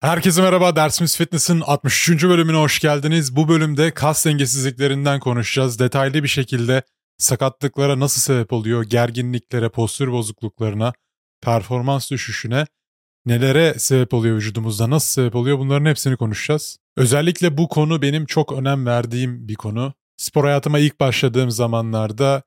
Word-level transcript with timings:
Herkese 0.00 0.42
merhaba, 0.42 0.76
Dersimiz 0.76 1.16
Fitness'in 1.16 1.60
63. 1.60 2.24
bölümüne 2.24 2.56
hoş 2.56 2.80
geldiniz. 2.80 3.36
Bu 3.36 3.48
bölümde 3.48 3.94
kas 3.94 4.26
dengesizliklerinden 4.26 5.20
konuşacağız. 5.20 5.78
Detaylı 5.78 6.22
bir 6.22 6.28
şekilde 6.28 6.82
sakatlıklara 7.16 8.00
nasıl 8.00 8.20
sebep 8.20 8.52
oluyor, 8.52 8.84
gerginliklere, 8.84 9.68
postür 9.68 10.12
bozukluklarına, 10.12 10.92
performans 11.42 12.10
düşüşüne, 12.10 12.66
nelere 13.26 13.74
sebep 13.78 14.14
oluyor 14.14 14.36
vücudumuzda, 14.36 14.90
nasıl 14.90 15.22
sebep 15.22 15.34
oluyor 15.34 15.58
bunların 15.58 15.86
hepsini 15.86 16.16
konuşacağız. 16.16 16.78
Özellikle 16.96 17.58
bu 17.58 17.68
konu 17.68 18.02
benim 18.02 18.26
çok 18.26 18.52
önem 18.52 18.86
verdiğim 18.86 19.48
bir 19.48 19.54
konu. 19.54 19.94
Spor 20.16 20.44
hayatıma 20.44 20.78
ilk 20.78 21.00
başladığım 21.00 21.50
zamanlarda 21.50 22.42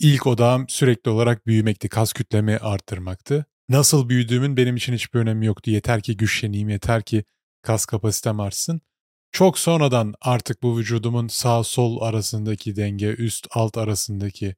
ilk 0.00 0.26
odağım 0.26 0.68
sürekli 0.68 1.10
olarak 1.10 1.46
büyümekti, 1.46 1.88
kas 1.88 2.12
kütlemi 2.12 2.58
arttırmaktı. 2.58 3.46
Nasıl 3.68 4.08
büyüdüğümün 4.08 4.56
benim 4.56 4.76
için 4.76 4.92
hiçbir 4.92 5.20
önemi 5.20 5.46
yoktu. 5.46 5.70
Yeter 5.70 6.02
ki 6.02 6.16
güçleneyim, 6.16 6.68
yeter 6.68 7.02
ki 7.02 7.24
kas 7.62 7.86
kapasitem 7.86 8.40
artsın. 8.40 8.80
Çok 9.32 9.58
sonradan 9.58 10.14
artık 10.20 10.62
bu 10.62 10.78
vücudumun 10.78 11.28
sağ 11.28 11.64
sol 11.64 12.00
arasındaki 12.00 12.76
denge, 12.76 13.08
üst 13.08 13.46
alt 13.50 13.78
arasındaki 13.78 14.54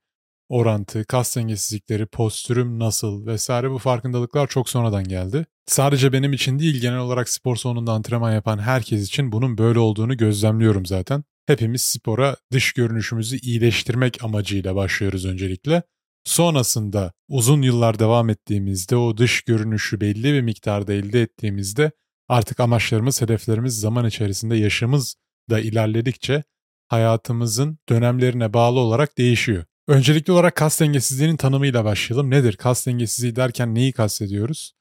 orantı, 0.48 1.04
kas 1.04 1.36
dengesizlikleri, 1.36 2.06
postürüm 2.06 2.78
nasıl 2.78 3.26
vesaire 3.26 3.70
bu 3.70 3.78
farkındalıklar 3.78 4.46
çok 4.46 4.68
sonradan 4.68 5.04
geldi. 5.04 5.46
Sadece 5.66 6.12
benim 6.12 6.32
için 6.32 6.58
değil 6.58 6.80
genel 6.80 6.98
olarak 6.98 7.28
spor 7.28 7.56
salonunda 7.56 7.92
antrenman 7.92 8.32
yapan 8.32 8.58
herkes 8.58 9.06
için 9.06 9.32
bunun 9.32 9.58
böyle 9.58 9.78
olduğunu 9.78 10.16
gözlemliyorum 10.16 10.86
zaten. 10.86 11.24
Hepimiz 11.46 11.82
spora 11.82 12.36
dış 12.52 12.72
görünüşümüzü 12.72 13.36
iyileştirmek 13.36 14.24
amacıyla 14.24 14.76
başlıyoruz 14.76 15.24
öncelikle. 15.26 15.82
Sonrasında 16.26 17.12
uzun 17.28 17.62
yıllar 17.62 17.98
devam 17.98 18.30
ettiğimizde 18.30 18.96
o 18.96 19.16
dış 19.16 19.42
görünüşü 19.42 20.00
belli 20.00 20.32
bir 20.32 20.40
miktarda 20.40 20.92
elde 20.92 21.22
ettiğimizde 21.22 21.90
artık 22.28 22.60
amaçlarımız, 22.60 23.22
hedeflerimiz 23.22 23.80
zaman 23.80 24.06
içerisinde 24.06 24.56
yaşımız 24.56 25.16
da 25.50 25.60
ilerledikçe 25.60 26.44
hayatımızın 26.88 27.78
dönemlerine 27.88 28.52
bağlı 28.52 28.80
olarak 28.80 29.18
değişiyor. 29.18 29.64
Öncelikli 29.88 30.32
olarak 30.32 30.56
kas 30.56 30.80
dengesizliğinin 30.80 31.36
tanımıyla 31.36 31.84
başlayalım. 31.84 32.30
Nedir? 32.30 32.56
Kas 32.56 32.86
dengesizliği 32.86 33.36
derken 33.36 33.74
neyi 33.74 33.92
kastediyoruz? 33.92 34.72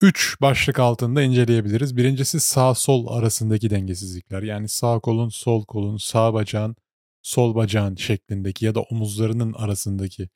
Üç 0.00 0.36
başlık 0.40 0.78
altında 0.78 1.22
inceleyebiliriz. 1.22 1.96
Birincisi 1.96 2.40
sağ 2.40 2.74
sol 2.74 3.06
arasındaki 3.06 3.70
dengesizlikler. 3.70 4.42
Yani 4.42 4.68
sağ 4.68 4.98
kolun, 4.98 5.28
sol 5.28 5.64
kolun, 5.64 5.96
sağ 5.96 6.34
bacağın, 6.34 6.76
sol 7.22 7.54
bacağın 7.54 7.96
şeklindeki 7.96 8.64
ya 8.64 8.74
da 8.74 8.80
omuzlarının 8.80 9.52
arasındaki 9.52 10.28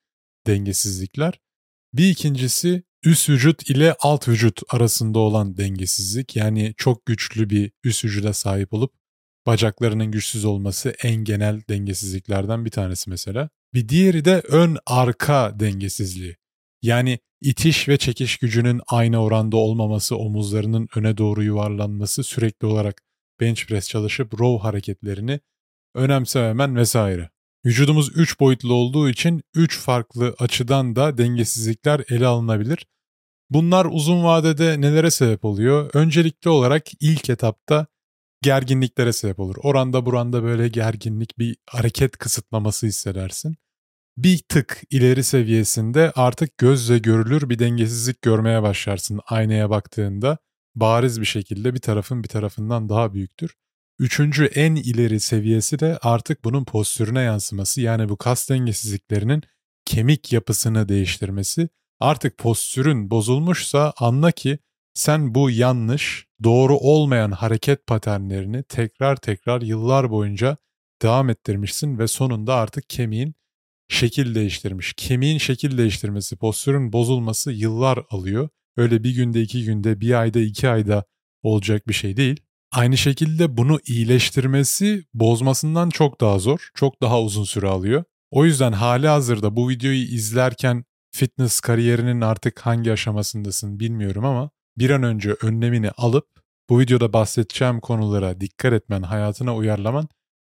dengesizlikler. 0.46 1.40
Bir 1.92 2.10
ikincisi 2.10 2.82
üst 3.04 3.28
vücut 3.28 3.70
ile 3.70 3.94
alt 4.00 4.28
vücut 4.28 4.60
arasında 4.68 5.18
olan 5.18 5.56
dengesizlik. 5.56 6.36
Yani 6.36 6.74
çok 6.76 7.06
güçlü 7.06 7.50
bir 7.50 7.72
üst 7.84 8.04
vücuda 8.04 8.32
sahip 8.32 8.72
olup 8.72 8.92
bacaklarının 9.46 10.10
güçsüz 10.10 10.44
olması 10.44 10.94
en 11.02 11.24
genel 11.24 11.62
dengesizliklerden 11.68 12.64
bir 12.64 12.70
tanesi 12.70 13.10
mesela. 13.10 13.50
Bir 13.74 13.88
diğeri 13.88 14.24
de 14.24 14.42
ön 14.48 14.78
arka 14.86 15.60
dengesizliği. 15.60 16.36
Yani 16.82 17.18
itiş 17.40 17.88
ve 17.88 17.96
çekiş 17.96 18.36
gücünün 18.36 18.80
aynı 18.86 19.22
oranda 19.22 19.56
olmaması, 19.56 20.16
omuzlarının 20.16 20.88
öne 20.96 21.16
doğru 21.16 21.42
yuvarlanması, 21.42 22.22
sürekli 22.24 22.66
olarak 22.66 23.02
bench 23.40 23.66
press 23.66 23.88
çalışıp 23.88 24.40
row 24.40 24.62
hareketlerini 24.68 25.40
önemsememen 25.94 26.76
vesaire. 26.76 27.30
Vücudumuz 27.66 28.16
3 28.16 28.40
boyutlu 28.40 28.74
olduğu 28.74 29.08
için 29.08 29.42
3 29.54 29.78
farklı 29.78 30.34
açıdan 30.38 30.96
da 30.96 31.18
dengesizlikler 31.18 32.02
ele 32.08 32.26
alınabilir. 32.26 32.86
Bunlar 33.50 33.84
uzun 33.90 34.24
vadede 34.24 34.80
nelere 34.80 35.10
sebep 35.10 35.44
oluyor? 35.44 35.90
Öncelikli 35.94 36.48
olarak 36.48 36.86
ilk 37.00 37.30
etapta 37.30 37.86
gerginliklere 38.42 39.12
sebep 39.12 39.40
olur. 39.40 39.56
Oranda 39.62 40.06
buranda 40.06 40.42
böyle 40.42 40.68
gerginlik 40.68 41.38
bir 41.38 41.56
hareket 41.66 42.16
kısıtlaması 42.16 42.86
hissedersin. 42.86 43.56
Bir 44.16 44.38
tık 44.38 44.82
ileri 44.90 45.24
seviyesinde 45.24 46.12
artık 46.16 46.58
gözle 46.58 46.98
görülür 46.98 47.50
bir 47.50 47.58
dengesizlik 47.58 48.22
görmeye 48.22 48.62
başlarsın 48.62 49.20
aynaya 49.26 49.70
baktığında. 49.70 50.38
Bariz 50.74 51.20
bir 51.20 51.26
şekilde 51.26 51.74
bir 51.74 51.80
tarafın 51.80 52.22
bir 52.22 52.28
tarafından 52.28 52.88
daha 52.88 53.14
büyüktür. 53.14 53.54
Üçüncü 53.98 54.44
en 54.44 54.74
ileri 54.74 55.20
seviyesi 55.20 55.78
de 55.78 55.98
artık 56.02 56.44
bunun 56.44 56.64
postürüne 56.64 57.20
yansıması 57.20 57.80
yani 57.80 58.08
bu 58.08 58.16
kas 58.16 58.50
dengesizliklerinin 58.50 59.42
kemik 59.84 60.32
yapısını 60.32 60.88
değiştirmesi. 60.88 61.68
Artık 62.00 62.38
postürün 62.38 63.10
bozulmuşsa 63.10 63.92
anla 63.98 64.32
ki 64.32 64.58
sen 64.94 65.34
bu 65.34 65.50
yanlış, 65.50 66.26
doğru 66.44 66.76
olmayan 66.76 67.30
hareket 67.30 67.86
paternlerini 67.86 68.62
tekrar 68.62 69.16
tekrar 69.16 69.62
yıllar 69.62 70.10
boyunca 70.10 70.56
devam 71.02 71.30
ettirmişsin 71.30 71.98
ve 71.98 72.08
sonunda 72.08 72.54
artık 72.54 72.90
kemiğin 72.90 73.34
şekil 73.88 74.34
değiştirmiş. 74.34 74.94
Kemiğin 74.96 75.38
şekil 75.38 75.78
değiştirmesi, 75.78 76.36
postürün 76.36 76.92
bozulması 76.92 77.52
yıllar 77.52 77.98
alıyor. 78.10 78.48
Öyle 78.76 79.04
bir 79.04 79.14
günde, 79.14 79.42
iki 79.42 79.64
günde, 79.64 80.00
bir 80.00 80.20
ayda, 80.20 80.40
iki 80.40 80.68
ayda 80.68 81.04
olacak 81.42 81.88
bir 81.88 81.94
şey 81.94 82.16
değil. 82.16 82.45
Aynı 82.72 82.96
şekilde 82.96 83.56
bunu 83.56 83.78
iyileştirmesi 83.86 85.04
bozmasından 85.14 85.90
çok 85.90 86.20
daha 86.20 86.38
zor, 86.38 86.70
çok 86.74 87.02
daha 87.02 87.22
uzun 87.22 87.44
süre 87.44 87.66
alıyor. 87.66 88.04
O 88.30 88.44
yüzden 88.44 88.72
hali 88.72 89.08
hazırda 89.08 89.56
bu 89.56 89.68
videoyu 89.68 90.02
izlerken 90.02 90.84
fitness 91.12 91.60
kariyerinin 91.60 92.20
artık 92.20 92.60
hangi 92.60 92.92
aşamasındasın 92.92 93.80
bilmiyorum 93.80 94.24
ama 94.24 94.50
bir 94.78 94.90
an 94.90 95.02
önce 95.02 95.36
önlemini 95.42 95.90
alıp 95.90 96.26
bu 96.70 96.80
videoda 96.80 97.12
bahsedeceğim 97.12 97.80
konulara 97.80 98.40
dikkat 98.40 98.72
etmen, 98.72 99.02
hayatına 99.02 99.56
uyarlaman 99.56 100.08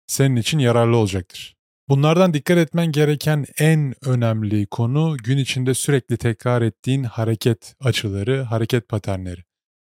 senin 0.08 0.36
için 0.36 0.60
yararlı 0.60 0.98
olacaktır. 0.98 1.56
Bunlardan 1.90 2.34
dikkat 2.34 2.58
etmen 2.58 2.92
gereken 2.92 3.46
en 3.60 3.94
önemli 4.06 4.68
konu 4.68 5.18
gün 5.18 5.38
içinde 5.38 5.74
sürekli 5.74 6.18
tekrar 6.18 6.62
ettiğin 6.62 7.04
hareket 7.04 7.76
açıları, 7.80 8.42
hareket 8.42 8.90
paternleri. 8.90 9.44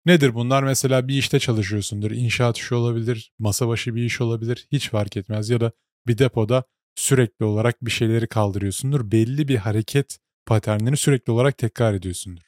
Nedir 0.09 0.35
bunlar? 0.35 0.63
Mesela 0.63 1.09
bir 1.09 1.15
işte 1.15 1.39
çalışıyorsundur. 1.39 2.11
İnşaat 2.11 2.59
işi 2.59 2.75
olabilir, 2.75 3.33
masa 3.39 3.69
başı 3.69 3.95
bir 3.95 4.03
iş 4.03 4.21
olabilir. 4.21 4.69
Hiç 4.73 4.91
fark 4.91 5.17
etmez. 5.17 5.51
Ya 5.51 5.61
da 5.61 5.73
bir 6.07 6.19
depoda 6.19 6.65
sürekli 6.95 7.45
olarak 7.45 7.85
bir 7.85 7.91
şeyleri 7.91 8.27
kaldırıyorsundur. 8.27 9.11
Belli 9.11 9.49
bir 9.49 9.57
hareket 9.57 10.19
paternini 10.47 10.97
sürekli 10.97 11.31
olarak 11.31 11.59
tekrar 11.59 11.95
ediyorsundur. 11.95 12.43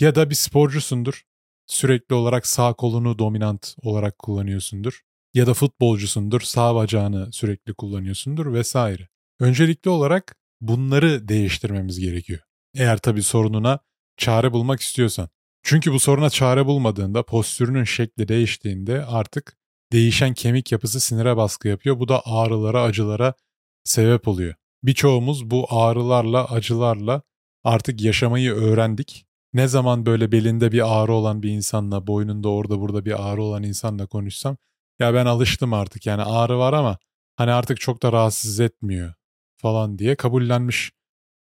Ya 0.00 0.14
da 0.14 0.30
bir 0.30 0.34
sporcusundur. 0.34 1.22
Sürekli 1.66 2.14
olarak 2.14 2.46
sağ 2.46 2.72
kolunu 2.72 3.18
dominant 3.18 3.74
olarak 3.82 4.18
kullanıyorsundur. 4.18 5.00
Ya 5.34 5.46
da 5.46 5.54
futbolcusundur. 5.54 6.40
Sağ 6.40 6.74
bacağını 6.74 7.32
sürekli 7.32 7.74
kullanıyorsundur 7.74 8.52
vesaire. 8.52 9.08
Öncelikli 9.40 9.88
olarak 9.88 10.36
bunları 10.60 11.28
değiştirmemiz 11.28 12.00
gerekiyor. 12.00 12.40
Eğer 12.74 12.98
tabii 12.98 13.22
sorununa 13.22 13.78
çare 14.16 14.52
bulmak 14.52 14.80
istiyorsan. 14.80 15.28
Çünkü 15.62 15.92
bu 15.92 16.00
soruna 16.00 16.30
çare 16.30 16.66
bulmadığında 16.66 17.22
postürünün 17.22 17.84
şekli 17.84 18.28
değiştiğinde 18.28 19.04
artık 19.04 19.56
değişen 19.92 20.34
kemik 20.34 20.72
yapısı 20.72 21.00
sinire 21.00 21.36
baskı 21.36 21.68
yapıyor. 21.68 21.98
Bu 21.98 22.08
da 22.08 22.22
ağrılara, 22.24 22.82
acılara 22.82 23.34
sebep 23.84 24.28
oluyor. 24.28 24.54
Birçoğumuz 24.82 25.50
bu 25.50 25.66
ağrılarla, 25.70 26.44
acılarla 26.44 27.22
artık 27.64 28.00
yaşamayı 28.00 28.52
öğrendik. 28.52 29.26
Ne 29.52 29.68
zaman 29.68 30.06
böyle 30.06 30.32
belinde 30.32 30.72
bir 30.72 31.00
ağrı 31.00 31.12
olan 31.12 31.42
bir 31.42 31.50
insanla, 31.50 32.06
boynunda 32.06 32.48
orada 32.48 32.80
burada 32.80 33.04
bir 33.04 33.28
ağrı 33.28 33.42
olan 33.42 33.62
insanla 33.62 34.06
konuşsam 34.06 34.56
ya 34.98 35.14
ben 35.14 35.26
alıştım 35.26 35.72
artık 35.72 36.06
yani 36.06 36.22
ağrı 36.22 36.58
var 36.58 36.72
ama 36.72 36.98
hani 37.36 37.52
artık 37.52 37.80
çok 37.80 38.02
da 38.02 38.12
rahatsız 38.12 38.60
etmiyor 38.60 39.14
falan 39.56 39.98
diye 39.98 40.16
kabullenmiş 40.16 40.92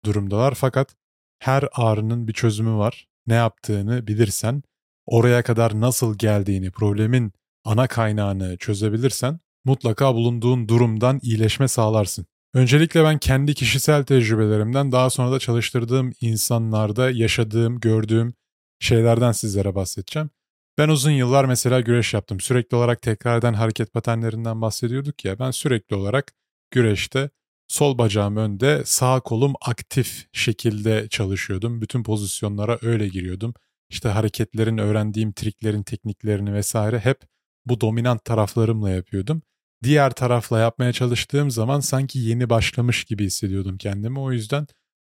durumdalar. 0.05 0.53
Fakat 0.53 0.95
her 1.39 1.63
ağrının 1.73 2.27
bir 2.27 2.33
çözümü 2.33 2.77
var 2.77 3.07
ne 3.27 3.33
yaptığını 3.33 4.07
bilirsen, 4.07 4.63
oraya 5.05 5.43
kadar 5.43 5.81
nasıl 5.81 6.17
geldiğini, 6.17 6.71
problemin 6.71 7.33
ana 7.63 7.87
kaynağını 7.87 8.57
çözebilirsen 8.57 9.39
mutlaka 9.65 10.15
bulunduğun 10.15 10.67
durumdan 10.67 11.19
iyileşme 11.23 11.67
sağlarsın. 11.67 12.25
Öncelikle 12.53 13.03
ben 13.03 13.17
kendi 13.17 13.53
kişisel 13.53 14.03
tecrübelerimden 14.03 14.91
daha 14.91 15.09
sonra 15.09 15.31
da 15.31 15.39
çalıştırdığım 15.39 16.11
insanlarda 16.21 17.11
yaşadığım, 17.11 17.79
gördüğüm 17.79 18.33
şeylerden 18.79 19.31
sizlere 19.31 19.75
bahsedeceğim. 19.75 20.29
Ben 20.77 20.89
uzun 20.89 21.11
yıllar 21.11 21.45
mesela 21.45 21.81
güreş 21.81 22.13
yaptım. 22.13 22.39
Sürekli 22.39 22.77
olarak 22.77 23.01
tekrar 23.01 23.39
eden 23.39 23.53
hareket 23.53 23.93
patenlerinden 23.93 24.61
bahsediyorduk 24.61 25.25
ya. 25.25 25.39
Ben 25.39 25.51
sürekli 25.51 25.95
olarak 25.95 26.33
güreşte 26.71 27.29
Sol 27.67 27.97
bacağım 27.97 28.37
önde, 28.37 28.83
sağ 28.85 29.19
kolum 29.19 29.53
aktif 29.61 30.27
şekilde 30.33 31.07
çalışıyordum. 31.09 31.81
Bütün 31.81 32.03
pozisyonlara 32.03 32.79
öyle 32.81 33.07
giriyordum. 33.07 33.53
İşte 33.89 34.09
hareketlerin, 34.09 34.77
öğrendiğim 34.77 35.33
triklerin, 35.33 35.83
tekniklerini 35.83 36.53
vesaire 36.53 36.99
hep 36.99 37.21
bu 37.65 37.81
dominant 37.81 38.25
taraflarımla 38.25 38.89
yapıyordum. 38.89 39.41
Diğer 39.83 40.11
tarafla 40.11 40.59
yapmaya 40.59 40.93
çalıştığım 40.93 41.51
zaman 41.51 41.79
sanki 41.79 42.19
yeni 42.19 42.49
başlamış 42.49 43.03
gibi 43.03 43.25
hissediyordum 43.25 43.77
kendimi. 43.77 44.19
O 44.19 44.31
yüzden 44.31 44.67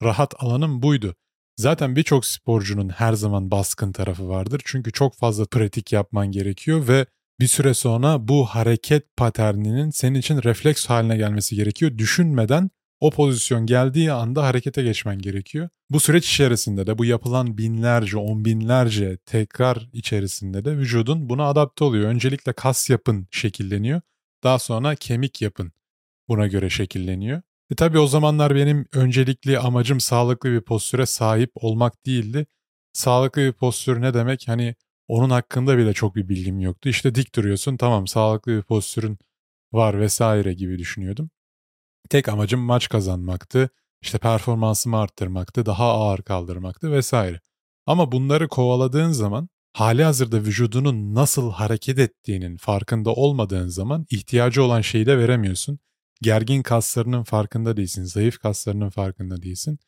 rahat 0.03 0.33
alanım 0.43 0.81
buydu. 0.81 1.15
Zaten 1.57 1.95
birçok 1.95 2.25
sporcunun 2.25 2.89
her 2.89 3.13
zaman 3.13 3.51
baskın 3.51 3.91
tarafı 3.91 4.29
vardır. 4.29 4.61
Çünkü 4.65 4.91
çok 4.91 5.15
fazla 5.15 5.45
pratik 5.45 5.93
yapman 5.93 6.31
gerekiyor 6.31 6.87
ve 6.87 7.05
bir 7.39 7.47
süre 7.47 7.73
sonra 7.73 8.27
bu 8.27 8.45
hareket 8.45 9.17
paterninin 9.17 9.89
senin 9.89 10.19
için 10.19 10.43
refleks 10.43 10.85
haline 10.85 11.17
gelmesi 11.17 11.55
gerekiyor. 11.55 11.97
Düşünmeden 11.97 12.69
o 12.99 13.11
pozisyon 13.11 13.65
geldiği 13.65 14.11
anda 14.11 14.43
harekete 14.43 14.83
geçmen 14.83 15.19
gerekiyor. 15.19 15.69
Bu 15.89 15.99
süreç 15.99 16.29
içerisinde 16.29 16.87
de 16.87 16.97
bu 16.97 17.05
yapılan 17.05 17.57
binlerce, 17.57 18.17
on 18.17 18.45
binlerce 18.45 19.17
tekrar 19.17 19.89
içerisinde 19.93 20.65
de 20.65 20.77
vücudun 20.77 21.29
buna 21.29 21.45
adapte 21.45 21.83
oluyor. 21.83 22.09
Öncelikle 22.09 22.53
kas 22.53 22.89
yapın 22.89 23.27
şekilleniyor. 23.31 24.01
Daha 24.43 24.59
sonra 24.59 24.95
kemik 24.95 25.41
yapın 25.41 25.71
buna 26.29 26.47
göre 26.47 26.69
şekilleniyor. 26.69 27.41
E 27.71 27.75
tabii 27.75 27.99
o 27.99 28.07
zamanlar 28.07 28.55
benim 28.55 28.85
öncelikli 28.93 29.59
amacım 29.59 29.99
sağlıklı 29.99 30.51
bir 30.51 30.61
postüre 30.61 31.05
sahip 31.05 31.51
olmak 31.55 32.05
değildi. 32.05 32.45
Sağlıklı 32.93 33.41
bir 33.41 33.53
postür 33.53 34.01
ne 34.01 34.13
demek? 34.13 34.47
Hani 34.47 34.75
onun 35.07 35.29
hakkında 35.29 35.77
bile 35.77 35.93
çok 35.93 36.15
bir 36.15 36.29
bilgim 36.29 36.59
yoktu. 36.59 36.89
İşte 36.89 37.15
dik 37.15 37.35
duruyorsun 37.35 37.77
tamam 37.77 38.07
sağlıklı 38.07 38.51
bir 38.51 38.61
postürün 38.61 39.17
var 39.73 39.99
vesaire 39.99 40.53
gibi 40.53 40.79
düşünüyordum. 40.79 41.29
Tek 42.09 42.29
amacım 42.29 42.59
maç 42.61 42.89
kazanmaktı. 42.89 43.69
İşte 44.01 44.17
performansımı 44.17 44.97
arttırmaktı, 44.97 45.65
daha 45.65 45.85
ağır 45.93 46.21
kaldırmaktı 46.21 46.91
vesaire. 46.91 47.41
Ama 47.85 48.11
bunları 48.11 48.47
kovaladığın 48.47 49.11
zaman 49.11 49.49
hali 49.73 50.03
hazırda 50.03 50.37
vücudunun 50.37 51.15
nasıl 51.15 51.51
hareket 51.51 51.99
ettiğinin 51.99 52.57
farkında 52.57 53.13
olmadığın 53.13 53.67
zaman 53.67 54.05
ihtiyacı 54.09 54.63
olan 54.63 54.81
şeyi 54.81 55.05
de 55.05 55.17
veremiyorsun. 55.17 55.79
Gergin 56.21 56.63
kaslarının 56.63 57.23
farkında 57.23 57.77
değilsin, 57.77 58.03
zayıf 58.03 58.39
kaslarının 58.39 58.89
farkında 58.89 59.41
değilsin. 59.41 59.79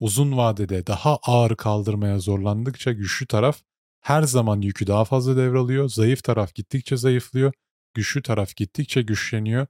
Uzun 0.00 0.36
vadede 0.36 0.86
daha 0.86 1.18
ağır 1.22 1.56
kaldırmaya 1.56 2.18
zorlandıkça 2.18 2.92
güçlü 2.92 3.26
taraf 3.26 3.62
her 4.06 4.22
zaman 4.22 4.60
yükü 4.60 4.86
daha 4.86 5.04
fazla 5.04 5.36
devralıyor. 5.36 5.88
Zayıf 5.88 6.24
taraf 6.24 6.54
gittikçe 6.54 6.96
zayıflıyor. 6.96 7.52
Güçlü 7.94 8.22
taraf 8.22 8.56
gittikçe 8.56 9.02
güçleniyor 9.02 9.66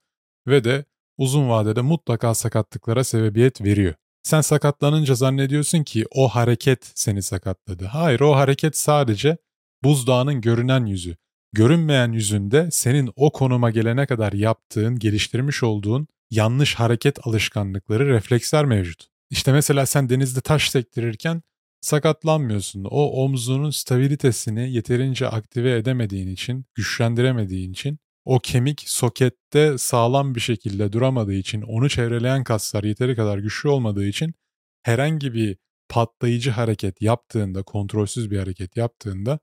ve 0.47 0.65
de 0.65 0.85
uzun 1.19 1.49
vadede 1.49 1.81
mutlaka 1.81 2.35
sakatlıklara 2.35 3.05
sebebiyet 3.05 3.61
veriyor. 3.63 3.95
Sen 4.23 4.41
sakatlanınca 4.41 5.15
zannediyorsun 5.15 5.83
ki 5.83 6.05
o 6.15 6.29
hareket 6.29 6.93
seni 6.95 7.23
sakatladı. 7.23 7.85
Hayır 7.85 8.21
o 8.21 8.37
hareket 8.37 8.77
sadece 8.77 9.37
buzdağının 9.85 10.41
görünen 10.41 10.87
yüzü. 10.87 11.17
Görünmeyen 11.53 12.13
yüzünde 12.13 12.69
senin 12.71 13.13
o 13.17 13.33
konuma 13.33 13.71
gelene 13.71 14.07
kadar 14.07 14.33
yaptığın, 14.33 14.99
geliştirmiş 14.99 15.63
olduğun 15.63 16.09
yanlış 16.31 16.75
hareket 16.75 17.27
alışkanlıkları, 17.27 18.09
refleksler 18.09 18.65
mevcut. 18.65 19.07
İşte 19.31 19.53
mesela 19.53 19.87
sen 19.87 20.09
denizde 20.09 20.41
taş 20.41 20.71
sektirirken 20.71 21.43
sakatlanmıyorsun. 21.87 22.85
O 22.85 23.25
omzunun 23.25 23.71
stabilitesini 23.71 24.73
yeterince 24.73 25.29
aktive 25.29 25.77
edemediğin 25.77 26.29
için, 26.29 26.65
güçlendiremediğin 26.75 27.73
için 27.73 27.99
o 28.25 28.39
kemik 28.39 28.85
sokette 28.87 29.79
sağlam 29.79 30.35
bir 30.35 30.41
şekilde 30.41 30.93
duramadığı 30.93 31.35
için, 31.35 31.63
onu 31.63 31.89
çevreleyen 31.89 32.45
kaslar 32.45 32.85
yeteri 32.85 33.17
kadar 33.17 33.39
güçlü 33.39 33.69
olmadığı 33.69 34.07
için 34.07 34.35
herhangi 34.83 35.35
bir 35.35 35.57
patlayıcı 35.89 36.51
hareket 36.51 37.03
yaptığında, 37.03 37.63
kontrolsüz 37.63 38.31
bir 38.31 38.39
hareket 38.39 38.77
yaptığında 38.77 39.39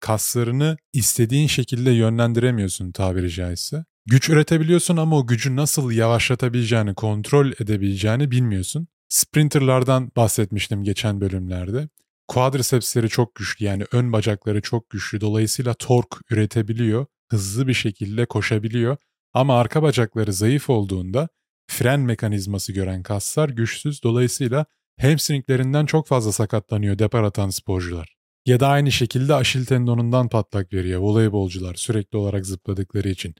kaslarını 0.00 0.76
istediğin 0.92 1.46
şekilde 1.46 1.90
yönlendiremiyorsun 1.90 2.92
tabiri 2.92 3.30
caizse. 3.30 3.84
Güç 4.06 4.28
üretebiliyorsun 4.28 4.96
ama 4.96 5.18
o 5.18 5.26
gücü 5.26 5.56
nasıl 5.56 5.90
yavaşlatabileceğini, 5.90 6.94
kontrol 6.94 7.52
edebileceğini 7.60 8.30
bilmiyorsun. 8.30 8.88
Sprinterlardan 9.08 10.10
bahsetmiştim 10.16 10.84
geçen 10.84 11.20
bölümlerde. 11.20 11.88
Quadricepsleri 12.28 13.08
çok 13.08 13.34
güçlü 13.34 13.64
yani 13.64 13.84
ön 13.92 14.12
bacakları 14.12 14.62
çok 14.62 14.90
güçlü 14.90 15.20
dolayısıyla 15.20 15.74
tork 15.74 16.20
üretebiliyor 16.30 17.06
hızlı 17.28 17.68
bir 17.68 17.74
şekilde 17.74 18.26
koşabiliyor 18.26 18.96
ama 19.32 19.58
arka 19.58 19.82
bacakları 19.82 20.32
zayıf 20.32 20.70
olduğunda 20.70 21.28
fren 21.66 22.00
mekanizması 22.00 22.72
gören 22.72 23.02
kaslar 23.02 23.48
güçsüz 23.48 24.02
dolayısıyla 24.02 24.66
hamstringlerinden 25.00 25.86
çok 25.86 26.08
fazla 26.08 26.32
sakatlanıyor 26.32 26.98
depar 26.98 27.22
atan 27.22 27.50
sporcular. 27.50 28.16
Ya 28.46 28.60
da 28.60 28.68
aynı 28.68 28.92
şekilde 28.92 29.34
aşil 29.34 29.64
tendonundan 29.64 30.28
patlak 30.28 30.72
veriyor 30.72 31.00
voleybolcular 31.00 31.74
sürekli 31.74 32.18
olarak 32.18 32.46
zıpladıkları 32.46 33.08
için. 33.08 33.34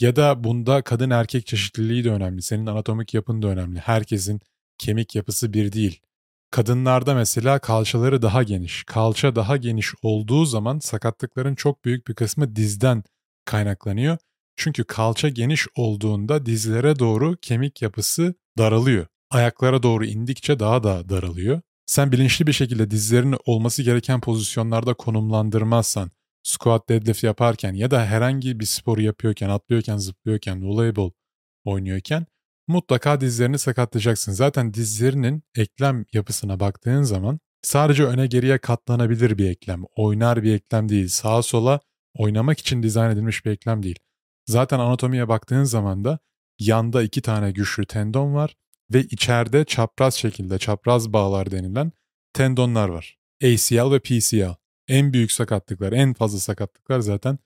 Ya 0.00 0.16
da 0.16 0.44
bunda 0.44 0.82
kadın 0.82 1.10
erkek 1.10 1.46
çeşitliliği 1.46 2.04
de 2.04 2.10
önemli. 2.10 2.42
Senin 2.42 2.66
anatomik 2.66 3.14
yapın 3.14 3.42
da 3.42 3.48
önemli. 3.48 3.78
Herkesin 3.78 4.40
kemik 4.78 5.14
yapısı 5.14 5.52
bir 5.52 5.72
değil. 5.72 6.00
Kadınlarda 6.50 7.14
mesela 7.14 7.58
kalçaları 7.58 8.22
daha 8.22 8.42
geniş. 8.42 8.84
Kalça 8.84 9.36
daha 9.36 9.56
geniş 9.56 9.94
olduğu 10.02 10.44
zaman 10.44 10.78
sakatlıkların 10.78 11.54
çok 11.54 11.84
büyük 11.84 12.08
bir 12.08 12.14
kısmı 12.14 12.56
dizden 12.56 13.02
kaynaklanıyor. 13.44 14.18
Çünkü 14.56 14.84
kalça 14.84 15.28
geniş 15.28 15.66
olduğunda 15.76 16.46
dizlere 16.46 16.98
doğru 16.98 17.36
kemik 17.42 17.82
yapısı 17.82 18.34
daralıyor. 18.58 19.06
Ayaklara 19.30 19.82
doğru 19.82 20.04
indikçe 20.04 20.58
daha 20.58 20.82
da 20.82 21.08
daralıyor. 21.08 21.60
Sen 21.86 22.12
bilinçli 22.12 22.46
bir 22.46 22.52
şekilde 22.52 22.90
dizlerini 22.90 23.36
olması 23.46 23.82
gereken 23.82 24.20
pozisyonlarda 24.20 24.94
konumlandırmazsan, 24.94 26.10
squat 26.42 26.88
deadlift 26.88 27.24
yaparken 27.24 27.74
ya 27.74 27.90
da 27.90 28.06
herhangi 28.06 28.60
bir 28.60 28.64
sporu 28.64 29.02
yapıyorken, 29.02 29.48
atlıyorken, 29.48 29.96
zıplıyorken, 29.96 30.68
voleybol 30.68 31.10
oynuyorken 31.64 32.26
mutlaka 32.68 33.20
dizlerini 33.20 33.58
sakatlayacaksın. 33.58 34.32
Zaten 34.32 34.74
dizlerinin 34.74 35.42
eklem 35.56 36.04
yapısına 36.12 36.60
baktığın 36.60 37.02
zaman 37.02 37.40
sadece 37.62 38.04
öne 38.04 38.26
geriye 38.26 38.58
katlanabilir 38.58 39.38
bir 39.38 39.50
eklem, 39.50 39.82
oynar 39.96 40.42
bir 40.42 40.54
eklem 40.54 40.88
değil. 40.88 41.08
Sağa 41.08 41.42
sola 41.42 41.80
oynamak 42.14 42.58
için 42.58 42.82
dizayn 42.82 43.10
edilmiş 43.10 43.44
bir 43.44 43.50
eklem 43.50 43.82
değil. 43.82 43.98
Zaten 44.46 44.78
anatomiye 44.78 45.28
baktığın 45.28 45.64
zaman 45.64 46.04
da 46.04 46.18
yanda 46.58 47.02
iki 47.02 47.22
tane 47.22 47.50
güçlü 47.50 47.86
tendon 47.86 48.34
var 48.34 48.56
ve 48.92 49.02
içeride 49.02 49.64
çapraz 49.64 50.14
şekilde 50.14 50.58
çapraz 50.58 51.12
bağlar 51.12 51.50
denilen 51.50 51.92
tendonlar 52.32 52.88
var. 52.88 53.18
ACL 53.42 53.92
ve 53.92 53.98
PCL. 53.98 54.54
En 54.88 55.12
büyük 55.12 55.32
sakatlıklar, 55.32 55.92
en 55.92 56.14
fazla 56.14 56.38
sakatlıklar 56.38 57.00
zaten 57.00 57.38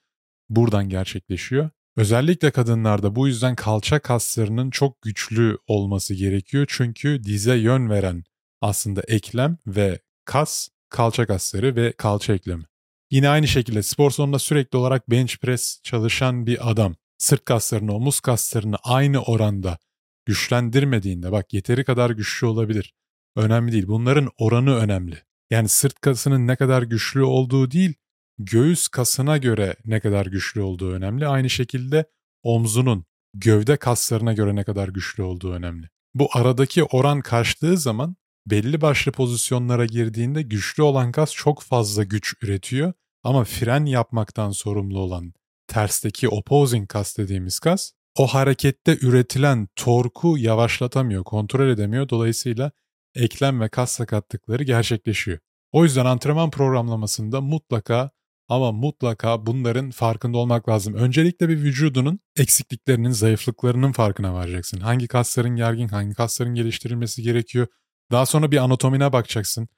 buradan 0.49 0.89
gerçekleşiyor. 0.89 1.71
Özellikle 1.97 2.51
kadınlarda 2.51 3.17
bu 3.17 3.27
yüzden 3.29 3.57
kalça 3.57 3.99
kaslarının 3.99 4.71
çok 4.71 5.03
güçlü 5.03 5.59
olması 5.67 6.15
gerekiyor. 6.15 6.67
Çünkü 6.69 7.25
dize 7.25 7.57
yön 7.57 7.91
veren 7.91 8.25
aslında 8.61 9.03
eklem 9.09 9.59
ve 9.67 10.01
kas 10.25 10.69
kalça 10.89 11.27
kasları 11.27 11.77
ve 11.77 11.93
kalça 11.93 12.35
eklemi. 12.35 12.65
Yine 13.11 13.29
aynı 13.29 13.49
şekilde 13.49 13.83
spor 13.83 14.11
salonunda 14.11 14.39
sürekli 14.39 14.77
olarak 14.79 15.11
bench 15.11 15.37
press 15.37 15.81
çalışan 15.83 16.47
bir 16.47 16.71
adam 16.71 16.95
sırt 17.19 17.45
kaslarını, 17.45 17.95
omuz 17.95 18.21
kaslarını 18.21 18.77
aynı 18.83 19.23
oranda 19.23 19.79
güçlendirmediğinde 20.27 21.33
bak 21.33 21.53
yeteri 21.53 21.85
kadar 21.85 22.11
güçlü 22.11 22.47
olabilir. 22.47 22.95
Önemli 23.37 23.73
değil. 23.73 23.87
Bunların 23.87 24.31
oranı 24.39 24.77
önemli. 24.77 25.23
Yani 25.51 25.69
sırt 25.69 26.01
kasının 26.01 26.47
ne 26.47 26.57
kadar 26.57 26.83
güçlü 26.83 27.23
olduğu 27.23 27.71
değil, 27.71 27.95
göğüs 28.39 28.89
kasına 28.89 29.37
göre 29.37 29.77
ne 29.85 30.01
kadar 30.01 30.27
güçlü 30.27 30.61
olduğu 30.61 30.93
önemli. 30.93 31.27
Aynı 31.27 31.51
şekilde 31.51 32.05
omzunun, 32.43 33.05
gövde 33.35 33.77
kaslarına 33.77 34.33
göre 34.33 34.57
ne 34.57 34.65
kadar 34.65 34.89
güçlü 34.89 35.23
olduğu 35.23 35.53
önemli. 35.53 35.89
Bu 36.15 36.29
aradaki 36.33 36.85
oran 36.85 37.21
kaçtığı 37.21 37.79
zaman 37.79 38.17
belli 38.47 38.81
başlı 38.81 39.13
pozisyonlara 39.13 39.87
girdiğinde 39.87 40.43
güçlü 40.43 40.83
olan 40.83 41.13
kas 41.13 41.33
çok 41.33 41.63
fazla 41.63 42.05
güç 42.05 42.35
üretiyor 42.43 42.93
ama 43.23 43.45
fren 43.45 43.85
yapmaktan 43.87 44.51
sorumlu 44.51 44.99
olan 44.99 45.33
tersteki 45.67 46.29
opposing 46.29 46.89
kas 46.89 47.19
dediğimiz 47.19 47.59
kas 47.59 47.93
o 48.19 48.27
harekette 48.27 48.99
üretilen 49.03 49.69
torku 49.77 50.39
yavaşlatamıyor, 50.39 51.25
kontrol 51.25 51.69
edemiyor. 51.69 52.09
Dolayısıyla 52.09 52.73
eklem 53.15 53.61
ve 53.61 53.69
kas 53.69 53.93
sakatlıkları 53.93 54.63
gerçekleşiyor. 54.63 55.39
O 55.73 55.85
yüzden 55.85 56.07
antrenman 56.07 56.51
programlamasında 56.51 57.41
mutlaka 57.41 58.11
ama 58.53 58.73
mutlaka 58.73 59.47
bunların 59.47 59.91
farkında 59.91 60.39
olmak 60.39 60.69
lazım. 60.69 60.95
Öncelikle 60.95 61.49
bir 61.49 61.57
vücudunun 61.57 62.21
eksikliklerinin, 62.37 63.11
zayıflıklarının 63.11 63.93
farkına 63.93 64.35
varacaksın. 64.35 64.81
Hangi 64.81 65.09
kasların 65.09 65.57
gergin, 65.57 65.89
hangi 65.89 66.15
kasların 66.15 66.55
geliştirilmesi 66.55 67.23
gerekiyor. 67.23 67.67
Daha 68.11 68.27
sonra 68.27 68.51
bir 68.51 68.57
anatomine 68.57 69.13
bakacaksın 69.13 69.69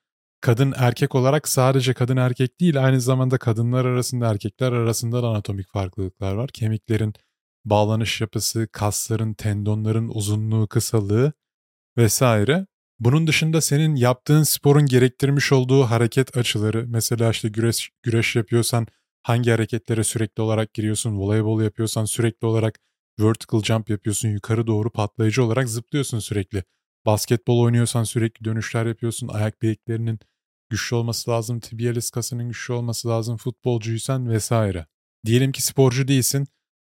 kadın 0.44 0.74
erkek 0.76 1.14
olarak 1.14 1.48
sadece 1.48 1.94
kadın 1.94 2.16
erkek 2.16 2.60
değil 2.60 2.84
aynı 2.84 3.00
zamanda 3.00 3.38
kadınlar 3.38 3.84
arasında 3.84 4.30
erkekler 4.30 4.72
arasında 4.72 5.22
da 5.22 5.28
anatomik 5.28 5.72
farklılıklar 5.72 6.34
var. 6.34 6.50
Kemiklerin 6.52 7.14
bağlanış 7.64 8.20
yapısı, 8.20 8.68
kasların, 8.72 9.34
tendonların 9.34 10.08
uzunluğu, 10.08 10.68
kısalığı 10.68 11.32
vesaire. 11.96 12.66
Bunun 13.00 13.26
dışında 13.26 13.60
senin 13.60 13.96
yaptığın 13.96 14.42
sporun 14.42 14.86
gerektirmiş 14.86 15.52
olduğu 15.52 15.82
hareket 15.82 16.36
açıları, 16.36 16.84
mesela 16.88 17.30
işte 17.30 17.48
güreş, 17.48 17.90
güreş 18.02 18.36
yapıyorsan 18.36 18.86
hangi 19.22 19.50
hareketlere 19.50 20.04
sürekli 20.04 20.42
olarak 20.42 20.74
giriyorsun, 20.74 21.18
voleybol 21.18 21.62
yapıyorsan 21.62 22.04
sürekli 22.04 22.46
olarak 22.46 22.78
vertical 23.20 23.62
jump 23.62 23.90
yapıyorsun, 23.90 24.28
yukarı 24.28 24.66
doğru 24.66 24.90
patlayıcı 24.90 25.44
olarak 25.44 25.68
zıplıyorsun 25.68 26.18
sürekli. 26.18 26.64
Basketbol 27.06 27.60
oynuyorsan 27.60 28.04
sürekli 28.04 28.44
dönüşler 28.44 28.86
yapıyorsun, 28.86 29.28
ayak 29.28 29.62
bileklerinin 29.62 30.18
güçlü 30.70 30.96
olması 30.96 31.30
lazım, 31.30 31.60
tibialis 31.60 32.10
kasının 32.10 32.48
güçlü 32.48 32.74
olması 32.74 33.08
lazım, 33.08 33.36
futbolcuysan 33.36 34.30
vesaire. 34.30 34.86
Diyelim 35.26 35.52
ki 35.52 35.62
sporcu 35.62 36.08
değilsin 36.08 36.46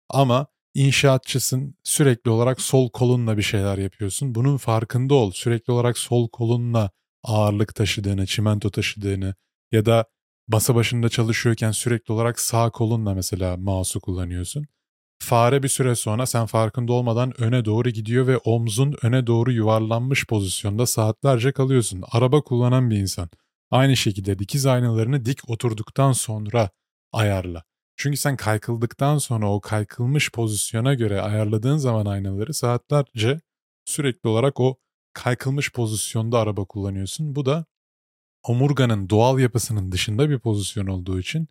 ama 0.09 0.47
inşaatçısın, 0.75 1.75
sürekli 1.83 2.31
olarak 2.31 2.61
sol 2.61 2.89
kolunla 2.89 3.37
bir 3.37 3.41
şeyler 3.43 3.77
yapıyorsun. 3.77 4.35
Bunun 4.35 4.57
farkında 4.57 5.15
ol. 5.15 5.31
Sürekli 5.31 5.73
olarak 5.73 5.97
sol 5.97 6.29
kolunla 6.29 6.91
ağırlık 7.23 7.75
taşıdığını, 7.75 8.25
çimento 8.25 8.69
taşıdığını 8.69 9.35
ya 9.71 9.85
da 9.85 10.05
basa 10.47 10.75
başında 10.75 11.09
çalışıyorken 11.09 11.71
sürekli 11.71 12.13
olarak 12.13 12.39
sağ 12.39 12.69
kolunla 12.69 13.13
mesela 13.13 13.57
mouse'u 13.57 14.01
kullanıyorsun. 14.01 14.65
Fare 15.19 15.63
bir 15.63 15.67
süre 15.67 15.95
sonra 15.95 16.25
sen 16.25 16.45
farkında 16.45 16.93
olmadan 16.93 17.41
öne 17.41 17.65
doğru 17.65 17.89
gidiyor 17.89 18.27
ve 18.27 18.37
omzun 18.37 18.95
öne 19.01 19.27
doğru 19.27 19.51
yuvarlanmış 19.51 20.27
pozisyonda 20.27 20.85
saatlerce 20.85 21.51
kalıyorsun. 21.51 22.03
Araba 22.11 22.41
kullanan 22.41 22.89
bir 22.89 22.97
insan. 22.97 23.29
Aynı 23.71 23.97
şekilde 23.97 24.39
dikiz 24.39 24.65
aynalarını 24.65 25.25
dik 25.25 25.49
oturduktan 25.49 26.11
sonra 26.11 26.69
ayarla. 27.11 27.63
Çünkü 27.97 28.17
sen 28.17 28.37
kaykıldıktan 28.37 29.17
sonra 29.17 29.51
o 29.51 29.61
kaykılmış 29.61 30.31
pozisyona 30.31 30.93
göre 30.93 31.21
ayarladığın 31.21 31.77
zaman 31.77 32.05
aynaları 32.05 32.53
saatlerce 32.53 33.41
sürekli 33.85 34.29
olarak 34.29 34.59
o 34.59 34.77
kaykılmış 35.13 35.71
pozisyonda 35.71 36.39
araba 36.39 36.65
kullanıyorsun. 36.65 37.35
Bu 37.35 37.45
da 37.45 37.65
omurganın 38.43 39.09
doğal 39.09 39.39
yapısının 39.39 39.91
dışında 39.91 40.29
bir 40.29 40.39
pozisyon 40.39 40.87
olduğu 40.87 41.19
için 41.19 41.47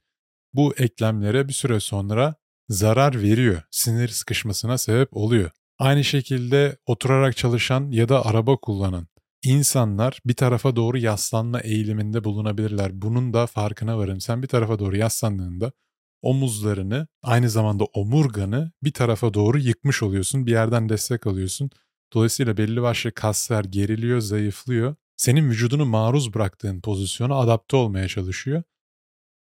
bu 0.55 0.75
eklemlere 0.77 1.49
bir 1.49 1.53
süre 1.53 1.81
sonra 1.81 2.35
zarar 2.69 3.23
veriyor. 3.23 3.63
Sinir 3.71 4.09
sıkışmasına 4.09 4.79
sebep 4.79 5.17
oluyor. 5.17 5.51
Aynı 5.79 6.05
şekilde 6.05 6.79
oturarak 6.87 7.37
çalışan 7.37 7.91
ya 7.91 8.09
da 8.09 8.27
araba 8.27 8.57
kullanan 8.57 9.07
insanlar 9.45 10.21
bir 10.27 10.35
tarafa 10.35 10.77
doğru 10.77 10.99
yaslanma 10.99 11.61
eğiliminde 11.61 12.25
bulunabilirler. 12.25 13.03
Bunun 13.03 13.33
da 13.33 13.47
farkına 13.47 13.99
varın. 13.99 14.19
Sen 14.19 14.43
bir 14.43 14.49
tarafa 14.49 14.79
doğru 14.79 14.97
yaslandığında 14.97 15.73
omuzlarını 16.25 17.07
aynı 17.23 17.51
zamanda 17.51 17.85
omurganı 17.85 18.73
bir 18.83 18.93
tarafa 18.93 19.35
doğru 19.35 19.59
yıkmış 19.59 20.03
oluyorsun. 20.03 20.47
Bir 20.47 20.51
yerden 20.51 20.89
destek 20.89 21.27
alıyorsun. 21.27 21.71
Dolayısıyla 22.15 22.57
belli 22.57 22.83
başlı 22.83 23.13
kaslar 23.13 23.65
geriliyor, 23.65 24.21
zayıflıyor. 24.21 24.97
Senin 25.17 25.51
vücudunu 25.51 25.85
maruz 25.85 26.35
bıraktığın 26.35 26.81
pozisyona 26.81 27.35
adapte 27.35 27.77
olmaya 27.77 28.09
çalışıyor. 28.09 28.63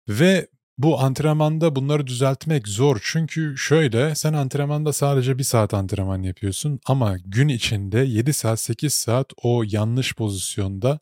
Ve 0.09 0.47
bu 0.77 0.99
antrenmanda 0.99 1.75
bunları 1.75 2.07
düzeltmek 2.07 2.67
zor 2.67 2.99
çünkü 3.03 3.57
şöyle 3.57 4.15
sen 4.15 4.33
antrenmanda 4.33 4.93
sadece 4.93 5.37
bir 5.37 5.43
saat 5.43 5.73
antrenman 5.73 6.23
yapıyorsun 6.23 6.79
ama 6.85 7.17
gün 7.25 7.47
içinde 7.47 7.99
7 7.99 8.33
saat 8.33 8.59
8 8.59 8.93
saat 8.93 9.33
o 9.43 9.63
yanlış 9.67 10.15
pozisyonda 10.15 10.99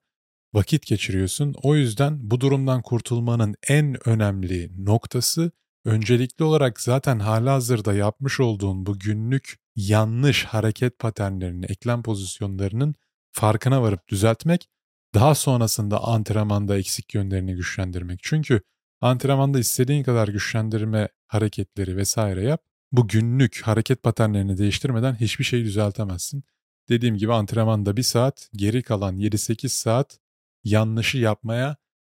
vakit 0.53 0.85
geçiriyorsun. 0.85 1.55
O 1.63 1.75
yüzden 1.75 2.31
bu 2.31 2.41
durumdan 2.41 2.81
kurtulmanın 2.81 3.55
en 3.67 4.09
önemli 4.09 4.71
noktası 4.85 5.51
öncelikli 5.85 6.43
olarak 6.43 6.81
zaten 6.81 7.19
halihazırda 7.19 7.93
yapmış 7.93 8.39
olduğun 8.39 8.85
bu 8.85 8.99
günlük 8.99 9.59
yanlış 9.75 10.45
hareket 10.45 10.99
paternlerini, 10.99 11.65
eklem 11.65 12.03
pozisyonlarının 12.03 12.95
farkına 13.31 13.81
varıp 13.81 14.07
düzeltmek, 14.07 14.69
daha 15.13 15.35
sonrasında 15.35 16.03
antrenmanda 16.03 16.77
eksik 16.77 17.13
yönlerini 17.13 17.55
güçlendirmek. 17.55 18.19
Çünkü 18.23 18.61
Antrenmanda 19.01 19.59
istediğin 19.59 20.03
kadar 20.03 20.27
güçlendirme 20.27 21.09
hareketleri 21.27 21.97
vesaire 21.97 22.43
yap. 22.43 22.63
Bu 22.91 23.07
günlük 23.07 23.61
hareket 23.63 24.03
paternlerini 24.03 24.57
değiştirmeden 24.57 25.15
hiçbir 25.15 25.43
şeyi 25.43 25.65
düzeltemezsin. 25.65 26.43
Dediğim 26.89 27.17
gibi 27.17 27.33
antrenmanda 27.33 27.97
bir 27.97 28.03
saat, 28.03 28.49
geri 28.53 28.83
kalan 28.83 29.17
7-8 29.17 29.69
saat 29.69 30.19
yanlışı 30.63 31.17
yapmaya 31.17 31.75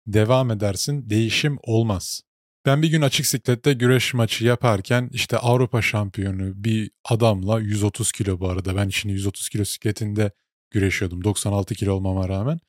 devam 0.08 0.52
edersin. 0.52 1.10
Değişim 1.10 1.58
olmaz. 1.64 2.22
Ben 2.66 2.82
bir 2.82 2.88
gün 2.88 3.02
açık 3.02 3.26
siklette 3.26 3.74
güreş 3.74 4.14
maçı 4.14 4.46
yaparken 4.46 5.10
işte 5.14 5.38
Avrupa 5.38 5.82
şampiyonu 5.82 6.64
bir 6.64 6.92
adamla 7.06 7.60
130 7.60 8.12
kilo 8.12 8.40
bu 8.40 8.50
arada 8.50 8.76
ben 8.76 8.90
şimdi 8.90 9.14
130 9.14 9.50
kilo 9.50 9.66
sikletinde 9.66 10.32
güreşiyordum 10.72 11.24
96 11.24 11.76
kilo 11.76 11.94
olmama 11.94 12.30
rağmen. 12.30 12.60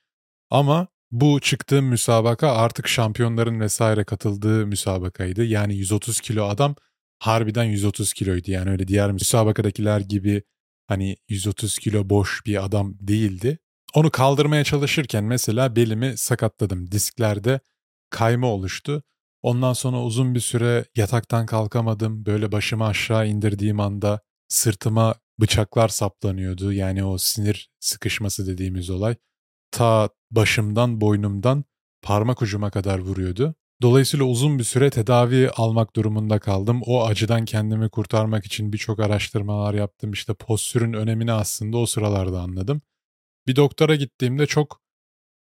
Ama 0.51 0.87
bu 1.11 1.41
çıktığım 1.41 1.85
müsabaka 1.85 2.53
artık 2.53 2.89
şampiyonların 2.89 3.61
vesaire 3.61 4.05
katıldığı 4.05 4.67
müsabakaydı. 4.67 5.45
Yani 5.45 5.77
130 5.77 6.21
kilo 6.21 6.45
adam 6.45 6.75
harbiden 7.19 7.65
130 7.65 8.13
kiloydu. 8.13 8.51
Yani 8.51 8.71
öyle 8.71 8.89
diğer 8.89 9.13
müsabakadakiler 9.13 10.01
gibi 10.01 10.43
hani 10.87 11.17
130 11.29 11.79
kilo 11.79 12.11
boş 12.11 12.47
bir 12.47 12.65
adam 12.65 12.95
değildi. 13.01 13.59
Onu 13.95 14.11
kaldırmaya 14.11 14.65
çalışırken 14.65 15.25
mesela 15.25 15.77
belimi 15.77 16.17
sakatladım. 16.17 16.91
Disklerde 16.91 17.61
kayma 18.11 18.47
oluştu. 18.47 19.03
Ondan 19.47 19.73
sonra 19.73 20.03
uzun 20.03 20.35
bir 20.35 20.41
süre 20.41 20.85
yataktan 20.97 21.47
kalkamadım. 21.47 22.27
Böyle 22.27 22.53
başımı 22.53 22.87
aşağı 22.87 23.29
indirdiğim 23.29 23.81
anda 23.81 24.21
sırtıma 24.49 25.15
bıçaklar 25.41 25.89
saplanıyordu. 25.89 26.73
Yani 26.73 27.05
o 27.05 27.19
sinir 27.19 27.71
sıkışması 27.81 28.47
dediğimiz 28.47 28.91
olay 28.91 29.17
ta 29.71 30.09
başımdan 30.31 31.01
boynumdan 31.01 31.65
parmak 32.03 32.43
ucuma 32.43 32.71
kadar 32.71 32.99
vuruyordu. 32.99 33.55
Dolayısıyla 33.83 34.27
uzun 34.27 34.59
bir 34.59 34.65
süre 34.65 34.91
tedavi 34.91 35.51
almak 35.51 35.97
durumunda 35.97 36.39
kaldım. 36.39 36.83
O 36.87 37.05
acıdan 37.05 37.45
kendimi 37.45 37.91
kurtarmak 37.91 38.47
için 38.47 38.73
birçok 38.73 39.01
araştırmalar 39.01 39.75
yaptım. 39.75 40.13
İşte 40.13 40.35
postürün 40.35 40.93
önemini 40.93 41.33
aslında 41.33 41.79
o 41.79 41.87
sıralarda 41.87 42.41
anladım. 42.41 42.83
Bir 43.47 43.57
doktora 43.57 43.95
gittiğimde 43.95 44.47
çok 44.47 44.81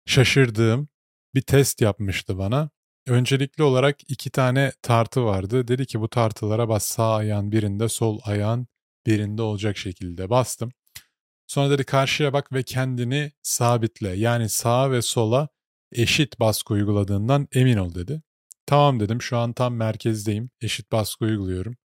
şaşırdığım 0.06 0.88
bir 1.36 1.42
test 1.42 1.82
yapmıştı 1.82 2.38
bana. 2.38 2.70
Öncelikli 3.08 3.64
olarak 3.64 4.12
iki 4.12 4.30
tane 4.30 4.72
tartı 4.82 5.26
vardı. 5.26 5.68
Dedi 5.68 5.86
ki 5.86 6.02
bu 6.02 6.10
tartılara 6.10 6.70
bas 6.70 6.86
sağ 6.86 7.16
ayağın 7.16 7.52
birinde 7.52 7.90
sol 7.90 8.20
ayağın 8.24 8.68
birinde 9.06 9.42
olacak 9.42 9.78
şekilde 9.78 10.30
bastım. 10.30 10.72
Sonra 11.48 11.70
dedi 11.70 11.84
karşıya 11.84 12.34
bak 12.34 12.54
ve 12.54 12.64
kendini 12.64 13.32
sabitle. 13.42 14.10
Yani 14.10 14.50
sağa 14.50 14.92
ve 14.92 15.02
sola 15.02 15.50
eşit 15.92 16.40
baskı 16.40 16.74
uyguladığından 16.74 17.48
emin 17.54 17.78
ol 17.78 17.96
dedi. 17.96 18.22
Tamam 18.66 19.00
dedim 19.00 19.22
şu 19.22 19.38
an 19.38 19.54
tam 19.54 19.76
merkezdeyim. 19.76 20.50
Eşit 20.62 20.92
baskı 20.92 21.26
uyguluyorum. 21.26 21.76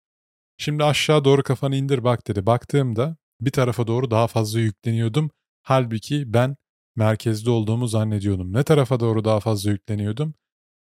Şimdi 0.58 0.84
aşağı 0.84 1.24
doğru 1.24 1.42
kafanı 1.42 1.76
indir 1.76 2.04
bak 2.04 2.28
dedi. 2.28 2.46
Baktığımda 2.46 3.16
bir 3.40 3.50
tarafa 3.50 3.86
doğru 3.86 4.10
daha 4.10 4.26
fazla 4.26 4.60
yükleniyordum. 4.60 5.30
Halbuki 5.62 6.32
ben 6.32 6.56
merkezde 6.96 7.50
olduğumu 7.50 7.88
zannediyordum. 7.88 8.52
Ne 8.52 8.62
tarafa 8.64 9.00
doğru 9.00 9.24
daha 9.24 9.40
fazla 9.40 9.70
yükleniyordum? 9.70 10.34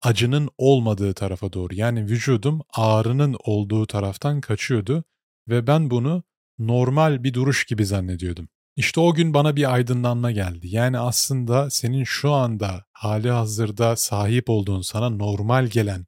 Acının 0.04 0.48
olmadığı 0.58 1.14
tarafa 1.14 1.52
doğru. 1.52 1.74
Yani 1.74 2.04
vücudum 2.04 2.62
ağrının 2.72 3.36
olduğu 3.44 3.86
taraftan 3.86 4.40
kaçıyordu 4.40 5.04
ve 5.48 5.66
ben 5.66 5.90
bunu 5.90 6.22
normal 6.58 7.24
bir 7.24 7.34
duruş 7.34 7.64
gibi 7.64 7.86
zannediyordum. 7.86 8.48
İşte 8.76 9.00
o 9.00 9.14
gün 9.14 9.34
bana 9.34 9.56
bir 9.56 9.74
aydınlanma 9.74 10.30
geldi. 10.30 10.68
Yani 10.68 10.98
aslında 10.98 11.70
senin 11.70 12.04
şu 12.04 12.30
anda 12.32 12.84
hali 12.92 13.30
hazırda 13.30 13.96
sahip 13.96 14.50
olduğun 14.50 14.80
sana 14.80 15.10
normal 15.10 15.66
gelen 15.66 16.06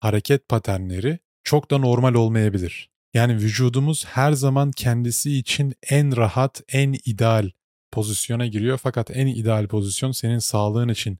hareket 0.00 0.48
paternleri 0.48 1.18
çok 1.44 1.70
da 1.70 1.78
normal 1.78 2.14
olmayabilir. 2.14 2.90
Yani 3.14 3.36
vücudumuz 3.36 4.04
her 4.06 4.32
zaman 4.32 4.70
kendisi 4.70 5.38
için 5.38 5.74
en 5.90 6.16
rahat, 6.16 6.62
en 6.68 6.96
ideal 7.04 7.50
pozisyona 7.92 8.46
giriyor. 8.46 8.78
Fakat 8.82 9.10
en 9.16 9.26
ideal 9.26 9.66
pozisyon 9.66 10.12
senin 10.12 10.38
sağlığın 10.38 10.88
için 10.88 11.18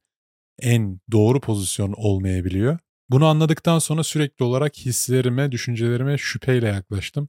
en 0.62 1.00
doğru 1.12 1.40
pozisyon 1.40 1.92
olmayabiliyor. 1.92 2.78
Bunu 3.10 3.26
anladıktan 3.26 3.78
sonra 3.78 4.04
sürekli 4.04 4.44
olarak 4.44 4.76
hislerime, 4.76 5.52
düşüncelerime 5.52 6.18
şüpheyle 6.18 6.66
yaklaştım 6.66 7.28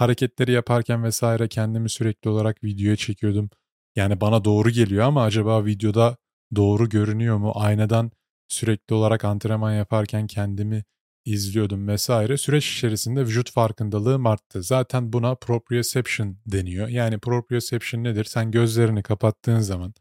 hareketleri 0.00 0.52
yaparken 0.52 1.04
vesaire 1.04 1.48
kendimi 1.48 1.90
sürekli 1.90 2.30
olarak 2.30 2.64
videoya 2.64 2.96
çekiyordum. 2.96 3.50
Yani 3.96 4.20
bana 4.20 4.44
doğru 4.44 4.70
geliyor 4.70 5.04
ama 5.04 5.24
acaba 5.24 5.64
videoda 5.64 6.16
doğru 6.56 6.88
görünüyor 6.88 7.36
mu? 7.36 7.52
Aynadan 7.54 8.10
sürekli 8.48 8.94
olarak 8.94 9.24
antrenman 9.24 9.72
yaparken 9.72 10.26
kendimi 10.26 10.84
izliyordum 11.24 11.88
vesaire. 11.88 12.36
Süreç 12.36 12.72
içerisinde 12.72 13.22
vücut 13.22 13.50
farkındalığım 13.50 14.26
arttı. 14.26 14.62
Zaten 14.62 15.12
buna 15.12 15.34
proprioception 15.34 16.36
deniyor. 16.46 16.88
Yani 16.88 17.18
proprioception 17.18 18.04
nedir? 18.04 18.24
Sen 18.24 18.50
gözlerini 18.50 19.02
kapattığın 19.02 19.60
zaman 19.60 19.94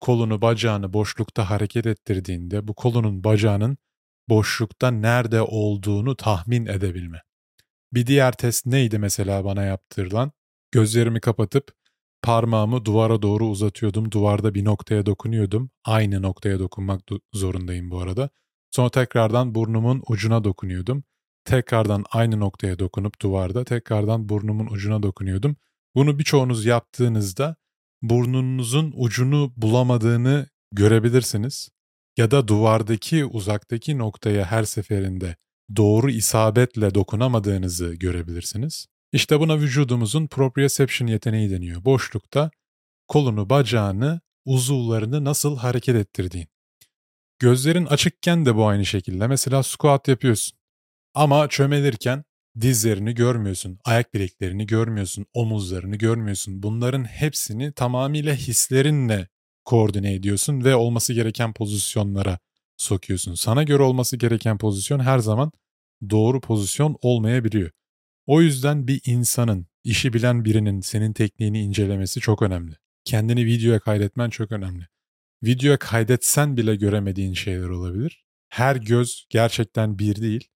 kolunu 0.00 0.42
bacağını 0.42 0.92
boşlukta 0.92 1.50
hareket 1.50 1.86
ettirdiğinde 1.86 2.68
bu 2.68 2.74
kolunun 2.74 3.24
bacağının 3.24 3.78
boşlukta 4.28 4.90
nerede 4.90 5.42
olduğunu 5.42 6.16
tahmin 6.16 6.66
edebilme. 6.66 7.22
Bir 7.92 8.06
diğer 8.06 8.32
test 8.32 8.66
neydi 8.66 8.98
mesela 8.98 9.44
bana 9.44 9.62
yaptırılan? 9.62 10.32
Gözlerimi 10.72 11.20
kapatıp 11.20 11.72
parmağımı 12.22 12.84
duvara 12.84 13.22
doğru 13.22 13.46
uzatıyordum. 13.46 14.12
Duvarda 14.12 14.54
bir 14.54 14.64
noktaya 14.64 15.06
dokunuyordum. 15.06 15.70
Aynı 15.84 16.22
noktaya 16.22 16.58
dokunmak 16.58 17.00
zorundayım 17.32 17.90
bu 17.90 18.00
arada. 18.00 18.30
Sonra 18.70 18.90
tekrardan 18.90 19.54
burnumun 19.54 20.02
ucuna 20.08 20.44
dokunuyordum. 20.44 21.04
Tekrardan 21.44 22.04
aynı 22.12 22.40
noktaya 22.40 22.78
dokunup 22.78 23.22
duvarda 23.22 23.64
tekrardan 23.64 24.28
burnumun 24.28 24.66
ucuna 24.66 25.02
dokunuyordum. 25.02 25.56
Bunu 25.94 26.18
birçoğunuz 26.18 26.66
yaptığınızda 26.66 27.56
burnunuzun 28.02 28.94
ucunu 28.96 29.52
bulamadığını 29.56 30.46
görebilirsiniz. 30.72 31.68
ya 32.16 32.30
da 32.30 32.48
duvardaki 32.48 33.24
uzaktaki 33.24 33.98
noktaya 33.98 34.44
her 34.44 34.64
seferinde 34.64 35.36
doğru 35.76 36.10
isabetle 36.10 36.94
dokunamadığınızı 36.94 37.94
görebilirsiniz. 37.94 38.86
İşte 39.12 39.40
buna 39.40 39.58
vücudumuzun 39.58 40.26
proprioception 40.26 41.08
yeteneği 41.08 41.50
deniyor. 41.50 41.84
Boşlukta 41.84 42.50
kolunu, 43.08 43.50
bacağını, 43.50 44.20
uzuvlarını 44.44 45.24
nasıl 45.24 45.56
hareket 45.56 45.96
ettirdiğin. 45.96 46.48
Gözlerin 47.38 47.86
açıkken 47.86 48.46
de 48.46 48.54
bu 48.54 48.66
aynı 48.66 48.86
şekilde. 48.86 49.26
Mesela 49.26 49.62
squat 49.62 50.08
yapıyorsun. 50.08 50.58
Ama 51.14 51.48
çömelirken 51.48 52.24
dizlerini 52.60 53.14
görmüyorsun, 53.14 53.78
ayak 53.84 54.14
bileklerini 54.14 54.66
görmüyorsun, 54.66 55.26
omuzlarını 55.34 55.96
görmüyorsun. 55.96 56.62
Bunların 56.62 57.04
hepsini 57.04 57.72
tamamıyla 57.72 58.34
hislerinle 58.34 59.28
koordine 59.64 60.14
ediyorsun 60.14 60.64
ve 60.64 60.76
olması 60.76 61.12
gereken 61.12 61.52
pozisyonlara 61.52 62.38
sokuyorsun. 62.76 63.34
Sana 63.34 63.62
göre 63.62 63.82
olması 63.82 64.16
gereken 64.16 64.58
pozisyon 64.58 65.00
her 65.00 65.18
zaman 65.18 65.52
doğru 66.10 66.40
pozisyon 66.40 66.96
olmayabiliyor. 67.02 67.70
O 68.26 68.42
yüzden 68.42 68.88
bir 68.88 69.00
insanın, 69.06 69.66
işi 69.84 70.12
bilen 70.12 70.44
birinin 70.44 70.80
senin 70.80 71.12
tekniğini 71.12 71.62
incelemesi 71.62 72.20
çok 72.20 72.42
önemli. 72.42 72.74
Kendini 73.04 73.46
videoya 73.46 73.80
kaydetmen 73.80 74.30
çok 74.30 74.52
önemli. 74.52 74.86
Videoya 75.42 75.78
kaydetsen 75.78 76.56
bile 76.56 76.76
göremediğin 76.76 77.34
şeyler 77.34 77.68
olabilir. 77.68 78.24
Her 78.48 78.76
göz 78.76 79.26
gerçekten 79.30 79.98
bir 79.98 80.16
değil. 80.16 80.48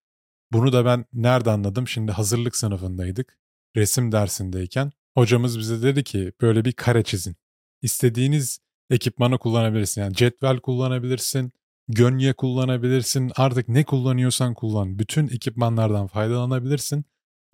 Bunu 0.52 0.72
da 0.72 0.84
ben 0.84 1.04
nerede 1.12 1.50
anladım? 1.50 1.88
Şimdi 1.88 2.12
hazırlık 2.12 2.56
sınıfındaydık. 2.56 3.38
Resim 3.76 4.12
dersindeyken 4.12 4.92
hocamız 5.14 5.58
bize 5.58 5.82
dedi 5.82 6.04
ki 6.04 6.32
böyle 6.40 6.64
bir 6.64 6.72
kare 6.72 7.02
çizin. 7.02 7.36
İstediğiniz 7.82 8.58
ekipmanı 8.90 9.38
kullanabilirsin. 9.38 10.00
Yani 10.00 10.14
cetvel 10.14 10.60
kullanabilirsin, 10.60 11.52
gönye 11.88 12.32
kullanabilirsin. 12.32 13.32
Artık 13.36 13.68
ne 13.68 13.84
kullanıyorsan 13.84 14.54
kullan. 14.54 14.98
Bütün 14.98 15.28
ekipmanlardan 15.28 16.06
faydalanabilirsin. 16.06 17.04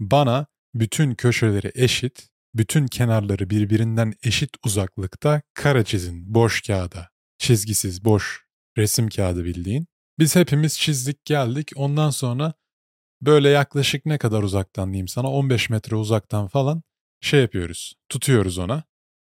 Bana 0.01 0.47
bütün 0.75 1.15
köşeleri 1.15 1.73
eşit, 1.75 2.29
bütün 2.55 2.87
kenarları 2.87 3.51
birbirinden 3.51 4.15
eşit 4.23 4.51
uzaklıkta 4.65 5.43
kare 5.55 5.85
çizin 5.85 6.35
boş 6.35 6.63
kağıda. 6.63 7.09
Çizgisiz, 7.39 8.05
boş 8.05 8.45
resim 8.79 9.09
kağıdı 9.09 9.45
bildiğin. 9.45 9.87
Biz 10.19 10.37
hepimiz 10.37 10.79
çizdik 10.79 11.25
geldik. 11.25 11.71
Ondan 11.77 12.11
sonra 12.11 12.55
böyle 13.23 13.49
yaklaşık 13.49 14.07
ne 14.07 14.19
kadar 14.19 14.43
uzaktan 14.43 14.93
diyeyim 14.93 15.09
sana 15.09 15.31
15 15.31 15.71
metre 15.71 15.97
uzaktan 15.97 16.49
falan 16.49 16.83
şey 17.21 17.41
yapıyoruz. 17.41 17.95
Tutuyoruz 18.09 18.59
ona. 18.59 18.83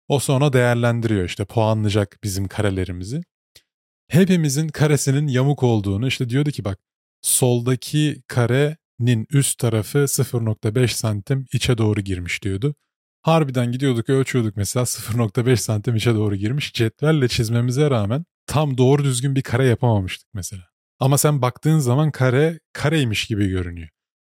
O 0.08 0.18
sonra 0.18 0.52
değerlendiriyor 0.52 1.24
işte 1.24 1.44
puanlayacak 1.44 2.18
bizim 2.24 2.48
karelerimizi. 2.48 3.22
Hepimizin 4.08 4.68
karesinin 4.68 5.26
yamuk 5.28 5.62
olduğunu 5.62 6.06
işte 6.06 6.28
diyordu 6.28 6.50
ki 6.50 6.64
bak 6.64 6.78
soldaki 7.22 8.22
karenin 8.28 9.26
üst 9.30 9.58
tarafı 9.58 9.98
0.5 9.98 10.88
santim 10.88 11.46
içe 11.52 11.78
doğru 11.78 12.00
girmiş 12.00 12.42
diyordu. 12.42 12.74
Harbiden 13.22 13.72
gidiyorduk 13.72 14.10
ölçüyorduk 14.10 14.56
mesela 14.56 14.84
0.5 14.84 15.56
santim 15.56 15.96
içe 15.96 16.14
doğru 16.14 16.36
girmiş. 16.36 16.72
Cetvelle 16.72 17.28
çizmemize 17.28 17.90
rağmen 17.90 18.24
tam 18.46 18.78
doğru 18.78 19.04
düzgün 19.04 19.34
bir 19.34 19.42
kare 19.42 19.66
yapamamıştık 19.66 20.28
mesela. 20.34 20.71
Ama 21.02 21.18
sen 21.18 21.42
baktığın 21.42 21.78
zaman 21.78 22.10
kare 22.10 22.60
kareymiş 22.72 23.26
gibi 23.26 23.48
görünüyor. 23.48 23.88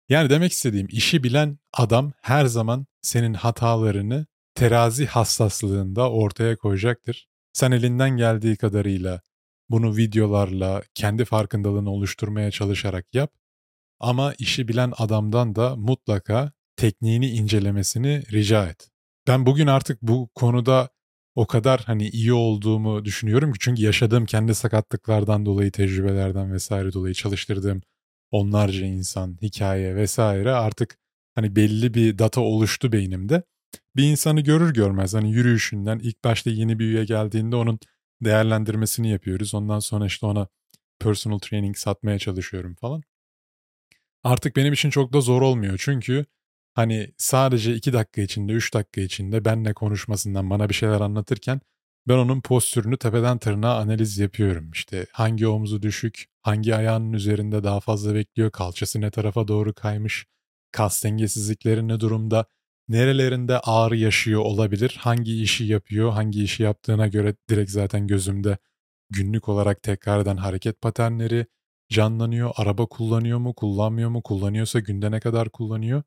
Yani 0.10 0.30
demek 0.30 0.52
istediğim 0.52 0.88
işi 0.90 1.24
bilen 1.24 1.60
adam 1.74 2.14
her 2.22 2.46
zaman 2.46 2.86
senin 3.02 3.34
hatalarını 3.34 4.26
terazi 4.56 5.06
hassaslığında 5.06 6.12
ortaya 6.12 6.56
koyacaktır. 6.56 7.28
Sen 7.54 7.72
elinden 7.72 8.10
geldiği 8.10 8.58
kadarıyla 8.58 9.22
bunu 9.70 9.98
videolarla 9.98 10.84
kendi 10.94 11.26
farkındalığını 11.26 11.90
oluşturmaya 11.92 12.52
çalışarak 12.52 13.06
yap. 13.14 13.32
Ama 14.00 14.34
işi 14.40 14.68
bilen 14.68 14.94
adamdan 14.98 15.56
da 15.56 15.76
mutlaka 15.76 16.52
tekniğini 16.76 17.30
incelemesini 17.30 18.24
rica 18.32 18.70
et. 18.70 18.90
Ben 19.28 19.46
bugün 19.46 19.68
artık 19.68 20.02
bu 20.02 20.30
konuda 20.36 20.90
o 21.38 21.48
kadar 21.48 21.84
hani 21.86 22.10
iyi 22.10 22.34
olduğumu 22.34 23.06
düşünüyorum 23.06 23.54
ki 23.54 23.60
çünkü 23.62 23.82
yaşadığım 23.82 24.26
kendi 24.26 24.56
sakatlıklardan 24.56 25.46
dolayı, 25.46 25.72
tecrübelerden 25.72 26.54
vesaire 26.54 26.94
dolayı 26.94 27.14
çalıştırdığım 27.14 27.82
onlarca 28.32 28.86
insan, 28.86 29.38
hikaye 29.42 29.96
vesaire 29.96 30.52
artık 30.52 30.98
hani 31.36 31.56
belli 31.56 31.94
bir 31.94 32.18
data 32.18 32.42
oluştu 32.42 32.92
beynimde. 32.92 33.44
Bir 33.96 34.04
insanı 34.04 34.42
görür 34.42 34.74
görmez 34.74 35.14
hani 35.14 35.32
yürüyüşünden 35.32 36.00
ilk 36.00 36.24
başta 36.24 36.50
yeni 36.50 36.80
bir 36.80 36.86
üye 36.86 37.06
geldiğinde 37.06 37.56
onun 37.56 37.80
değerlendirmesini 38.22 39.10
yapıyoruz. 39.10 39.54
Ondan 39.54 39.80
sonra 39.80 40.06
işte 40.06 40.26
ona 40.26 40.48
personal 41.00 41.40
training 41.40 41.78
satmaya 41.78 42.20
çalışıyorum 42.20 42.76
falan. 42.76 43.04
Artık 44.24 44.56
benim 44.56 44.74
için 44.74 44.90
çok 44.90 45.14
da 45.14 45.22
zor 45.22 45.42
olmuyor 45.42 45.76
çünkü 45.84 46.26
hani 46.78 47.14
sadece 47.18 47.76
2 47.76 47.94
dakika 47.94 48.22
içinde 48.22 48.54
3 48.54 48.74
dakika 48.74 49.02
içinde 49.02 49.46
benle 49.46 49.74
konuşmasından 49.74 50.50
bana 50.50 50.70
bir 50.70 50.74
şeyler 50.74 51.02
anlatırken 51.02 51.62
ben 52.08 52.18
onun 52.18 52.42
postürünü 52.42 52.98
tepeden 52.98 53.38
tırnağa 53.38 53.76
analiz 53.78 54.18
yapıyorum. 54.18 54.72
İşte 54.72 55.06
hangi 55.14 55.48
omzu 55.48 55.82
düşük, 55.82 56.26
hangi 56.42 56.76
ayağının 56.76 57.14
üzerinde 57.14 57.64
daha 57.64 57.80
fazla 57.80 58.16
bekliyor, 58.16 58.52
kalçası 58.52 59.02
ne 59.02 59.12
tarafa 59.12 59.48
doğru 59.48 59.74
kaymış, 59.74 60.26
kas 60.72 61.04
dengesizlikleri 61.04 61.88
ne 61.88 62.00
durumda, 62.00 62.46
nerelerinde 62.90 63.60
ağrı 63.60 63.98
yaşıyor 63.98 64.42
olabilir, 64.42 64.98
hangi 65.00 65.42
işi 65.44 65.66
yapıyor, 65.66 66.12
hangi 66.12 66.44
işi 66.44 66.64
yaptığına 66.64 67.08
göre 67.08 67.36
direkt 67.50 67.72
zaten 67.72 68.08
gözümde 68.08 68.58
günlük 69.10 69.50
olarak 69.50 69.84
tekrardan 69.84 70.38
hareket 70.38 70.82
paternleri 70.82 71.46
canlanıyor, 71.90 72.52
araba 72.58 72.86
kullanıyor 72.86 73.40
mu, 73.40 73.54
kullanmıyor 73.56 74.10
mu, 74.10 74.24
kullanıyorsa 74.24 74.80
günde 74.80 75.12
ne 75.12 75.20
kadar 75.20 75.50
kullanıyor 75.50 76.04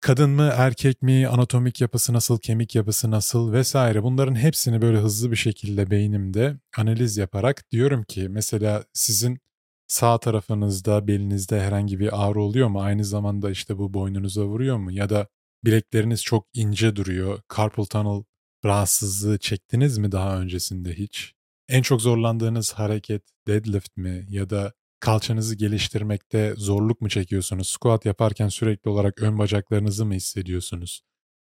kadın 0.00 0.30
mı 0.30 0.50
erkek 0.56 1.02
mi 1.02 1.28
anatomik 1.28 1.80
yapısı 1.80 2.12
nasıl 2.12 2.38
kemik 2.38 2.74
yapısı 2.74 3.10
nasıl 3.10 3.52
vesaire 3.52 4.02
bunların 4.02 4.34
hepsini 4.34 4.82
böyle 4.82 4.98
hızlı 4.98 5.30
bir 5.30 5.36
şekilde 5.36 5.90
beynimde 5.90 6.56
analiz 6.76 7.16
yaparak 7.16 7.70
diyorum 7.70 8.04
ki 8.04 8.28
mesela 8.28 8.84
sizin 8.92 9.38
sağ 9.86 10.18
tarafınızda 10.18 11.08
belinizde 11.08 11.60
herhangi 11.60 12.00
bir 12.00 12.24
ağrı 12.24 12.40
oluyor 12.40 12.68
mu 12.68 12.82
aynı 12.82 13.04
zamanda 13.04 13.50
işte 13.50 13.78
bu 13.78 13.94
boynunuza 13.94 14.44
vuruyor 14.44 14.76
mu 14.76 14.92
ya 14.92 15.08
da 15.10 15.26
bilekleriniz 15.64 16.22
çok 16.22 16.46
ince 16.54 16.96
duruyor 16.96 17.40
carpal 17.56 17.84
tunnel 17.84 18.22
rahatsızlığı 18.64 19.38
çektiniz 19.38 19.98
mi 19.98 20.12
daha 20.12 20.40
öncesinde 20.40 20.92
hiç? 20.94 21.34
En 21.68 21.82
çok 21.82 22.02
zorlandığınız 22.02 22.72
hareket 22.72 23.22
deadlift 23.48 23.96
mi 23.96 24.26
ya 24.28 24.50
da 24.50 24.72
kalçanızı 25.00 25.54
geliştirmekte 25.54 26.54
zorluk 26.56 27.00
mu 27.00 27.08
çekiyorsunuz? 27.08 27.68
Squat 27.68 28.04
yaparken 28.04 28.48
sürekli 28.48 28.90
olarak 28.90 29.22
ön 29.22 29.38
bacaklarınızı 29.38 30.06
mı 30.06 30.14
hissediyorsunuz? 30.14 31.02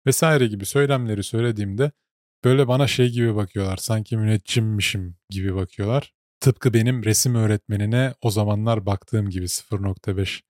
Vesaire 0.07 0.47
gibi 0.47 0.65
söylemleri 0.65 1.23
söylediğimde 1.23 1.91
böyle 2.43 2.67
bana 2.67 2.87
şey 2.87 3.09
gibi 3.09 3.35
bakıyorlar. 3.35 3.77
Sanki 3.77 4.17
müneccimmişim 4.17 5.17
gibi 5.29 5.55
bakıyorlar. 5.55 6.13
Tıpkı 6.39 6.73
benim 6.73 7.03
resim 7.03 7.35
öğretmenine 7.35 8.13
o 8.21 8.31
zamanlar 8.31 8.85
baktığım 8.85 9.29
gibi 9.29 9.45
0.5 9.45 10.41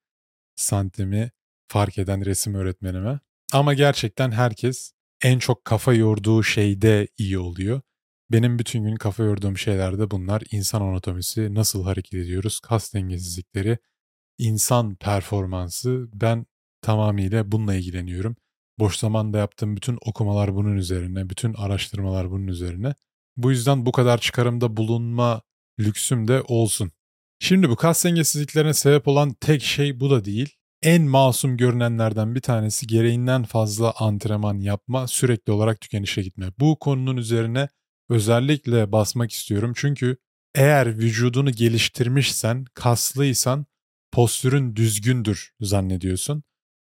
santimi 0.55 1.31
fark 1.67 1.97
eden 1.97 2.25
resim 2.25 2.55
öğretmenime. 2.55 3.19
Ama 3.53 3.73
gerçekten 3.73 4.31
herkes 4.31 4.93
en 5.23 5.39
çok 5.39 5.65
kafa 5.65 5.93
yorduğu 5.93 6.43
şeyde 6.43 7.07
iyi 7.17 7.39
oluyor. 7.39 7.81
Benim 8.31 8.59
bütün 8.59 8.83
gün 8.83 8.95
kafa 8.95 9.23
yorduğum 9.23 9.57
şeyler 9.57 9.99
de 9.99 10.11
bunlar. 10.11 10.43
İnsan 10.51 10.81
anatomisi, 10.81 11.55
nasıl 11.55 11.83
hareket 11.83 12.13
ediyoruz, 12.13 12.59
kas 12.59 12.93
dengesizlikleri, 12.93 13.77
insan 14.37 14.95
performansı. 14.95 16.09
Ben 16.13 16.45
tamamıyla 16.81 17.51
bununla 17.51 17.75
ilgileniyorum. 17.75 18.35
Boş 18.79 18.95
zamanda 18.95 19.37
yaptığım 19.37 19.75
bütün 19.75 19.97
okumalar 20.05 20.55
bunun 20.55 20.75
üzerine, 20.75 21.29
bütün 21.29 21.53
araştırmalar 21.53 22.31
bunun 22.31 22.47
üzerine. 22.47 22.95
Bu 23.37 23.51
yüzden 23.51 23.85
bu 23.85 23.91
kadar 23.91 24.17
çıkarımda 24.17 24.77
bulunma 24.77 25.41
lüksüm 25.79 26.27
de 26.27 26.41
olsun. 26.41 26.91
Şimdi 27.39 27.69
bu 27.69 27.75
kas 27.75 28.05
dengesizliklerine 28.05 28.73
sebep 28.73 29.07
olan 29.07 29.33
tek 29.33 29.61
şey 29.61 29.99
bu 29.99 30.09
da 30.09 30.25
değil. 30.25 30.49
En 30.83 31.01
masum 31.03 31.57
görünenlerden 31.57 32.35
bir 32.35 32.41
tanesi 32.41 32.87
gereğinden 32.87 33.43
fazla 33.43 33.93
antrenman 33.99 34.59
yapma, 34.59 35.07
sürekli 35.07 35.53
olarak 35.53 35.81
tükenişe 35.81 36.21
gitme. 36.21 36.53
Bu 36.59 36.79
konunun 36.79 37.17
üzerine 37.17 37.69
özellikle 38.09 38.91
basmak 38.91 39.31
istiyorum. 39.31 39.73
Çünkü 39.75 40.17
eğer 40.55 40.97
vücudunu 40.97 41.51
geliştirmişsen, 41.51 42.65
kaslıysan 42.73 43.65
postürün 44.11 44.75
düzgündür 44.75 45.51
zannediyorsun. 45.61 46.43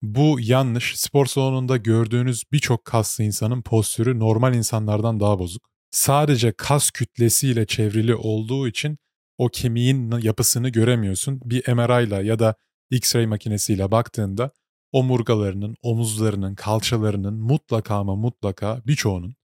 Bu 0.02 0.38
yanlış. 0.40 0.98
Spor 0.98 1.26
salonunda 1.26 1.76
gördüğünüz 1.76 2.44
birçok 2.52 2.84
kaslı 2.84 3.24
insanın 3.24 3.62
postürü 3.62 4.18
normal 4.18 4.54
insanlardan 4.54 5.20
daha 5.20 5.38
bozuk. 5.38 5.70
Sadece 5.90 6.52
kas 6.52 6.90
kütlesiyle 6.90 7.66
çevrili 7.66 8.14
olduğu 8.14 8.68
için 8.68 8.98
o 9.38 9.48
kemiğin 9.48 10.10
yapısını 10.10 10.68
göremiyorsun. 10.68 11.40
Bir 11.44 11.72
MRI 11.72 12.26
ya 12.26 12.38
da 12.38 12.54
X-ray 12.90 13.26
makinesiyle 13.26 13.90
baktığında 13.90 14.50
omurgalarının, 14.92 15.76
omuzlarının, 15.82 16.54
kalçalarının 16.54 17.34
mutlaka 17.34 17.96
ama 17.96 18.16
mutlaka 18.16 18.82
birçoğunun 18.86 19.34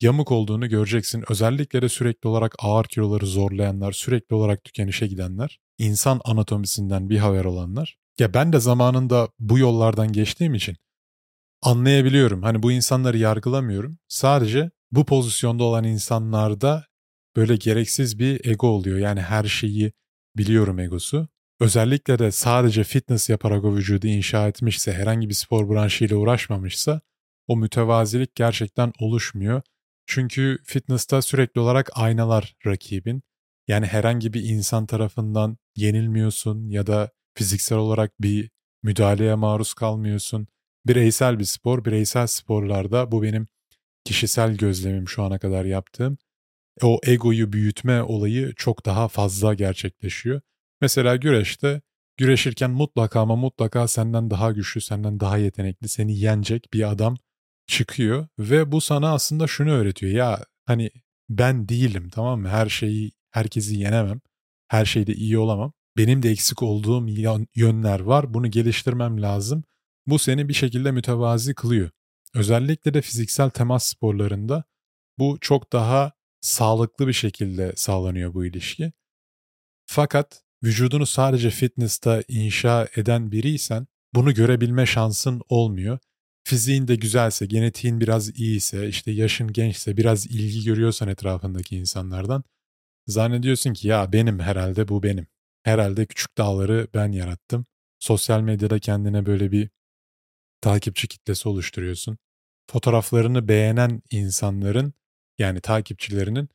yamuk 0.00 0.32
olduğunu 0.32 0.68
göreceksin. 0.68 1.24
Özellikle 1.28 1.82
de 1.82 1.88
sürekli 1.88 2.28
olarak 2.28 2.54
ağır 2.58 2.84
kiloları 2.84 3.26
zorlayanlar, 3.26 3.92
sürekli 3.92 4.34
olarak 4.34 4.64
tükenişe 4.64 5.06
gidenler, 5.06 5.60
insan 5.78 6.20
anatomisinden 6.24 7.10
bir 7.10 7.18
haber 7.18 7.44
olanlar. 7.44 7.96
Ya 8.18 8.34
ben 8.34 8.52
de 8.52 8.60
zamanında 8.60 9.28
bu 9.38 9.58
yollardan 9.58 10.12
geçtiğim 10.12 10.54
için 10.54 10.76
anlayabiliyorum. 11.62 12.42
Hani 12.42 12.62
bu 12.62 12.72
insanları 12.72 13.18
yargılamıyorum. 13.18 13.98
Sadece 14.08 14.70
bu 14.92 15.06
pozisyonda 15.06 15.64
olan 15.64 15.84
insanlarda 15.84 16.86
böyle 17.36 17.56
gereksiz 17.56 18.18
bir 18.18 18.46
ego 18.46 18.68
oluyor. 18.68 18.98
Yani 18.98 19.20
her 19.20 19.44
şeyi 19.44 19.92
biliyorum 20.36 20.78
egosu. 20.78 21.28
Özellikle 21.60 22.18
de 22.18 22.30
sadece 22.30 22.84
fitness 22.84 23.28
yaparak 23.28 23.64
o 23.64 23.76
vücudu 23.76 24.06
inşa 24.06 24.48
etmişse, 24.48 24.92
herhangi 24.92 25.28
bir 25.28 25.34
spor 25.34 25.70
branşıyla 25.70 26.16
uğraşmamışsa 26.16 27.00
o 27.46 27.56
mütevazilik 27.56 28.34
gerçekten 28.34 28.92
oluşmuyor. 28.98 29.62
Çünkü 30.10 30.58
fitness'ta 30.64 31.22
sürekli 31.22 31.60
olarak 31.60 31.90
aynalar 31.94 32.56
rakibin. 32.66 33.22
Yani 33.68 33.86
herhangi 33.86 34.32
bir 34.32 34.42
insan 34.44 34.86
tarafından 34.86 35.58
yenilmiyorsun 35.76 36.68
ya 36.68 36.86
da 36.86 37.10
fiziksel 37.34 37.78
olarak 37.78 38.22
bir 38.22 38.50
müdahaleye 38.82 39.34
maruz 39.34 39.74
kalmıyorsun. 39.74 40.46
Bireysel 40.86 41.38
bir 41.38 41.44
spor, 41.44 41.84
bireysel 41.84 42.26
sporlarda 42.26 43.12
bu 43.12 43.22
benim 43.22 43.46
kişisel 44.04 44.56
gözlemim 44.56 45.08
şu 45.08 45.22
ana 45.22 45.38
kadar 45.38 45.64
yaptığım. 45.64 46.18
O 46.82 47.00
egoyu 47.06 47.52
büyütme 47.52 48.02
olayı 48.02 48.54
çok 48.56 48.86
daha 48.86 49.08
fazla 49.08 49.54
gerçekleşiyor. 49.54 50.40
Mesela 50.80 51.16
güreşte 51.16 51.80
güreşirken 52.16 52.70
mutlaka 52.70 53.20
ama 53.20 53.36
mutlaka 53.36 53.88
senden 53.88 54.30
daha 54.30 54.52
güçlü, 54.52 54.80
senden 54.80 55.20
daha 55.20 55.38
yetenekli, 55.38 55.88
seni 55.88 56.18
yenecek 56.18 56.68
bir 56.72 56.90
adam 56.90 57.16
çıkıyor 57.68 58.28
ve 58.38 58.72
bu 58.72 58.80
sana 58.80 59.12
aslında 59.12 59.46
şunu 59.46 59.70
öğretiyor. 59.70 60.12
Ya 60.12 60.44
hani 60.66 60.90
ben 61.28 61.68
değilim 61.68 62.10
tamam 62.10 62.40
mı? 62.40 62.48
Her 62.48 62.68
şeyi 62.68 63.12
herkesi 63.30 63.76
yenemem. 63.76 64.20
Her 64.68 64.84
şeyde 64.84 65.14
iyi 65.14 65.38
olamam. 65.38 65.72
Benim 65.96 66.22
de 66.22 66.30
eksik 66.30 66.62
olduğum 66.62 67.08
yönler 67.54 68.00
var. 68.00 68.34
Bunu 68.34 68.50
geliştirmem 68.50 69.22
lazım. 69.22 69.64
Bu 70.06 70.18
seni 70.18 70.48
bir 70.48 70.54
şekilde 70.54 70.90
mütevazi 70.90 71.54
kılıyor. 71.54 71.90
Özellikle 72.34 72.94
de 72.94 73.02
fiziksel 73.02 73.50
temas 73.50 73.84
sporlarında 73.84 74.64
bu 75.18 75.38
çok 75.40 75.72
daha 75.72 76.12
sağlıklı 76.40 77.08
bir 77.08 77.12
şekilde 77.12 77.72
sağlanıyor 77.76 78.34
bu 78.34 78.44
ilişki. 78.44 78.92
Fakat 79.86 80.42
vücudunu 80.62 81.06
sadece 81.06 81.50
fitness'ta 81.50 82.22
inşa 82.28 82.88
eden 82.96 83.32
biriysen 83.32 83.86
bunu 84.14 84.34
görebilme 84.34 84.86
şansın 84.86 85.42
olmuyor. 85.48 85.98
Fiziğin 86.48 86.88
de 86.88 86.94
güzelse, 86.94 87.46
genetiğin 87.46 88.00
biraz 88.00 88.38
iyiyse, 88.40 88.88
işte 88.88 89.10
yaşın 89.10 89.52
gençse, 89.52 89.96
biraz 89.96 90.26
ilgi 90.26 90.64
görüyorsan 90.64 91.08
etrafındaki 91.08 91.76
insanlardan 91.76 92.44
zannediyorsun 93.06 93.72
ki 93.72 93.88
ya 93.88 94.12
benim 94.12 94.40
herhalde 94.40 94.88
bu 94.88 95.02
benim. 95.02 95.26
Herhalde 95.62 96.06
küçük 96.06 96.38
dağları 96.38 96.88
ben 96.94 97.12
yarattım. 97.12 97.66
Sosyal 97.98 98.40
medyada 98.40 98.78
kendine 98.78 99.26
böyle 99.26 99.52
bir 99.52 99.70
takipçi 100.60 101.08
kitlesi 101.08 101.48
oluşturuyorsun. 101.48 102.18
Fotoğraflarını 102.70 103.48
beğenen 103.48 104.02
insanların 104.10 104.92
yani 105.38 105.60
takipçilerinin 105.60 106.48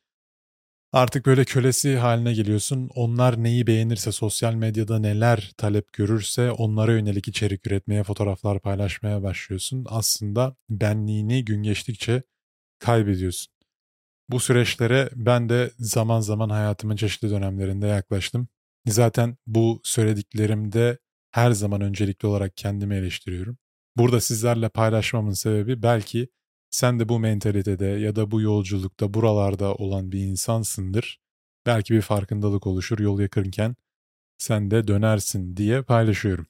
artık 0.94 1.26
böyle 1.26 1.46
kölesi 1.46 1.98
haline 1.98 2.34
geliyorsun. 2.34 2.90
Onlar 2.96 3.44
neyi 3.44 3.68
beğenirse, 3.68 4.12
sosyal 4.12 4.54
medyada 4.54 5.00
neler 5.00 5.52
talep 5.58 5.94
görürse 5.94 6.52
onlara 6.52 6.94
yönelik 6.94 7.28
içerik 7.28 7.68
üretmeye, 7.68 8.04
fotoğraflar 8.04 8.60
paylaşmaya 8.60 9.24
başlıyorsun. 9.24 9.86
Aslında 9.90 10.56
benliğini 10.70 11.46
gün 11.46 11.64
geçtikçe 11.64 12.24
kaybediyorsun. 12.80 13.54
Bu 14.30 14.40
süreçlere 14.40 15.10
ben 15.16 15.50
de 15.50 15.72
zaman 15.80 16.20
zaman 16.20 16.50
hayatımın 16.50 16.96
çeşitli 16.96 17.30
dönemlerinde 17.30 17.88
yaklaştım. 17.88 18.48
Zaten 18.88 19.38
bu 19.48 19.82
söylediklerimde 19.84 20.98
her 21.32 21.52
zaman 21.52 21.82
öncelikli 21.82 22.28
olarak 22.28 22.58
kendimi 22.58 22.96
eleştiriyorum. 22.96 23.58
Burada 23.98 24.22
sizlerle 24.22 24.70
paylaşmamın 24.70 25.32
sebebi 25.32 25.84
belki 25.84 26.30
sen 26.74 27.00
de 27.00 27.10
bu 27.10 27.20
mentalitede 27.20 27.86
ya 27.86 28.16
da 28.16 28.32
bu 28.32 28.42
yolculukta 28.42 29.14
buralarda 29.14 29.76
olan 29.76 30.12
bir 30.12 30.20
insansındır. 30.20 31.20
Belki 31.66 31.94
bir 31.94 32.02
farkındalık 32.02 32.68
oluşur 32.68 33.00
yol 33.00 33.20
yakınken 33.20 33.76
sen 34.38 34.72
de 34.72 34.88
dönersin 34.88 35.58
diye 35.58 35.82
paylaşıyorum. 35.82 36.48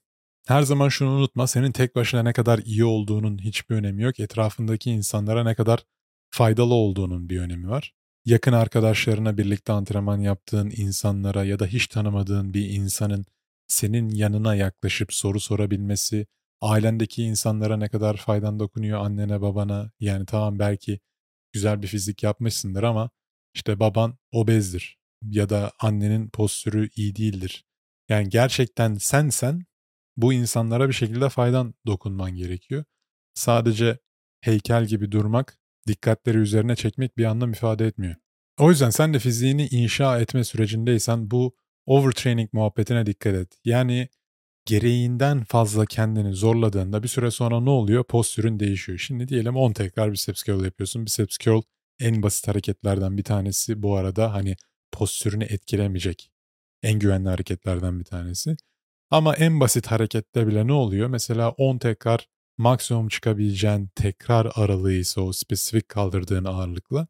Her 0.48 0.62
zaman 0.62 0.90
şunu 0.90 1.10
unutma 1.10 1.48
senin 1.48 1.72
tek 1.72 1.96
başına 1.96 2.24
ne 2.24 2.34
kadar 2.34 2.60
iyi 2.60 2.86
olduğunun 2.86 3.38
hiçbir 3.38 3.76
önemi 3.76 4.04
yok. 4.04 4.20
Etrafındaki 4.20 4.92
insanlara 4.92 5.44
ne 5.44 5.56
kadar 5.56 5.84
faydalı 6.30 6.74
olduğunun 6.74 7.30
bir 7.30 7.40
önemi 7.40 7.70
var. 7.70 7.94
Yakın 8.26 8.54
arkadaşlarına 8.54 9.38
birlikte 9.38 9.74
antrenman 9.74 10.20
yaptığın 10.20 10.72
insanlara 10.78 11.44
ya 11.44 11.60
da 11.60 11.66
hiç 11.66 11.88
tanımadığın 11.88 12.54
bir 12.54 12.70
insanın 12.70 13.26
senin 13.68 14.10
yanına 14.10 14.56
yaklaşıp 14.56 15.14
soru 15.14 15.40
sorabilmesi, 15.40 16.28
ailendeki 16.64 17.24
insanlara 17.24 17.78
ne 17.78 17.90
kadar 17.90 18.18
faydan 18.18 18.60
dokunuyor 18.60 19.00
annene 19.00 19.42
babana. 19.42 19.92
Yani 20.00 20.26
tamam 20.26 20.60
belki 20.60 21.00
güzel 21.52 21.82
bir 21.82 21.88
fizik 21.88 22.24
yapmışsındır 22.24 22.84
ama 22.84 23.10
işte 23.54 23.80
baban 23.80 24.18
obezdir 24.32 25.00
ya 25.30 25.50
da 25.50 25.72
annenin 25.80 26.30
postürü 26.30 26.90
iyi 26.96 27.16
değildir. 27.16 27.66
Yani 28.10 28.30
gerçekten 28.30 28.96
sensen 28.96 29.66
bu 30.18 30.34
insanlara 30.34 30.88
bir 30.88 30.94
şekilde 30.94 31.30
faydan 31.30 31.74
dokunman 31.88 32.36
gerekiyor. 32.36 32.84
Sadece 33.34 33.98
heykel 34.42 34.86
gibi 34.86 35.12
durmak, 35.12 35.58
dikkatleri 35.88 36.38
üzerine 36.38 36.76
çekmek 36.76 37.18
bir 37.18 37.26
anlam 37.26 37.52
ifade 37.52 37.88
etmiyor. 37.88 38.16
O 38.60 38.70
yüzden 38.70 38.90
sen 38.90 39.14
de 39.14 39.20
fiziğini 39.20 39.68
inşa 39.68 40.20
etme 40.20 40.44
sürecindeysen 40.44 41.32
bu 41.32 41.56
overtraining 41.86 42.54
muhabbetine 42.54 43.06
dikkat 43.06 43.34
et. 43.36 43.58
Yani 43.66 44.10
gereğinden 44.66 45.44
fazla 45.44 45.86
kendini 45.86 46.34
zorladığında 46.34 47.04
bir 47.04 47.08
süre 47.08 47.32
sonra 47.32 47.60
ne 47.60 47.70
oluyor? 47.70 48.04
Postürün 48.04 48.60
değişiyor. 48.60 48.98
Şimdi 48.98 49.28
diyelim 49.28 49.56
10 49.56 49.74
tekrar 49.74 50.12
biceps 50.12 50.44
curl 50.44 50.66
yapıyorsun. 50.66 51.06
Biceps 51.06 51.38
curl 51.38 51.62
en 52.00 52.24
basit 52.24 52.48
hareketlerden 52.48 53.18
bir 53.18 53.24
tanesi 53.24 53.84
bu 53.84 53.96
arada 53.96 54.34
hani 54.34 54.56
postürünü 54.92 55.44
etkilemeyecek 55.44 56.32
en 56.84 57.00
güvenli 57.00 57.30
hareketlerden 57.30 58.00
bir 58.00 58.06
tanesi. 58.06 58.56
Ama 59.12 59.36
en 59.36 59.60
basit 59.60 59.88
harekette 59.88 60.48
bile 60.48 60.68
ne 60.68 60.74
oluyor? 60.74 61.08
Mesela 61.08 61.50
10 61.50 61.78
tekrar 61.78 62.28
maksimum 62.58 63.08
çıkabileceğin 63.08 63.90
tekrar 63.96 64.52
aralığı 64.56 64.94
ise 64.94 65.20
o 65.22 65.34
spesifik 65.34 65.90
kaldırdığın 65.90 66.46
ağırlıkla 66.46 67.08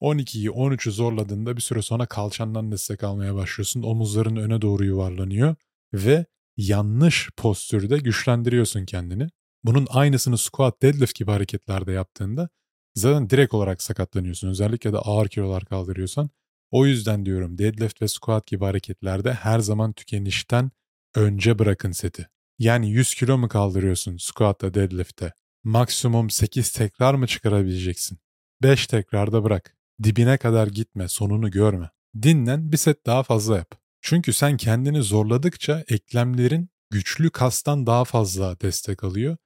12'yi 0.00 0.48
13'ü 0.48 0.90
zorladığında 0.90 1.56
bir 1.56 1.62
süre 1.62 1.82
sonra 1.82 2.06
kalçandan 2.06 2.72
destek 2.72 3.04
almaya 3.04 3.34
başlıyorsun. 3.34 3.82
Omuzların 3.82 4.36
öne 4.36 4.62
doğru 4.62 4.84
yuvarlanıyor 4.84 5.56
ve 5.94 6.26
yanlış 6.58 7.30
postürde 7.36 7.98
güçlendiriyorsun 7.98 8.84
kendini. 8.84 9.28
Bunun 9.64 9.86
aynısını 9.90 10.38
squat, 10.38 10.82
deadlift 10.82 11.14
gibi 11.14 11.30
hareketlerde 11.30 11.92
yaptığında 11.92 12.48
zaten 12.94 13.30
direkt 13.30 13.54
olarak 13.54 13.82
sakatlanıyorsun. 13.82 14.48
Özellikle 14.48 14.92
de 14.92 14.98
ağır 14.98 15.28
kilolar 15.28 15.64
kaldırıyorsan. 15.64 16.30
O 16.70 16.86
yüzden 16.86 17.26
diyorum 17.26 17.58
deadlift 17.58 18.02
ve 18.02 18.08
squat 18.08 18.46
gibi 18.46 18.64
hareketlerde 18.64 19.32
her 19.32 19.58
zaman 19.58 19.92
tükenişten 19.92 20.70
önce 21.14 21.58
bırakın 21.58 21.92
seti. 21.92 22.28
Yani 22.58 22.90
100 22.90 23.14
kilo 23.14 23.38
mu 23.38 23.48
kaldırıyorsun 23.48 24.16
squat'ta 24.16 24.74
deadlift'te? 24.74 25.32
Maksimum 25.64 26.30
8 26.30 26.72
tekrar 26.72 27.14
mı 27.14 27.26
çıkarabileceksin? 27.26 28.18
5 28.62 28.86
tekrarda 28.86 29.44
bırak. 29.44 29.76
Dibine 30.02 30.38
kadar 30.38 30.66
gitme, 30.66 31.08
sonunu 31.08 31.50
görme. 31.50 31.90
Dinlen 32.22 32.72
bir 32.72 32.76
set 32.76 33.06
daha 33.06 33.22
fazla 33.22 33.56
yap. 33.56 33.87
Çünkü 34.02 34.32
sen 34.32 34.56
kendini 34.56 35.02
zorladıkça 35.02 35.84
eklemlerin 35.88 36.68
güçlü 36.90 37.30
kastan 37.30 37.86
daha 37.86 38.04
fazla 38.04 38.60
destek 38.60 39.04
alıyor 39.04 39.36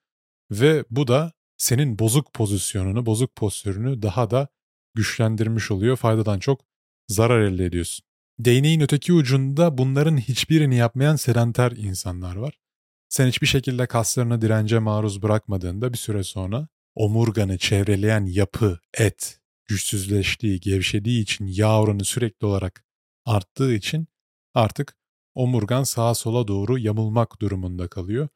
ve 0.50 0.84
bu 0.90 1.08
da 1.08 1.32
senin 1.56 1.98
bozuk 1.98 2.32
pozisyonunu, 2.32 3.06
bozuk 3.06 3.36
postürünü 3.36 4.02
daha 4.02 4.30
da 4.30 4.48
güçlendirmiş 4.94 5.70
oluyor. 5.70 5.96
Faydadan 5.96 6.38
çok 6.38 6.60
zarar 7.08 7.40
elde 7.40 7.64
ediyorsun. 7.66 8.06
Değneğin 8.38 8.80
öteki 8.80 9.12
ucunda 9.12 9.78
bunların 9.78 10.16
hiçbirini 10.16 10.76
yapmayan 10.76 11.16
sedenter 11.16 11.72
insanlar 11.72 12.36
var. 12.36 12.58
Sen 13.08 13.28
hiçbir 13.28 13.46
şekilde 13.46 13.86
kaslarını 13.86 14.40
dirence 14.40 14.78
maruz 14.78 15.22
bırakmadığında 15.22 15.92
bir 15.92 15.98
süre 15.98 16.22
sonra 16.22 16.68
omurganı 16.94 17.58
çevreleyen 17.58 18.24
yapı, 18.24 18.78
et, 18.98 19.40
güçsüzleştiği, 19.66 20.60
gevşediği 20.60 21.22
için 21.22 21.46
yağ 21.46 21.80
oranı 21.80 22.04
sürekli 22.04 22.46
olarak 22.46 22.84
arttığı 23.24 23.74
için 23.74 24.08
Artık 24.54 24.96
omurgan 25.34 25.82
sağa 25.82 26.14
sola 26.14 26.48
doğru 26.48 26.78
yamulmak 26.78 27.40
durumunda 27.40 27.88
kalıyor. 27.88 28.28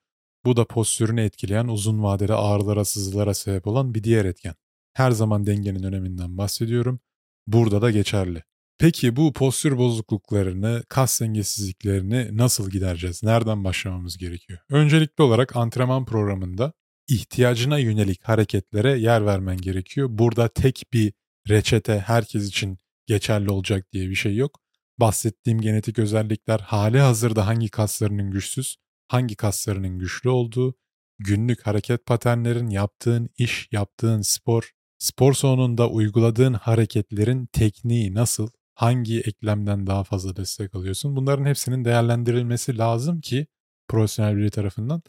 Bu 0.44 0.56
da 0.56 0.64
postürünü 0.66 1.20
etkileyen 1.20 1.68
uzun 1.68 2.02
vadeli 2.02 2.34
ağrılara, 2.34 2.84
sızılara 2.84 3.34
sebep 3.34 3.66
olan 3.66 3.94
bir 3.94 4.04
diğer 4.04 4.24
etken. 4.24 4.54
Her 4.92 5.10
zaman 5.10 5.46
dengenin 5.46 5.82
öneminden 5.82 6.38
bahsediyorum. 6.38 7.00
Burada 7.46 7.82
da 7.82 7.90
geçerli. 7.90 8.42
Peki 8.78 9.16
bu 9.16 9.32
postür 9.32 9.78
bozukluklarını, 9.78 10.82
kas 10.88 11.20
dengesizliklerini 11.20 12.36
nasıl 12.36 12.70
gidereceğiz? 12.70 13.22
Nereden 13.22 13.64
başlamamız 13.64 14.18
gerekiyor? 14.18 14.58
Öncelikli 14.70 15.22
olarak 15.22 15.56
antrenman 15.56 16.04
programında 16.04 16.72
ihtiyacına 17.08 17.78
yönelik 17.78 18.24
hareketlere 18.24 18.98
yer 18.98 19.26
vermen 19.26 19.56
gerekiyor. 19.56 20.08
Burada 20.10 20.48
tek 20.48 20.82
bir 20.92 21.12
reçete 21.48 21.98
herkes 21.98 22.48
için 22.48 22.78
geçerli 23.06 23.50
olacak 23.50 23.92
diye 23.92 24.10
bir 24.10 24.14
şey 24.14 24.36
yok. 24.36 24.60
Bahsettiğim 24.98 25.60
genetik 25.60 25.98
özellikler 25.98 26.60
hali 26.60 27.00
hazırda 27.00 27.46
hangi 27.46 27.68
kaslarının 27.68 28.30
güçsüz, 28.30 28.76
hangi 29.08 29.36
kaslarının 29.36 29.98
güçlü 29.98 30.30
olduğu, 30.30 30.74
günlük 31.18 31.66
hareket 31.66 32.06
paternlerin, 32.06 32.68
yaptığın 32.68 33.28
iş, 33.38 33.68
yaptığın 33.72 34.20
spor, 34.20 34.70
spor 34.98 35.32
sonunda 35.32 35.90
uyguladığın 35.90 36.54
hareketlerin 36.54 37.46
tekniği 37.46 38.14
nasıl, 38.14 38.48
hangi 38.74 39.20
eklemden 39.20 39.86
daha 39.86 40.04
fazla 40.04 40.36
destek 40.36 40.74
alıyorsun 40.74 41.16
bunların 41.16 41.44
hepsinin 41.44 41.84
değerlendirilmesi 41.84 42.78
lazım 42.78 43.20
ki 43.20 43.46
profesyonel 43.88 44.36
biri 44.36 44.50
tarafından 44.50 45.02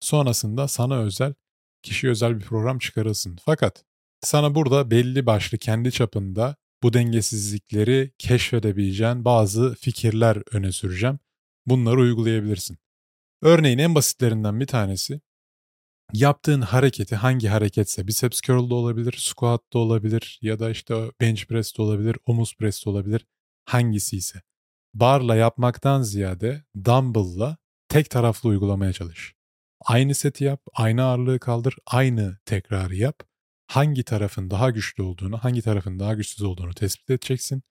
sonrasında 0.00 0.68
sana 0.68 0.98
özel, 0.98 1.34
kişi 1.82 2.08
özel 2.08 2.38
bir 2.40 2.44
program 2.44 2.78
çıkarılsın. 2.78 3.36
Fakat 3.44 3.84
sana 4.20 4.54
burada 4.54 4.90
belli 4.90 5.26
başlı 5.26 5.58
kendi 5.58 5.92
çapında 5.92 6.56
bu 6.84 6.92
dengesizlikleri 6.92 8.12
keşfedebileceğin 8.18 9.24
bazı 9.24 9.74
fikirler 9.74 10.42
öne 10.52 10.72
süreceğim. 10.72 11.18
Bunları 11.66 12.00
uygulayabilirsin. 12.00 12.78
Örneğin 13.42 13.78
en 13.78 13.94
basitlerinden 13.94 14.60
bir 14.60 14.66
tanesi 14.66 15.20
yaptığın 16.12 16.60
hareketi 16.60 17.16
hangi 17.16 17.48
hareketse 17.48 18.06
biceps 18.06 18.40
curl 18.40 18.70
da 18.70 18.74
olabilir, 18.74 19.16
squat 19.18 19.72
da 19.72 19.78
olabilir 19.78 20.38
ya 20.42 20.58
da 20.58 20.70
işte 20.70 21.10
bench 21.20 21.46
press 21.46 21.78
de 21.78 21.82
olabilir, 21.82 22.16
omuz 22.26 22.56
press 22.56 22.86
de 22.86 22.90
olabilir 22.90 23.26
hangisi 23.64 24.16
ise. 24.16 24.42
Barla 24.94 25.36
yapmaktan 25.36 26.02
ziyade 26.02 26.64
dumbbell'la 26.84 27.56
tek 27.88 28.10
taraflı 28.10 28.48
uygulamaya 28.48 28.92
çalış. 28.92 29.34
Aynı 29.80 30.14
seti 30.14 30.44
yap, 30.44 30.62
aynı 30.74 31.04
ağırlığı 31.04 31.38
kaldır, 31.38 31.76
aynı 31.86 32.38
tekrarı 32.44 32.96
yap. 32.96 33.22
Hangi 33.74 34.02
tarafın 34.04 34.50
daha 34.50 34.70
güçlü 34.70 35.02
olduğunu, 35.02 35.38
hangi 35.38 35.62
tarafın 35.62 35.98
daha 35.98 36.14
güçsüz 36.14 36.42
olduğunu 36.42 36.74
tespit 36.74 37.10
edeceksin. 37.10 37.62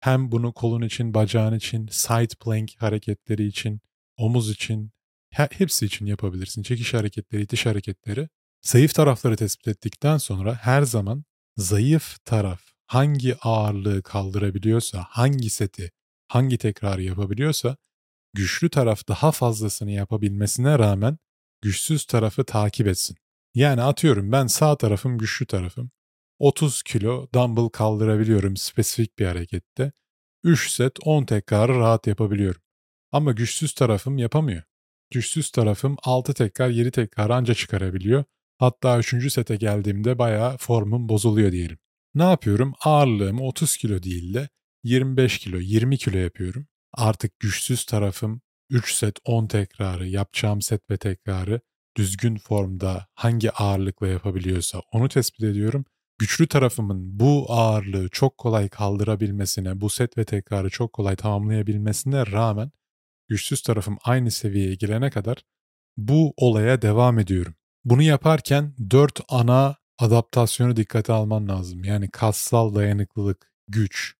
Hem 0.00 0.32
bunu 0.32 0.52
kolun 0.52 0.82
için, 0.82 1.14
bacağın 1.14 1.54
için, 1.54 1.88
side 1.90 2.34
plank 2.40 2.70
hareketleri 2.78 3.46
için, 3.46 3.80
omuz 4.16 4.50
için, 4.50 4.92
hepsi 5.30 5.86
için 5.86 6.06
yapabilirsin. 6.06 6.62
Çekiş 6.62 6.94
hareketleri, 6.94 7.42
itiş 7.42 7.66
hareketleri. 7.66 8.28
Zayıf 8.62 8.94
tarafları 8.94 9.36
tespit 9.36 9.68
ettikten 9.68 10.18
sonra 10.18 10.54
her 10.54 10.82
zaman 10.82 11.24
zayıf 11.56 12.24
taraf 12.24 12.60
hangi 12.86 13.36
ağırlığı 13.36 14.02
kaldırabiliyorsa, 14.02 15.06
hangi 15.08 15.50
seti, 15.50 15.90
hangi 16.28 16.58
tekrarı 16.58 17.02
yapabiliyorsa 17.02 17.76
güçlü 18.34 18.70
taraf 18.70 19.08
daha 19.08 19.32
fazlasını 19.32 19.90
yapabilmesine 19.90 20.78
rağmen 20.78 21.18
güçsüz 21.60 22.04
tarafı 22.04 22.44
takip 22.44 22.86
etsin. 22.86 23.16
Yani 23.54 23.82
atıyorum 23.82 24.32
ben 24.32 24.46
sağ 24.46 24.76
tarafım 24.76 25.18
güçlü 25.18 25.46
tarafım. 25.46 25.90
30 26.38 26.82
kilo 26.82 27.28
dumbbell 27.34 27.68
kaldırabiliyorum 27.68 28.56
spesifik 28.56 29.18
bir 29.18 29.26
harekette. 29.26 29.92
3 30.44 30.70
set 30.70 30.92
10 31.04 31.24
tekrarı 31.24 31.78
rahat 31.78 32.06
yapabiliyorum. 32.06 32.62
Ama 33.12 33.32
güçsüz 33.32 33.74
tarafım 33.74 34.18
yapamıyor. 34.18 34.62
Güçsüz 35.10 35.50
tarafım 35.50 35.96
6 36.02 36.34
tekrar 36.34 36.68
7 36.68 36.90
tekrar 36.90 37.30
anca 37.30 37.54
çıkarabiliyor. 37.54 38.24
Hatta 38.58 38.98
3. 38.98 39.32
sete 39.32 39.56
geldiğimde 39.56 40.18
bayağı 40.18 40.56
formum 40.56 41.08
bozuluyor 41.08 41.52
diyelim. 41.52 41.78
Ne 42.14 42.22
yapıyorum? 42.22 42.74
Ağırlığımı 42.84 43.42
30 43.42 43.76
kilo 43.76 44.02
değil 44.02 44.34
de 44.34 44.48
25 44.84 45.38
kilo, 45.38 45.58
20 45.58 45.98
kilo 45.98 46.18
yapıyorum. 46.18 46.66
Artık 46.92 47.40
güçsüz 47.40 47.84
tarafım 47.84 48.40
3 48.70 48.94
set 48.94 49.18
10 49.24 49.46
tekrarı, 49.46 50.08
yapacağım 50.08 50.62
set 50.62 50.90
ve 50.90 50.96
tekrarı 50.96 51.60
düzgün 51.96 52.36
formda 52.36 53.06
hangi 53.14 53.52
ağırlıkla 53.52 54.08
yapabiliyorsa 54.08 54.80
onu 54.92 55.08
tespit 55.08 55.42
ediyorum. 55.42 55.84
Güçlü 56.18 56.48
tarafımın 56.48 57.20
bu 57.20 57.46
ağırlığı 57.48 58.08
çok 58.08 58.38
kolay 58.38 58.68
kaldırabilmesine, 58.68 59.80
bu 59.80 59.90
set 59.90 60.18
ve 60.18 60.24
tekrarı 60.24 60.70
çok 60.70 60.92
kolay 60.92 61.16
tamamlayabilmesine 61.16 62.26
rağmen 62.26 62.70
güçsüz 63.28 63.62
tarafım 63.62 63.98
aynı 64.04 64.30
seviyeye 64.30 64.74
gelene 64.74 65.10
kadar 65.10 65.36
bu 65.96 66.34
olaya 66.36 66.82
devam 66.82 67.18
ediyorum. 67.18 67.54
Bunu 67.84 68.02
yaparken 68.02 68.74
dört 68.90 69.20
ana 69.28 69.76
adaptasyonu 69.98 70.76
dikkate 70.76 71.12
alman 71.12 71.48
lazım. 71.48 71.84
Yani 71.84 72.08
kassal 72.10 72.74
dayanıklılık, 72.74 73.52
güç, 73.68 74.14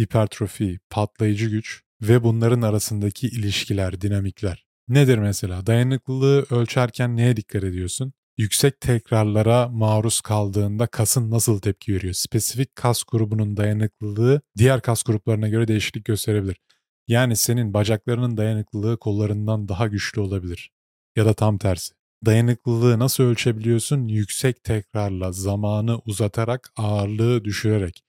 hipertrofi, 0.00 0.78
patlayıcı 0.90 1.50
güç 1.50 1.82
ve 2.02 2.24
bunların 2.24 2.62
arasındaki 2.62 3.26
ilişkiler, 3.26 4.00
dinamikler. 4.00 4.66
Nedir 4.88 5.18
mesela? 5.18 5.66
Dayanıklılığı 5.66 6.46
ölçerken 6.50 7.16
neye 7.16 7.36
dikkat 7.36 7.64
ediyorsun? 7.64 8.12
Yüksek 8.38 8.80
tekrarlara 8.80 9.68
maruz 9.68 10.20
kaldığında 10.20 10.86
kasın 10.86 11.30
nasıl 11.30 11.60
tepki 11.60 11.94
veriyor? 11.94 12.14
Spesifik 12.14 12.76
kas 12.76 13.02
grubunun 13.02 13.56
dayanıklılığı 13.56 14.40
diğer 14.56 14.80
kas 14.80 15.02
gruplarına 15.02 15.48
göre 15.48 15.68
değişiklik 15.68 16.04
gösterebilir. 16.04 16.60
Yani 17.08 17.36
senin 17.36 17.74
bacaklarının 17.74 18.36
dayanıklılığı 18.36 18.96
kollarından 18.98 19.68
daha 19.68 19.86
güçlü 19.86 20.20
olabilir. 20.20 20.70
Ya 21.16 21.26
da 21.26 21.34
tam 21.34 21.58
tersi. 21.58 21.94
Dayanıklılığı 22.26 22.98
nasıl 22.98 23.24
ölçebiliyorsun? 23.24 24.08
Yüksek 24.08 24.64
tekrarla, 24.64 25.32
zamanı 25.32 26.00
uzatarak, 26.06 26.72
ağırlığı 26.76 27.44
düşürerek. 27.44 28.02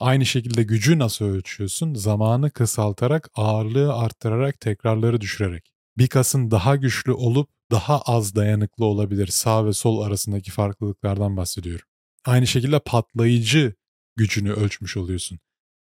Aynı 0.00 0.26
şekilde 0.26 0.62
gücü 0.62 0.98
nasıl 0.98 1.24
ölçüyorsun? 1.24 1.94
Zamanı 1.94 2.50
kısaltarak, 2.50 3.30
ağırlığı 3.34 3.94
arttırarak, 3.94 4.60
tekrarları 4.60 5.20
düşürerek. 5.20 5.72
Bir 6.00 6.08
kasın 6.08 6.50
daha 6.50 6.76
güçlü 6.76 7.12
olup 7.12 7.50
daha 7.70 8.00
az 8.00 8.34
dayanıklı 8.34 8.84
olabilir. 8.84 9.26
Sağ 9.26 9.66
ve 9.66 9.72
sol 9.72 10.02
arasındaki 10.02 10.50
farklılıklardan 10.50 11.36
bahsediyorum. 11.36 11.86
Aynı 12.24 12.46
şekilde 12.46 12.78
patlayıcı 12.78 13.74
gücünü 14.16 14.52
ölçmüş 14.52 14.96
oluyorsun. 14.96 15.38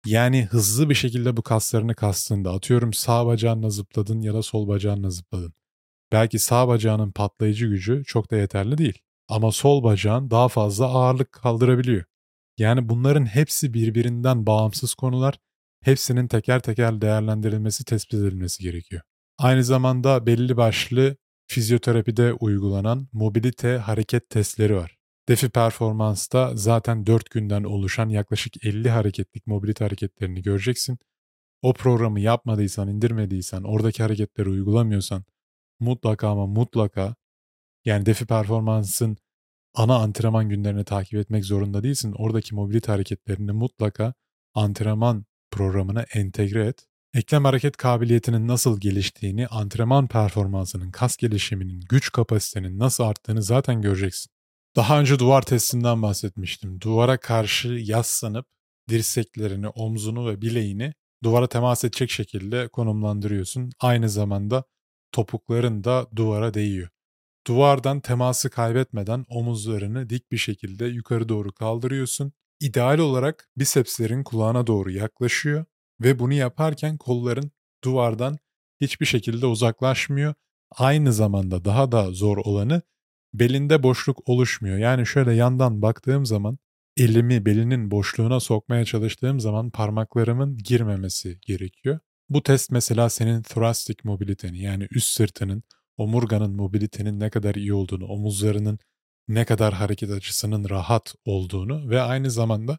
Yani 0.06 0.44
hızlı 0.44 0.90
bir 0.90 0.94
şekilde 0.94 1.36
bu 1.36 1.42
kaslarını 1.42 1.94
kastığında 1.94 2.52
atıyorum 2.52 2.92
sağ 2.92 3.26
bacağınla 3.26 3.70
zıpladın 3.70 4.20
ya 4.20 4.34
da 4.34 4.42
sol 4.42 4.68
bacağınla 4.68 5.10
zıpladın. 5.10 5.52
Belki 6.12 6.38
sağ 6.38 6.68
bacağının 6.68 7.12
patlayıcı 7.12 7.66
gücü 7.66 8.04
çok 8.06 8.30
da 8.30 8.36
yeterli 8.36 8.78
değil. 8.78 8.98
Ama 9.28 9.52
sol 9.52 9.84
bacağın 9.84 10.30
daha 10.30 10.48
fazla 10.48 10.86
ağırlık 10.86 11.32
kaldırabiliyor. 11.32 12.04
Yani 12.58 12.88
bunların 12.88 13.26
hepsi 13.26 13.74
birbirinden 13.74 14.46
bağımsız 14.46 14.94
konular. 14.94 15.38
Hepsinin 15.82 16.28
teker 16.28 16.60
teker 16.60 17.00
değerlendirilmesi, 17.00 17.84
tespit 17.84 18.14
edilmesi 18.14 18.62
gerekiyor. 18.62 19.02
Aynı 19.40 19.64
zamanda 19.64 20.26
belli 20.26 20.56
başlı 20.56 21.16
fizyoterapide 21.46 22.32
uygulanan 22.32 23.08
mobilite 23.12 23.76
hareket 23.76 24.30
testleri 24.30 24.76
var. 24.76 24.98
Defi 25.28 25.50
Performans'ta 25.50 26.56
zaten 26.56 27.06
4 27.06 27.30
günden 27.30 27.64
oluşan 27.64 28.08
yaklaşık 28.08 28.64
50 28.64 28.90
hareketlik 28.90 29.46
mobilite 29.46 29.84
hareketlerini 29.84 30.42
göreceksin. 30.42 30.98
O 31.62 31.72
programı 31.72 32.20
yapmadıysan, 32.20 32.88
indirmediysen, 32.88 33.62
oradaki 33.62 34.02
hareketleri 34.02 34.48
uygulamıyorsan 34.48 35.24
mutlaka 35.80 36.28
ama 36.28 36.46
mutlaka 36.46 37.14
yani 37.84 38.06
Defi 38.06 38.26
Performans'ın 38.26 39.16
ana 39.74 39.96
antrenman 39.96 40.48
günlerini 40.48 40.84
takip 40.84 41.14
etmek 41.14 41.44
zorunda 41.44 41.82
değilsin. 41.82 42.14
Oradaki 42.18 42.54
mobilite 42.54 42.92
hareketlerini 42.92 43.52
mutlaka 43.52 44.14
antrenman 44.54 45.24
programına 45.50 46.04
entegre 46.14 46.66
et. 46.66 46.89
Eklem 47.14 47.44
hareket 47.44 47.76
kabiliyetinin 47.76 48.48
nasıl 48.48 48.80
geliştiğini, 48.80 49.46
antrenman 49.46 50.08
performansının, 50.08 50.90
kas 50.90 51.16
gelişiminin, 51.16 51.80
güç 51.88 52.12
kapasitenin 52.12 52.78
nasıl 52.78 53.04
arttığını 53.04 53.42
zaten 53.42 53.82
göreceksin. 53.82 54.32
Daha 54.76 55.00
önce 55.00 55.18
duvar 55.18 55.42
testinden 55.42 56.02
bahsetmiştim. 56.02 56.80
Duvara 56.80 57.16
karşı 57.16 57.68
yaslanıp 57.68 58.46
dirseklerini, 58.88 59.68
omzunu 59.68 60.28
ve 60.28 60.42
bileğini 60.42 60.94
duvara 61.22 61.46
temas 61.46 61.84
edecek 61.84 62.10
şekilde 62.10 62.68
konumlandırıyorsun. 62.68 63.70
Aynı 63.80 64.08
zamanda 64.08 64.64
topukların 65.12 65.84
da 65.84 66.06
duvara 66.16 66.54
değiyor. 66.54 66.88
Duvardan 67.46 68.00
teması 68.00 68.50
kaybetmeden 68.50 69.24
omuzlarını 69.28 70.10
dik 70.10 70.32
bir 70.32 70.38
şekilde 70.38 70.86
yukarı 70.86 71.28
doğru 71.28 71.52
kaldırıyorsun. 71.52 72.32
İdeal 72.60 72.98
olarak 72.98 73.48
bisepslerin 73.56 74.24
kulağına 74.24 74.66
doğru 74.66 74.90
yaklaşıyor 74.90 75.64
ve 76.00 76.18
bunu 76.18 76.32
yaparken 76.32 76.96
kolların 76.96 77.50
duvardan 77.84 78.38
hiçbir 78.80 79.06
şekilde 79.06 79.46
uzaklaşmıyor. 79.46 80.34
Aynı 80.76 81.12
zamanda 81.12 81.64
daha 81.64 81.92
da 81.92 82.12
zor 82.12 82.36
olanı 82.36 82.82
belinde 83.34 83.82
boşluk 83.82 84.28
oluşmuyor. 84.28 84.78
Yani 84.78 85.06
şöyle 85.06 85.34
yandan 85.34 85.82
baktığım 85.82 86.26
zaman 86.26 86.58
elimi 86.96 87.46
belinin 87.46 87.90
boşluğuna 87.90 88.40
sokmaya 88.40 88.84
çalıştığım 88.84 89.40
zaman 89.40 89.70
parmaklarımın 89.70 90.58
girmemesi 90.58 91.38
gerekiyor. 91.40 91.98
Bu 92.28 92.42
test 92.42 92.70
mesela 92.70 93.10
senin 93.10 93.42
thoracic 93.42 93.96
mobiliteni 94.04 94.62
yani 94.62 94.86
üst 94.90 95.08
sırtının, 95.08 95.62
omurganın 95.96 96.56
mobilitenin 96.56 97.20
ne 97.20 97.30
kadar 97.30 97.54
iyi 97.54 97.74
olduğunu, 97.74 98.06
omuzlarının 98.06 98.78
ne 99.28 99.44
kadar 99.44 99.74
hareket 99.74 100.10
açısının 100.10 100.70
rahat 100.70 101.14
olduğunu 101.24 101.90
ve 101.90 102.00
aynı 102.00 102.30
zamanda 102.30 102.78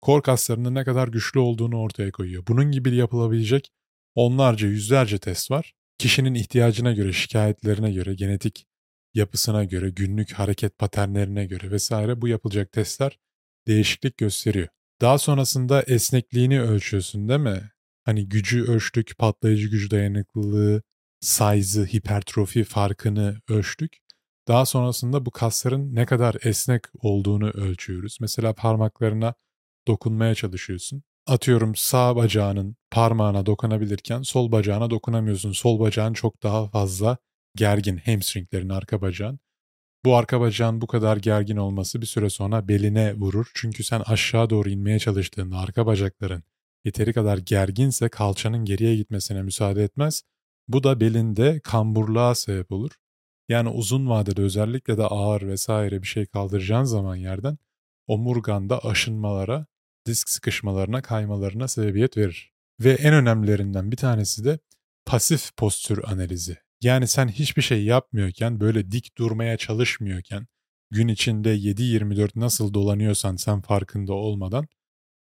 kor 0.00 0.22
kaslarının 0.22 0.74
ne 0.74 0.84
kadar 0.84 1.08
güçlü 1.08 1.40
olduğunu 1.40 1.80
ortaya 1.80 2.10
koyuyor. 2.10 2.46
Bunun 2.48 2.72
gibi 2.72 2.94
yapılabilecek 2.94 3.70
onlarca, 4.14 4.68
yüzlerce 4.68 5.18
test 5.18 5.50
var. 5.50 5.74
Kişinin 5.98 6.34
ihtiyacına 6.34 6.92
göre, 6.92 7.12
şikayetlerine 7.12 7.92
göre, 7.92 8.14
genetik 8.14 8.66
yapısına 9.14 9.64
göre, 9.64 9.90
günlük 9.90 10.32
hareket 10.32 10.78
paternlerine 10.78 11.46
göre 11.46 11.70
vesaire 11.70 12.20
bu 12.20 12.28
yapılacak 12.28 12.72
testler 12.72 13.18
değişiklik 13.66 14.16
gösteriyor. 14.16 14.68
Daha 15.00 15.18
sonrasında 15.18 15.82
esnekliğini 15.82 16.62
ölçüyorsun 16.62 17.28
değil 17.28 17.40
mi? 17.40 17.70
Hani 18.04 18.28
gücü 18.28 18.64
ölçtük, 18.64 19.18
patlayıcı 19.18 19.68
gücü 19.68 19.90
dayanıklılığı, 19.90 20.82
size'ı, 21.20 21.86
hipertrofi 21.86 22.64
farkını 22.64 23.40
ölçtük. 23.48 23.96
Daha 24.48 24.66
sonrasında 24.66 25.26
bu 25.26 25.30
kasların 25.30 25.94
ne 25.94 26.06
kadar 26.06 26.36
esnek 26.42 26.82
olduğunu 26.98 27.50
ölçüyoruz. 27.50 28.18
Mesela 28.20 28.52
parmaklarına 28.52 29.34
dokunmaya 29.88 30.34
çalışıyorsun. 30.34 31.02
Atıyorum 31.26 31.74
sağ 31.76 32.16
bacağının 32.16 32.76
parmağına 32.90 33.46
dokunabilirken 33.46 34.22
sol 34.22 34.52
bacağına 34.52 34.90
dokunamıyorsun. 34.90 35.52
Sol 35.52 35.80
bacağın 35.80 36.12
çok 36.12 36.42
daha 36.42 36.68
fazla 36.68 37.16
gergin 37.56 37.96
hamstringlerin 37.96 38.68
arka 38.68 39.00
bacağın. 39.00 39.40
Bu 40.04 40.16
arka 40.16 40.40
bacağın 40.40 40.80
bu 40.80 40.86
kadar 40.86 41.16
gergin 41.16 41.56
olması 41.56 42.00
bir 42.00 42.06
süre 42.06 42.30
sonra 42.30 42.68
beline 42.68 43.14
vurur. 43.14 43.50
Çünkü 43.54 43.84
sen 43.84 44.00
aşağı 44.06 44.50
doğru 44.50 44.70
inmeye 44.70 44.98
çalıştığında 44.98 45.56
arka 45.56 45.86
bacakların 45.86 46.42
yeteri 46.84 47.12
kadar 47.12 47.38
gerginse 47.38 48.08
kalçanın 48.08 48.64
geriye 48.64 48.96
gitmesine 48.96 49.42
müsaade 49.42 49.84
etmez. 49.84 50.22
Bu 50.68 50.84
da 50.84 51.00
belinde 51.00 51.60
kamburluğa 51.60 52.34
sebep 52.34 52.72
olur. 52.72 52.90
Yani 53.48 53.68
uzun 53.68 54.08
vadede 54.08 54.42
özellikle 54.42 54.98
de 54.98 55.04
ağır 55.04 55.42
vesaire 55.42 56.02
bir 56.02 56.06
şey 56.06 56.26
kaldıracağın 56.26 56.84
zaman 56.84 57.16
yerden 57.16 57.58
omurganda 58.06 58.84
aşınmalara, 58.84 59.66
disk 60.08 60.28
sıkışmalarına, 60.28 61.02
kaymalarına 61.02 61.68
sebebiyet 61.68 62.16
verir. 62.16 62.52
Ve 62.80 62.92
en 62.92 63.14
önemlilerinden 63.14 63.92
bir 63.92 63.96
tanesi 63.96 64.44
de 64.44 64.58
pasif 65.06 65.56
postür 65.56 66.04
analizi. 66.04 66.56
Yani 66.82 67.08
sen 67.08 67.28
hiçbir 67.28 67.62
şey 67.62 67.84
yapmıyorken, 67.84 68.60
böyle 68.60 68.92
dik 68.92 69.18
durmaya 69.18 69.56
çalışmıyorken, 69.56 70.46
gün 70.90 71.08
içinde 71.08 71.56
7-24 71.56 72.40
nasıl 72.40 72.74
dolanıyorsan 72.74 73.36
sen 73.36 73.60
farkında 73.60 74.12
olmadan 74.12 74.68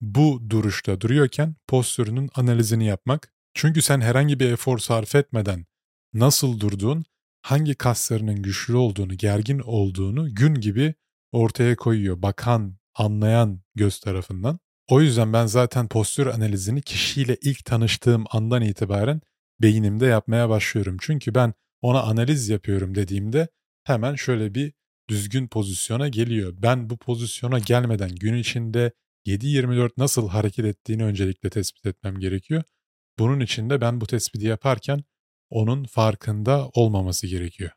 bu 0.01 0.49
duruşta 0.49 1.01
duruyorken 1.01 1.55
postürünün 1.67 2.29
analizini 2.35 2.85
yapmak. 2.85 3.33
Çünkü 3.53 3.81
sen 3.81 4.01
herhangi 4.01 4.39
bir 4.39 4.51
efor 4.51 4.77
sarf 4.77 5.15
etmeden 5.15 5.65
nasıl 6.13 6.59
durduğun, 6.59 7.05
hangi 7.41 7.75
kaslarının 7.75 8.41
güçlü 8.41 8.75
olduğunu, 8.75 9.13
gergin 9.13 9.59
olduğunu 9.59 10.35
gün 10.35 10.55
gibi 10.55 10.93
ortaya 11.31 11.75
koyuyor 11.75 12.21
bakan, 12.21 12.77
anlayan 13.01 13.61
göz 13.75 13.99
tarafından. 13.99 14.59
O 14.89 15.01
yüzden 15.01 15.33
ben 15.33 15.45
zaten 15.45 15.87
postür 15.87 16.27
analizini 16.27 16.81
kişiyle 16.81 17.37
ilk 17.41 17.65
tanıştığım 17.65 18.25
andan 18.31 18.61
itibaren 18.61 19.21
beynimde 19.61 20.05
yapmaya 20.05 20.49
başlıyorum. 20.49 20.97
Çünkü 21.01 21.35
ben 21.35 21.53
ona 21.81 22.01
analiz 22.01 22.49
yapıyorum 22.49 22.95
dediğimde 22.95 23.47
hemen 23.83 24.15
şöyle 24.15 24.55
bir 24.55 24.73
düzgün 25.09 25.47
pozisyona 25.47 26.07
geliyor. 26.07 26.53
Ben 26.57 26.89
bu 26.89 26.97
pozisyona 26.97 27.59
gelmeden 27.59 28.15
gün 28.15 28.33
içinde 28.33 28.91
7-24 29.25 29.91
nasıl 29.97 30.29
hareket 30.29 30.65
ettiğini 30.65 31.03
öncelikle 31.03 31.49
tespit 31.49 31.85
etmem 31.85 32.19
gerekiyor. 32.19 32.63
Bunun 33.19 33.39
için 33.39 33.69
de 33.69 33.81
ben 33.81 34.01
bu 34.01 34.07
tespiti 34.07 34.45
yaparken 34.45 35.03
onun 35.49 35.83
farkında 35.83 36.69
olmaması 36.73 37.27
gerekiyor. 37.27 37.71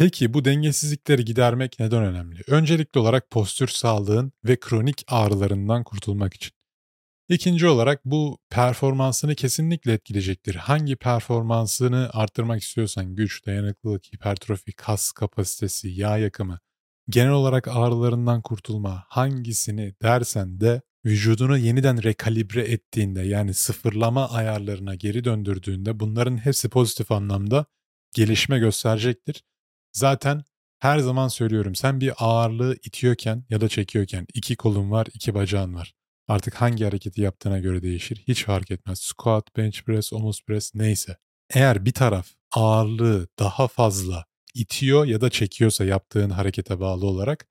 Peki 0.00 0.34
bu 0.34 0.44
dengesizlikleri 0.44 1.24
gidermek 1.24 1.76
neden 1.80 2.02
önemli? 2.02 2.40
Öncelikli 2.46 2.98
olarak 2.98 3.30
postür 3.30 3.68
sağlığın 3.68 4.32
ve 4.44 4.60
kronik 4.60 5.04
ağrılarından 5.08 5.84
kurtulmak 5.84 6.34
için. 6.34 6.52
İkinci 7.28 7.68
olarak 7.68 8.04
bu 8.04 8.38
performansını 8.50 9.34
kesinlikle 9.34 9.92
etkileyecektir. 9.92 10.54
Hangi 10.54 10.96
performansını 10.96 12.10
arttırmak 12.12 12.62
istiyorsan 12.62 13.14
güç, 13.14 13.46
dayanıklılık, 13.46 14.04
hipertrofi, 14.14 14.72
kas 14.72 15.12
kapasitesi, 15.12 15.88
yağ 15.88 16.18
yakımı, 16.18 16.58
genel 17.08 17.32
olarak 17.32 17.68
ağrılarından 17.68 18.42
kurtulma 18.42 19.04
hangisini 19.08 19.94
dersen 20.02 20.60
de 20.60 20.82
vücudunu 21.04 21.58
yeniden 21.58 22.02
rekalibre 22.02 22.62
ettiğinde 22.62 23.22
yani 23.22 23.54
sıfırlama 23.54 24.30
ayarlarına 24.30 24.94
geri 24.94 25.24
döndürdüğünde 25.24 26.00
bunların 26.00 26.36
hepsi 26.36 26.68
pozitif 26.68 27.12
anlamda 27.12 27.66
gelişme 28.14 28.58
gösterecektir. 28.58 29.42
Zaten 29.92 30.44
her 30.78 30.98
zaman 30.98 31.28
söylüyorum 31.28 31.74
sen 31.74 32.00
bir 32.00 32.12
ağırlığı 32.18 32.76
itiyorken 32.84 33.44
ya 33.50 33.60
da 33.60 33.68
çekiyorken 33.68 34.26
iki 34.34 34.56
kolun 34.56 34.90
var 34.90 35.06
iki 35.14 35.34
bacağın 35.34 35.74
var. 35.74 35.94
Artık 36.28 36.54
hangi 36.54 36.84
hareketi 36.84 37.20
yaptığına 37.20 37.58
göre 37.58 37.82
değişir. 37.82 38.24
Hiç 38.28 38.44
fark 38.44 38.70
etmez. 38.70 39.00
Squat, 39.00 39.56
bench 39.56 39.82
press, 39.82 40.12
omuz 40.12 40.42
press 40.42 40.74
neyse. 40.74 41.16
Eğer 41.54 41.84
bir 41.84 41.92
taraf 41.92 42.28
ağırlığı 42.52 43.28
daha 43.38 43.68
fazla 43.68 44.24
itiyor 44.54 45.06
ya 45.06 45.20
da 45.20 45.30
çekiyorsa 45.30 45.84
yaptığın 45.84 46.30
harekete 46.30 46.80
bağlı 46.80 47.06
olarak 47.06 47.46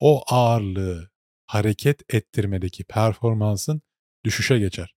o 0.00 0.22
ağırlığı 0.28 1.10
hareket 1.46 2.14
ettirmedeki 2.14 2.84
performansın 2.84 3.82
düşüşe 4.24 4.58
geçer. 4.58 4.94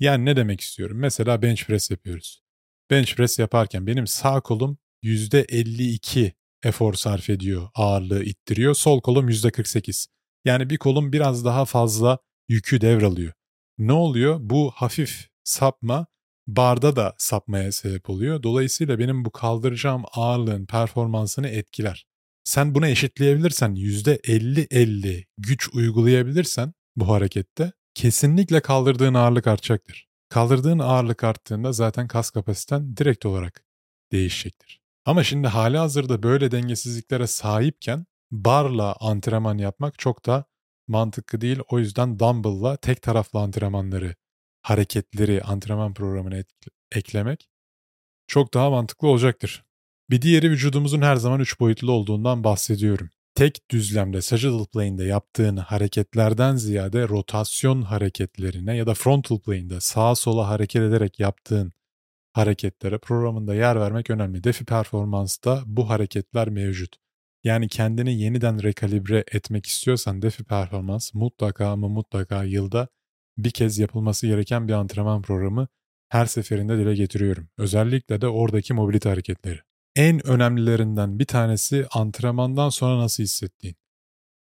Yani 0.00 0.24
ne 0.24 0.36
demek 0.36 0.60
istiyorum? 0.60 0.98
Mesela 0.98 1.42
bench 1.42 1.64
press 1.64 1.90
yapıyoruz. 1.90 2.42
Bench 2.90 3.14
press 3.16 3.38
yaparken 3.38 3.86
benim 3.86 4.06
sağ 4.06 4.40
kolum 4.40 4.78
%52 5.02 6.32
efor 6.62 6.94
sarf 6.94 7.30
ediyor, 7.30 7.68
ağırlığı 7.74 8.24
ittiriyor. 8.24 8.74
Sol 8.74 9.00
kolum 9.00 9.28
%48. 9.28 10.06
Yani 10.44 10.70
bir 10.70 10.76
kolum 10.76 11.12
biraz 11.12 11.44
daha 11.44 11.64
fazla 11.64 12.18
yükü 12.48 12.80
devralıyor. 12.80 13.32
Ne 13.78 13.92
oluyor? 13.92 14.38
Bu 14.40 14.70
hafif 14.74 15.28
sapma 15.44 16.06
barda 16.46 16.96
da 16.96 17.14
sapmaya 17.18 17.72
sebep 17.72 18.10
oluyor. 18.10 18.42
Dolayısıyla 18.42 18.98
benim 18.98 19.24
bu 19.24 19.30
kaldıracağım 19.30 20.02
ağırlığın 20.14 20.66
performansını 20.66 21.48
etkiler. 21.48 22.06
Sen 22.44 22.74
bunu 22.74 22.86
eşitleyebilirsen 22.86 23.74
%50-50 23.74 25.24
güç 25.38 25.68
uygulayabilirsen 25.74 26.72
bu 26.96 27.08
harekette 27.08 27.72
kesinlikle 27.94 28.60
kaldırdığın 28.60 29.14
ağırlık 29.14 29.46
artacaktır. 29.46 30.08
Kaldırdığın 30.28 30.78
ağırlık 30.78 31.24
arttığında 31.24 31.72
zaten 31.72 32.08
kas 32.08 32.30
kapasiten 32.30 32.96
direkt 32.96 33.26
olarak 33.26 33.64
değişecektir. 34.12 34.79
Ama 35.04 35.24
şimdi 35.24 35.48
hali 35.48 35.78
hazırda 35.78 36.22
böyle 36.22 36.50
dengesizliklere 36.50 37.26
sahipken 37.26 38.06
barla 38.30 38.96
antrenman 39.00 39.58
yapmak 39.58 39.98
çok 39.98 40.26
da 40.26 40.44
mantıklı 40.88 41.40
değil. 41.40 41.58
O 41.68 41.78
yüzden 41.78 42.18
dumbbell'la 42.18 42.76
tek 42.76 43.02
taraflı 43.02 43.38
antrenmanları, 43.38 44.14
hareketleri 44.62 45.42
antrenman 45.42 45.94
programına 45.94 46.44
eklemek 46.92 47.50
çok 48.26 48.54
daha 48.54 48.70
mantıklı 48.70 49.08
olacaktır. 49.08 49.64
Bir 50.10 50.22
diğeri 50.22 50.50
vücudumuzun 50.50 51.02
her 51.02 51.16
zaman 51.16 51.40
üç 51.40 51.60
boyutlu 51.60 51.92
olduğundan 51.92 52.44
bahsediyorum. 52.44 53.10
Tek 53.34 53.70
düzlemde 53.70 54.22
sagittal 54.22 54.66
plane'de 54.66 55.04
yaptığın 55.04 55.56
hareketlerden 55.56 56.56
ziyade 56.56 57.08
rotasyon 57.08 57.82
hareketlerine 57.82 58.76
ya 58.76 58.86
da 58.86 58.94
frontal 58.94 59.38
plane'de 59.38 59.80
sağa 59.80 60.14
sola 60.14 60.48
hareket 60.48 60.82
ederek 60.82 61.20
yaptığın 61.20 61.72
hareketlere 62.32 62.98
programında 62.98 63.54
yer 63.54 63.80
vermek 63.80 64.10
önemli. 64.10 64.44
Defi 64.44 64.64
performansta 64.64 65.62
bu 65.66 65.90
hareketler 65.90 66.48
mevcut. 66.48 66.96
Yani 67.44 67.68
kendini 67.68 68.20
yeniden 68.20 68.62
rekalibre 68.62 69.24
etmek 69.32 69.66
istiyorsan 69.66 70.22
defi 70.22 70.44
performans 70.44 71.14
mutlaka 71.14 71.68
ama 71.68 71.88
mutlaka 71.88 72.44
yılda 72.44 72.88
bir 73.38 73.50
kez 73.50 73.78
yapılması 73.78 74.26
gereken 74.26 74.68
bir 74.68 74.72
antrenman 74.72 75.22
programı 75.22 75.68
her 76.08 76.26
seferinde 76.26 76.78
dile 76.78 76.94
getiriyorum. 76.94 77.48
Özellikle 77.58 78.20
de 78.20 78.28
oradaki 78.28 78.74
mobilite 78.74 79.08
hareketleri. 79.08 79.60
En 79.96 80.26
önemlilerinden 80.26 81.18
bir 81.18 81.24
tanesi 81.24 81.86
antrenmandan 81.92 82.68
sonra 82.68 82.98
nasıl 82.98 83.22
hissettiğin. 83.22 83.76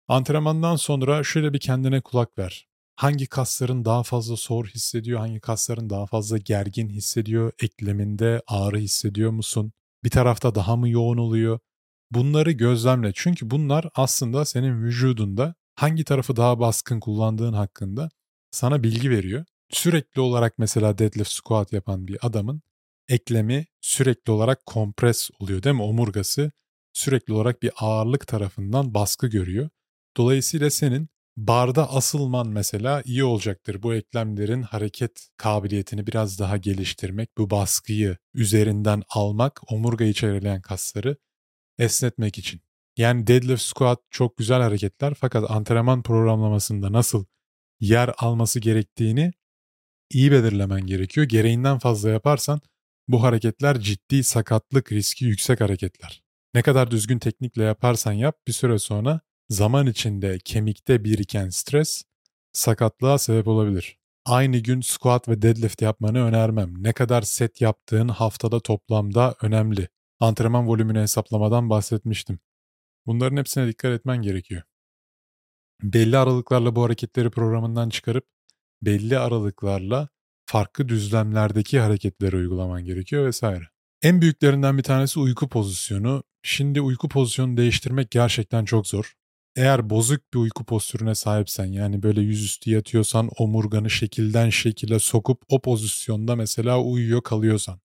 Antrenmandan 0.08 0.76
sonra 0.76 1.24
şöyle 1.24 1.52
bir 1.52 1.60
kendine 1.60 2.00
kulak 2.00 2.38
ver. 2.38 2.68
Hangi 2.96 3.26
kasların 3.26 3.84
daha 3.84 4.02
fazla 4.02 4.36
sor 4.36 4.66
hissediyor, 4.66 5.18
hangi 5.20 5.40
kasların 5.40 5.90
daha 5.90 6.06
fazla 6.06 6.38
gergin 6.38 6.88
hissediyor, 6.88 7.52
ekleminde 7.62 8.42
ağrı 8.46 8.78
hissediyor 8.78 9.30
musun? 9.30 9.72
Bir 10.04 10.10
tarafta 10.10 10.54
daha 10.54 10.76
mı 10.76 10.88
yoğun 10.88 11.18
oluyor? 11.18 11.58
Bunları 12.10 12.52
gözlemle 12.52 13.12
çünkü 13.14 13.50
bunlar 13.50 13.88
aslında 13.94 14.44
senin 14.44 14.84
vücudunda 14.84 15.54
hangi 15.74 16.04
tarafı 16.04 16.36
daha 16.36 16.60
baskın 16.60 17.00
kullandığın 17.00 17.52
hakkında 17.52 18.08
sana 18.50 18.82
bilgi 18.82 19.10
veriyor. 19.10 19.44
Sürekli 19.70 20.20
olarak 20.20 20.58
mesela 20.58 20.98
deadlift 20.98 21.30
squat 21.30 21.72
yapan 21.72 22.06
bir 22.08 22.26
adamın 22.26 22.62
eklemi 23.08 23.66
sürekli 23.80 24.32
olarak 24.32 24.66
kompres 24.66 25.30
oluyor 25.40 25.62
değil 25.62 25.76
mi? 25.76 25.82
Omurgası 25.82 26.52
sürekli 26.92 27.32
olarak 27.32 27.62
bir 27.62 27.70
ağırlık 27.76 28.26
tarafından 28.26 28.94
baskı 28.94 29.26
görüyor. 29.26 29.68
Dolayısıyla 30.16 30.70
senin 30.70 31.08
barda 31.36 31.90
asılman 31.90 32.48
mesela 32.48 33.02
iyi 33.04 33.24
olacaktır. 33.24 33.82
Bu 33.82 33.94
eklemlerin 33.94 34.62
hareket 34.62 35.28
kabiliyetini 35.36 36.06
biraz 36.06 36.38
daha 36.38 36.56
geliştirmek, 36.56 37.38
bu 37.38 37.50
baskıyı 37.50 38.16
üzerinden 38.34 39.02
almak, 39.08 39.72
omurgayı 39.72 40.12
çevreleyen 40.12 40.60
kasları 40.62 41.16
esnetmek 41.78 42.38
için. 42.38 42.60
Yani 42.96 43.26
deadlift 43.26 43.62
squat 43.62 44.00
çok 44.10 44.36
güzel 44.36 44.62
hareketler 44.62 45.14
fakat 45.14 45.50
antrenman 45.50 46.02
programlamasında 46.02 46.92
nasıl 46.92 47.24
yer 47.80 48.14
alması 48.18 48.60
gerektiğini 48.60 49.32
iyi 50.10 50.32
belirlemen 50.32 50.86
gerekiyor. 50.86 51.26
Gereğinden 51.26 51.78
fazla 51.78 52.10
yaparsan 52.10 52.60
bu 53.08 53.22
hareketler 53.22 53.80
ciddi 53.80 54.24
sakatlık 54.24 54.92
riski 54.92 55.24
yüksek 55.24 55.60
hareketler. 55.60 56.22
Ne 56.54 56.62
kadar 56.62 56.90
düzgün 56.90 57.18
teknikle 57.18 57.62
yaparsan 57.62 58.12
yap 58.12 58.38
bir 58.48 58.52
süre 58.52 58.78
sonra 58.78 59.20
zaman 59.48 59.86
içinde 59.86 60.38
kemikte 60.38 61.04
biriken 61.04 61.48
stres 61.48 62.02
sakatlığa 62.52 63.18
sebep 63.18 63.48
olabilir. 63.48 63.98
Aynı 64.24 64.58
gün 64.58 64.80
squat 64.80 65.28
ve 65.28 65.42
deadlift 65.42 65.82
yapmanı 65.82 66.24
önermem. 66.24 66.82
Ne 66.82 66.92
kadar 66.92 67.22
set 67.22 67.60
yaptığın 67.60 68.08
haftada 68.08 68.60
toplamda 68.60 69.34
önemli. 69.42 69.88
Antrenman 70.20 70.66
volümünü 70.66 71.00
hesaplamadan 71.00 71.70
bahsetmiştim. 71.70 72.38
Bunların 73.06 73.36
hepsine 73.36 73.66
dikkat 73.66 73.92
etmen 73.92 74.22
gerekiyor. 74.22 74.62
Belli 75.82 76.18
aralıklarla 76.18 76.76
bu 76.76 76.84
hareketleri 76.84 77.30
programından 77.30 77.88
çıkarıp 77.88 78.26
belli 78.82 79.18
aralıklarla 79.18 80.08
farklı 80.46 80.88
düzlemlerdeki 80.88 81.80
hareketleri 81.80 82.36
uygulaman 82.36 82.84
gerekiyor 82.84 83.26
vesaire. 83.26 83.68
En 84.02 84.20
büyüklerinden 84.20 84.78
bir 84.78 84.82
tanesi 84.82 85.20
uyku 85.20 85.48
pozisyonu. 85.48 86.22
Şimdi 86.42 86.80
uyku 86.80 87.08
pozisyonu 87.08 87.56
değiştirmek 87.56 88.10
gerçekten 88.10 88.64
çok 88.64 88.86
zor. 88.86 89.14
Eğer 89.56 89.90
bozuk 89.90 90.34
bir 90.34 90.38
uyku 90.38 90.64
postürüne 90.64 91.14
sahipsen 91.14 91.64
yani 91.66 92.02
böyle 92.02 92.20
yüzüstü 92.20 92.70
yatıyorsan 92.70 93.30
omurganı 93.38 93.90
şekilden 93.90 94.50
şekile 94.50 94.98
sokup 94.98 95.42
o 95.48 95.62
pozisyonda 95.62 96.36
mesela 96.36 96.80
uyuyor 96.82 97.22
kalıyorsan. 97.22 97.80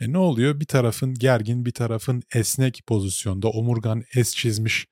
E 0.00 0.12
ne 0.12 0.18
oluyor? 0.18 0.60
Bir 0.60 0.66
tarafın 0.66 1.14
gergin 1.14 1.66
bir 1.66 1.72
tarafın 1.72 2.22
esnek 2.34 2.82
pozisyonda 2.86 3.48
omurgan 3.48 4.04
es 4.14 4.34
çizmiş 4.36 4.86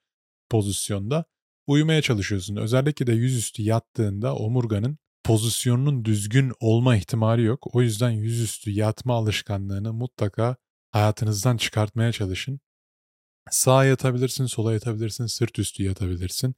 pozisyonda 0.50 1.24
uyumaya 1.66 2.02
çalışıyorsun. 2.02 2.56
Özellikle 2.56 3.06
de 3.06 3.12
yüzüstü 3.12 3.62
yattığında 3.62 4.34
omurganın 4.34 4.98
pozisyonunun 5.24 6.04
düzgün 6.04 6.52
olma 6.60 6.96
ihtimali 6.96 7.42
yok. 7.42 7.74
O 7.76 7.82
yüzden 7.82 8.10
yüzüstü 8.10 8.70
yatma 8.70 9.14
alışkanlığını 9.14 9.92
mutlaka 9.92 10.56
hayatınızdan 10.90 11.56
çıkartmaya 11.56 12.12
çalışın. 12.12 12.60
Sağa 13.50 13.84
yatabilirsin, 13.84 14.46
sola 14.46 14.72
yatabilirsin, 14.72 15.26
sırt 15.26 15.58
üstü 15.58 15.82
yatabilirsin. 15.84 16.54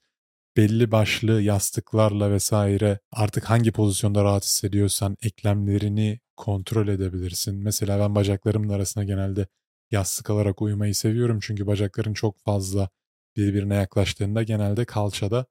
Belli 0.57 0.91
başlı 0.91 1.43
yastıklarla 1.43 2.31
vesaire 2.31 2.99
artık 3.13 3.51
hangi 3.51 3.73
pozisyonda 3.73 4.25
rahat 4.25 4.45
hissediyorsan 4.45 5.17
eklemlerini 5.23 6.21
kontrol 6.37 6.89
edebilirsin. 6.89 7.57
Mesela 7.57 7.99
ben 7.99 8.15
bacaklarımın 8.15 8.69
arasına 8.69 9.05
genelde 9.05 9.47
yastık 9.91 10.31
alarak 10.31 10.63
uyumayı 10.63 10.95
seviyorum 10.95 11.39
çünkü 11.43 11.67
bacakların 11.67 12.15
çok 12.15 12.39
fazla 12.39 12.89
birbirine 13.37 13.75
yaklaştığında 13.75 14.43
genelde 14.43 14.85
kalçada 14.85 15.47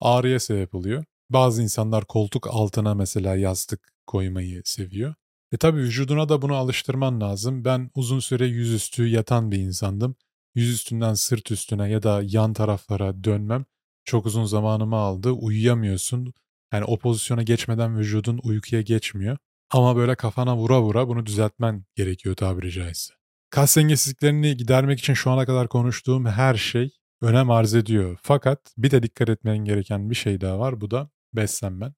ağrıya 0.00 0.40
sebep 0.40 0.74
oluyor. 0.74 1.04
Bazı 1.30 1.62
insanlar 1.62 2.04
koltuk 2.04 2.46
altına 2.50 2.94
mesela 2.94 3.36
yastık 3.36 3.92
koymayı 4.06 4.62
seviyor. 4.64 5.14
E 5.52 5.56
tabi 5.56 5.78
vücuduna 5.80 6.28
da 6.28 6.42
bunu 6.42 6.54
alıştırman 6.54 7.20
lazım. 7.20 7.64
Ben 7.64 7.90
uzun 7.94 8.20
süre 8.20 8.46
yüzüstü 8.46 9.06
yatan 9.06 9.50
bir 9.50 9.58
insandım. 9.58 10.16
Yüzüstünden 10.56 11.14
sırt 11.14 11.50
üstüne 11.50 11.90
ya 11.90 12.02
da 12.02 12.22
yan 12.24 12.52
taraflara 12.52 13.24
dönmem 13.24 13.64
çok 14.04 14.26
uzun 14.26 14.44
zamanımı 14.44 14.96
aldı. 14.96 15.30
Uyuyamıyorsun. 15.30 16.34
Yani 16.72 16.84
o 16.84 16.98
pozisyona 16.98 17.42
geçmeden 17.42 17.98
vücudun 17.98 18.40
uykuya 18.42 18.82
geçmiyor. 18.82 19.38
Ama 19.70 19.96
böyle 19.96 20.14
kafana 20.14 20.56
vura 20.56 20.82
vura 20.82 21.08
bunu 21.08 21.26
düzeltmen 21.26 21.84
gerekiyor 21.94 22.36
tabiri 22.36 22.72
caizse. 22.72 23.14
Kas 23.50 23.76
dengesizliklerini 23.76 24.56
gidermek 24.56 24.98
için 24.98 25.14
şu 25.14 25.30
ana 25.30 25.46
kadar 25.46 25.68
konuştuğum 25.68 26.26
her 26.26 26.54
şey 26.54 26.90
önem 27.22 27.50
arz 27.50 27.74
ediyor. 27.74 28.18
Fakat 28.22 28.74
bir 28.78 28.90
de 28.90 29.02
dikkat 29.02 29.28
etmen 29.28 29.58
gereken 29.58 30.10
bir 30.10 30.14
şey 30.14 30.40
daha 30.40 30.58
var. 30.58 30.80
Bu 30.80 30.90
da 30.90 31.10
beslenmen. 31.32 31.94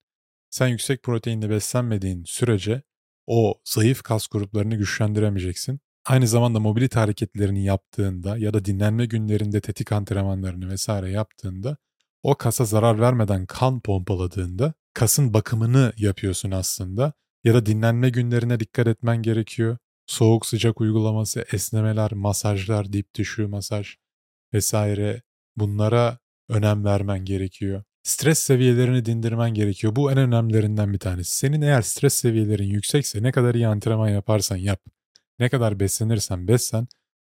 Sen 0.51 0.69
yüksek 0.69 1.03
proteinle 1.03 1.51
beslenmediğin 1.51 2.25
sürece 2.25 2.83
o 3.27 3.61
zayıf 3.65 4.03
kas 4.03 4.27
gruplarını 4.27 4.75
güçlendiremeyeceksin. 4.75 5.81
Aynı 6.09 6.29
zamanda 6.29 6.61
mobilite 6.61 7.01
hareketlerini 7.01 7.65
yaptığında 7.65 8.39
ya 8.39 8.55
da 8.55 8.65
dinlenme 8.65 9.07
günlerinde 9.07 9.61
tetik 9.61 9.93
antrenmanlarını 9.93 10.71
vesaire 10.71 11.11
yaptığında 11.11 11.77
o 12.23 12.35
kasa 12.35 12.65
zarar 12.65 13.01
vermeden 13.01 13.47
kan 13.47 13.81
pompaladığında 13.81 14.75
kasın 14.95 15.35
bakımını 15.35 15.93
yapıyorsun 15.97 16.51
aslında 16.51 17.13
ya 17.45 17.55
da 17.55 17.67
dinlenme 17.67 18.11
günlerine 18.11 18.61
dikkat 18.61 18.87
etmen 18.87 19.23
gerekiyor. 19.23 19.79
Soğuk 20.07 20.47
sıcak 20.47 20.81
uygulaması, 20.81 21.45
esnemeler, 21.53 22.13
masajlar, 22.13 22.93
dip 22.93 23.13
tişü 23.13 23.47
masaj 23.47 23.95
vesaire 24.55 25.23
bunlara 25.57 26.19
önem 26.49 26.85
vermen 26.85 27.25
gerekiyor. 27.25 27.83
Stres 28.03 28.39
seviyelerini 28.39 29.05
dindirmen 29.05 29.55
gerekiyor. 29.55 29.97
Bu 29.97 30.13
en 30.13 30.19
önemlilerinden 30.19 30.93
bir 30.93 30.99
tanesi. 30.99 31.37
Senin 31.37 31.63
eğer 31.63 31.83
stres 31.83 32.15
seviyelerin 32.15 32.69
yüksekse 32.69 33.23
ne 33.23 33.33
kadar 33.33 33.55
iyi 33.55 33.69
antrenman 33.69 34.09
yaparsan 34.09 34.57
yap, 34.57 34.81
ne 35.39 35.49
kadar 35.49 35.81
beslenirsen 35.81 36.49
beslen, 36.49 36.89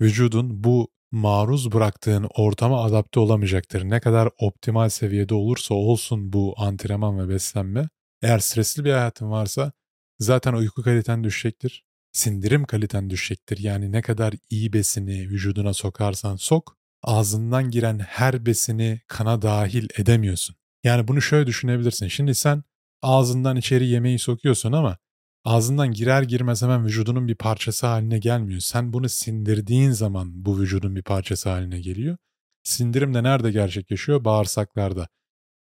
vücudun 0.01 0.65
bu 0.65 0.89
maruz 1.13 1.73
bıraktığın 1.73 2.29
ortama 2.35 2.85
adapte 2.85 3.21
olamayacaktır. 3.21 3.85
Ne 3.85 4.01
kadar 4.01 4.29
optimal 4.39 4.89
seviyede 4.89 5.35
olursa 5.35 5.75
olsun 5.75 6.33
bu 6.33 6.55
antrenman 6.57 7.19
ve 7.19 7.29
beslenme. 7.35 7.89
Eğer 8.23 8.39
stresli 8.39 8.85
bir 8.85 8.93
hayatın 8.93 9.31
varsa 9.31 9.73
zaten 10.19 10.53
uyku 10.53 10.83
kaliten 10.83 11.25
düşecektir. 11.25 11.85
Sindirim 12.13 12.65
kaliten 12.65 13.11
düşecektir. 13.11 13.59
Yani 13.59 13.93
ne 13.93 14.03
kadar 14.03 14.35
iyi 14.51 14.73
besini 14.73 15.29
vücuduna 15.29 15.75
sokarsan 15.75 16.37
sok, 16.37 16.77
ağzından 17.03 17.71
giren 17.71 17.99
her 17.99 18.47
besini 18.47 19.01
kana 19.09 19.43
dahil 19.43 19.89
edemiyorsun. 19.99 20.57
Yani 20.85 21.09
bunu 21.09 21.23
şöyle 21.23 21.47
düşünebilirsin. 21.47 22.09
Şimdi 22.09 22.35
sen 22.35 22.63
ağzından 23.03 23.57
içeri 23.57 23.87
yemeği 23.87 24.19
sokuyorsun 24.19 24.73
ama 24.73 24.99
ağzından 25.45 25.93
girer 25.93 26.23
girmez 26.23 26.63
hemen 26.63 26.85
vücudunun 26.85 27.29
bir 27.29 27.35
parçası 27.35 27.87
haline 27.87 28.19
gelmiyor. 28.19 28.61
Sen 28.61 28.93
bunu 28.93 29.09
sindirdiğin 29.09 29.91
zaman 29.91 30.45
bu 30.45 30.61
vücudun 30.61 30.97
bir 30.97 31.03
parçası 31.03 31.49
haline 31.51 31.81
geliyor. 31.81 32.17
Sindirim 32.63 33.15
de 33.15 33.23
nerede 33.23 33.51
gerçekleşiyor? 33.51 34.25
Bağırsaklarda. 34.25 35.09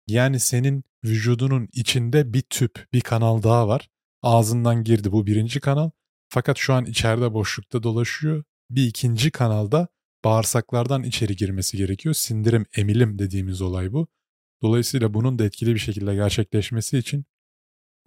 Yani 0.08 0.40
senin 0.40 0.84
vücudunun 1.04 1.68
içinde 1.74 2.34
bir 2.34 2.42
tüp, 2.42 2.88
bir 2.94 3.02
kanal 3.02 3.44
daha 3.44 3.68
var. 3.68 3.90
Ağzından 4.22 4.84
girdi 4.84 5.12
bu 5.12 5.26
birinci 5.26 5.60
kanal. 5.60 5.90
Fakat 6.30 6.58
şu 6.58 6.74
an 6.74 6.86
içeride 6.86 7.34
boşlukta 7.34 7.84
dolaşıyor. 7.84 8.44
Bir 8.70 8.88
ikinci 8.88 9.32
kanalda 9.32 9.88
bağırsaklardan 10.26 11.04
içeri 11.04 11.36
girmesi 11.36 11.78
gerekiyor. 11.78 12.16
Sindirim, 12.16 12.66
emilim 12.76 13.20
dediğimiz 13.20 13.62
olay 13.62 13.94
bu. 13.94 14.08
Dolayısıyla 14.62 15.14
bunun 15.14 15.40
da 15.40 15.46
etkili 15.46 15.74
bir 15.74 15.80
şekilde 15.80 16.16
gerçekleşmesi 16.16 16.98
için 16.98 17.26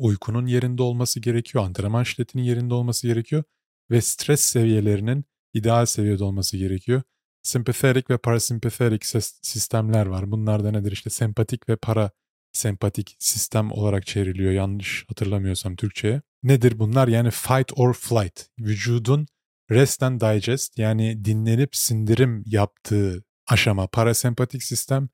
uykunun 0.02 0.46
yerinde 0.46 0.82
olması 0.82 1.20
gerekiyor, 1.20 1.64
antrenman 1.64 2.02
şiddetinin 2.02 2.42
yerinde 2.42 2.74
olması 2.74 3.06
gerekiyor 3.06 3.44
ve 3.90 4.00
stres 4.00 4.40
seviyelerinin 4.40 5.24
ideal 5.54 5.86
seviyede 5.86 6.24
olması 6.24 6.56
gerekiyor. 6.56 7.02
Sempathetik 7.42 8.10
ve 8.10 8.18
parasempathetik 8.18 9.04
sistemler 9.42 10.06
var. 10.06 10.30
Bunlar 10.30 10.64
da 10.64 10.70
nedir? 10.70 10.92
İşte 10.92 11.10
sempatik 11.10 11.68
ve 11.68 11.76
para 11.76 12.10
sempatik 12.52 13.16
sistem 13.18 13.72
olarak 13.72 14.06
çevriliyor 14.06 14.52
yanlış 14.52 15.04
hatırlamıyorsam 15.08 15.76
Türkçe'ye. 15.76 16.22
Nedir 16.42 16.78
bunlar? 16.78 17.08
Yani 17.08 17.30
fight 17.30 17.72
or 17.76 17.94
flight. 17.94 18.46
Vücudun 18.58 19.26
rest 19.70 20.02
and 20.02 20.20
digest 20.20 20.78
yani 20.78 21.24
dinlenip 21.24 21.76
sindirim 21.76 22.42
yaptığı 22.46 23.24
aşama. 23.46 23.86
Parasempatik 23.86 24.62
sistem 24.62 25.08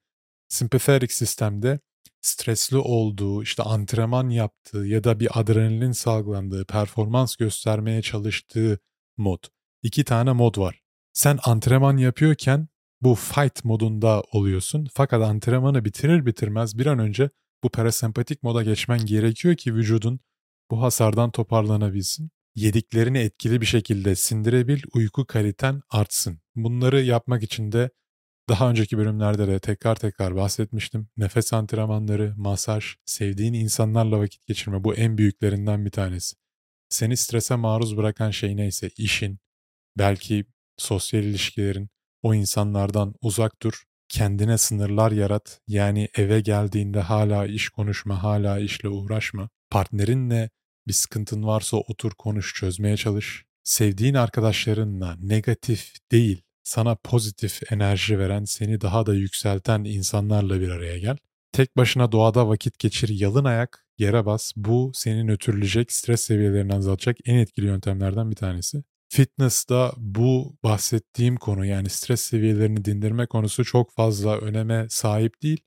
Sempathetik 0.48 1.12
sistemde 1.12 1.80
stresli 2.20 2.76
olduğu, 2.76 3.42
işte 3.42 3.62
antrenman 3.62 4.28
yaptığı 4.28 4.78
ya 4.78 5.04
da 5.04 5.20
bir 5.20 5.40
adrenalin 5.40 5.92
salgılandığı, 5.92 6.64
performans 6.64 7.36
göstermeye 7.36 8.02
çalıştığı 8.02 8.78
mod. 9.16 9.44
İki 9.82 10.04
tane 10.04 10.32
mod 10.32 10.58
var. 10.58 10.80
Sen 11.12 11.38
antrenman 11.44 11.96
yapıyorken 11.96 12.68
bu 13.00 13.14
fight 13.14 13.64
modunda 13.64 14.22
oluyorsun. 14.32 14.88
Fakat 14.94 15.22
antrenmanı 15.22 15.84
bitirir 15.84 16.26
bitirmez 16.26 16.78
bir 16.78 16.86
an 16.86 16.98
önce 16.98 17.30
bu 17.64 17.68
parasempatik 17.68 18.42
moda 18.42 18.62
geçmen 18.62 19.06
gerekiyor 19.06 19.56
ki 19.56 19.74
vücudun 19.74 20.20
bu 20.70 20.82
hasardan 20.82 21.30
toparlanabilsin. 21.30 22.30
Yediklerini 22.54 23.18
etkili 23.18 23.60
bir 23.60 23.66
şekilde 23.66 24.14
sindirebil, 24.14 24.82
uyku 24.94 25.26
kaliten 25.26 25.80
artsın. 25.90 26.40
Bunları 26.56 27.02
yapmak 27.02 27.42
için 27.42 27.72
de 27.72 27.90
daha 28.48 28.70
önceki 28.70 28.98
bölümlerde 28.98 29.48
de 29.48 29.58
tekrar 29.58 29.96
tekrar 29.96 30.36
bahsetmiştim. 30.36 31.08
Nefes 31.16 31.52
antrenmanları, 31.52 32.34
masaj, 32.36 32.84
sevdiğin 33.04 33.52
insanlarla 33.52 34.20
vakit 34.20 34.46
geçirme 34.46 34.84
bu 34.84 34.94
en 34.94 35.18
büyüklerinden 35.18 35.84
bir 35.84 35.90
tanesi. 35.90 36.36
Seni 36.88 37.16
strese 37.16 37.56
maruz 37.56 37.96
bırakan 37.96 38.30
şey 38.30 38.56
neyse 38.56 38.90
işin, 38.96 39.38
belki 39.98 40.44
sosyal 40.76 41.24
ilişkilerin, 41.24 41.88
o 42.22 42.34
insanlardan 42.34 43.14
uzak 43.20 43.62
dur, 43.62 43.82
kendine 44.08 44.58
sınırlar 44.58 45.12
yarat. 45.12 45.60
Yani 45.66 46.08
eve 46.16 46.40
geldiğinde 46.40 47.00
hala 47.00 47.46
iş 47.46 47.68
konuşma, 47.68 48.22
hala 48.22 48.58
işle 48.58 48.88
uğraşma. 48.88 49.48
Partnerinle 49.70 50.50
bir 50.88 50.92
sıkıntın 50.92 51.42
varsa 51.42 51.76
otur 51.76 52.12
konuş, 52.18 52.54
çözmeye 52.54 52.96
çalış. 52.96 53.44
Sevdiğin 53.64 54.14
arkadaşlarınla 54.14 55.16
negatif 55.20 55.92
değil, 56.12 56.42
sana 56.68 56.94
pozitif 56.94 57.72
enerji 57.72 58.18
veren, 58.18 58.44
seni 58.44 58.80
daha 58.80 59.06
da 59.06 59.14
yükselten 59.14 59.84
insanlarla 59.84 60.60
bir 60.60 60.68
araya 60.68 60.98
gel. 60.98 61.16
Tek 61.52 61.76
başına 61.76 62.12
doğada 62.12 62.48
vakit 62.48 62.78
geçir, 62.78 63.08
yalın 63.08 63.44
ayak, 63.44 63.86
yere 63.98 64.26
bas. 64.26 64.52
Bu 64.56 64.90
seni 64.94 65.26
nötrleyecek, 65.26 65.92
stres 65.92 66.20
seviyelerini 66.20 66.74
azaltacak 66.74 67.16
en 67.24 67.34
etkili 67.34 67.66
yöntemlerden 67.66 68.30
bir 68.30 68.36
tanesi. 68.36 68.82
Fitness'da 69.08 69.92
bu 69.96 70.56
bahsettiğim 70.62 71.36
konu 71.36 71.66
yani 71.66 71.88
stres 71.88 72.20
seviyelerini 72.20 72.84
dindirme 72.84 73.26
konusu 73.26 73.64
çok 73.64 73.92
fazla 73.92 74.38
öneme 74.38 74.86
sahip 74.90 75.42
değil. 75.42 75.60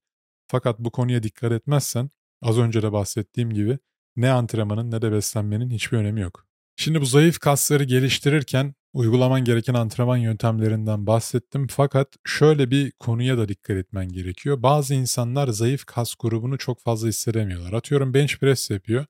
Fakat 0.48 0.80
bu 0.80 0.92
konuya 0.92 1.24
dikkat 1.24 1.52
etmezsen 1.52 2.10
Az 2.42 2.58
önce 2.58 2.82
de 2.82 2.92
bahsettiğim 2.92 3.54
gibi 3.54 3.80
ne 4.16 4.32
antrenmanın 4.32 4.92
ne 4.92 5.02
de 5.02 5.12
beslenmenin 5.12 5.70
hiçbir 5.70 5.98
önemi 5.98 6.22
yok. 6.22 6.48
Şimdi 6.76 7.02
bu 7.02 7.06
zayıf 7.06 7.40
kasları 7.40 7.84
geliştirirken 7.84 8.74
uygulaman 8.94 9.44
gereken 9.44 9.74
antrenman 9.74 10.18
yöntemlerinden 10.18 11.08
bahsettim 11.08 11.68
fakat 11.68 12.08
şöyle 12.26 12.72
bir 12.72 12.92
konuya 12.92 13.38
da 13.38 13.48
dikkat 13.48 13.78
etmen 13.78 14.10
gerekiyor. 14.10 14.64
Bazı 14.64 14.94
insanlar 14.94 15.48
zayıf 15.48 15.86
kas 15.86 16.16
grubunu 16.20 16.58
çok 16.58 16.80
fazla 16.82 17.08
hissedemiyorlar. 17.08 17.74
Atıyorum 17.74 18.14
bench 18.14 18.38
press 18.38 18.70
yapıyor. 18.70 19.06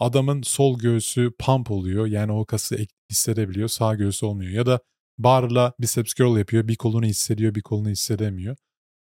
Adamın 0.00 0.42
sol 0.42 0.78
göğsü 0.78 1.32
pump 1.38 1.70
oluyor 1.70 2.06
yani 2.06 2.32
o 2.32 2.46
kası 2.46 2.78
hissedebiliyor 3.10 3.68
sağ 3.68 3.94
göğsü 3.94 4.26
olmuyor. 4.26 4.52
Ya 4.52 4.66
da 4.66 4.80
barla 5.18 5.72
biceps 5.80 6.14
curl 6.14 6.38
yapıyor 6.38 6.68
bir 6.68 6.76
kolunu 6.76 7.06
hissediyor 7.06 7.54
bir 7.54 7.62
kolunu 7.62 7.88
hissedemiyor. 7.88 8.56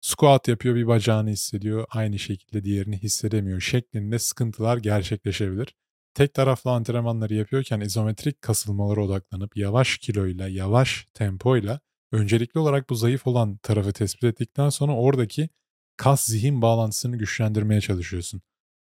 Squat 0.01 0.49
yapıyor 0.49 0.75
bir 0.75 0.87
bacağını 0.87 1.31
hissediyor 1.31 1.87
aynı 1.91 2.19
şekilde 2.19 2.65
diğerini 2.65 2.99
hissedemiyor 2.99 3.61
şeklinde 3.61 4.19
sıkıntılar 4.19 4.77
gerçekleşebilir 4.79 5.75
tek 6.17 6.35
taraflı 6.35 6.71
antrenmanları 6.71 7.35
yapıyorken 7.35 7.81
izometrik 7.81 8.43
kasılmalara 8.43 9.01
odaklanıp 9.01 9.57
yavaş 9.57 9.99
kiloyla, 9.99 10.49
yavaş 10.49 11.07
tempoyla 11.15 11.81
öncelikli 12.13 12.59
olarak 12.59 12.91
bu 12.91 12.95
zayıf 12.95 13.27
olan 13.27 13.57
tarafı 13.57 13.93
tespit 13.93 14.25
ettikten 14.25 14.69
sonra 14.69 14.93
oradaki 14.93 15.49
kas 15.97 16.25
zihin 16.27 16.63
bağlantısını 16.63 17.17
güçlendirmeye 17.17 17.81
çalışıyorsun. 17.81 18.43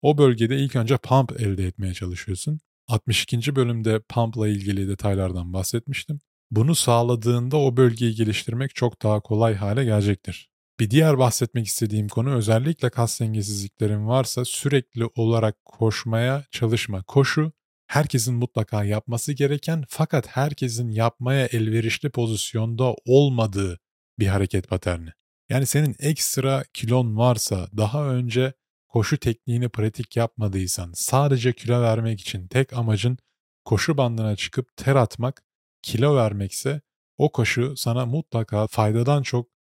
O 0.03 0.19
bölgede 0.19 0.57
ilk 0.57 0.77
önce 0.77 0.97
pump 0.97 1.41
elde 1.41 1.67
etmeye 1.67 1.95
çalışıyorsun. 1.95 2.61
62. 2.89 3.57
bölümde 3.57 4.01
pump'la 4.01 4.49
ilgili 4.49 4.89
detaylardan 4.89 5.53
bahsetmiştim. 5.53 6.19
Bunu 6.51 6.75
sağladığında 6.75 7.57
o 7.57 7.77
bölgeyi 7.77 8.15
geliştirmek 8.15 8.75
çok 8.75 9.03
daha 9.03 9.21
kolay 9.21 9.55
hale 9.55 9.85
gelecektir. 9.85 10.54
Bir 10.81 10.91
diğer 10.91 11.19
bahsetmek 11.19 11.67
istediğim 11.67 12.09
konu 12.09 12.35
özellikle 12.35 12.91
kas 12.91 13.21
dengesizliklerin 13.21 14.07
varsa 14.09 14.45
sürekli 14.45 15.05
olarak 15.17 15.65
koşmaya 15.65 16.45
çalışma. 16.51 17.03
Koşu 17.03 17.53
herkesin 17.87 18.35
mutlaka 18.35 18.85
yapması 18.85 19.33
gereken 19.33 19.85
fakat 19.89 20.27
herkesin 20.27 20.89
yapmaya 20.89 21.47
elverişli 21.47 22.11
pozisyonda 22.11 22.95
olmadığı 23.07 23.81
bir 24.19 24.27
hareket 24.27 24.69
paterni. 24.69 25.11
Yani 25.49 25.67
senin 25.67 25.97
ekstra 25.99 26.65
kilon 26.73 27.17
varsa 27.17 27.69
daha 27.77 28.09
önce 28.09 28.53
koşu 28.89 29.19
tekniğini 29.19 29.69
pratik 29.69 30.17
yapmadıysan 30.17 30.93
sadece 30.95 31.53
kilo 31.53 31.83
vermek 31.83 32.21
için 32.21 32.49
tek 32.49 32.73
amacın 32.73 33.19
koşu 33.65 33.97
bandına 33.97 34.37
çıkıp 34.37 34.77
ter 34.77 34.97
atmak, 34.97 35.43
kilo 35.83 36.17
vermekse 36.17 36.81
o 37.19 37.33
koşu 37.33 37.77
sana 37.77 38.07
mutlaka 38.07 38.67
faydadan 38.67 39.23
çok 39.23 39.54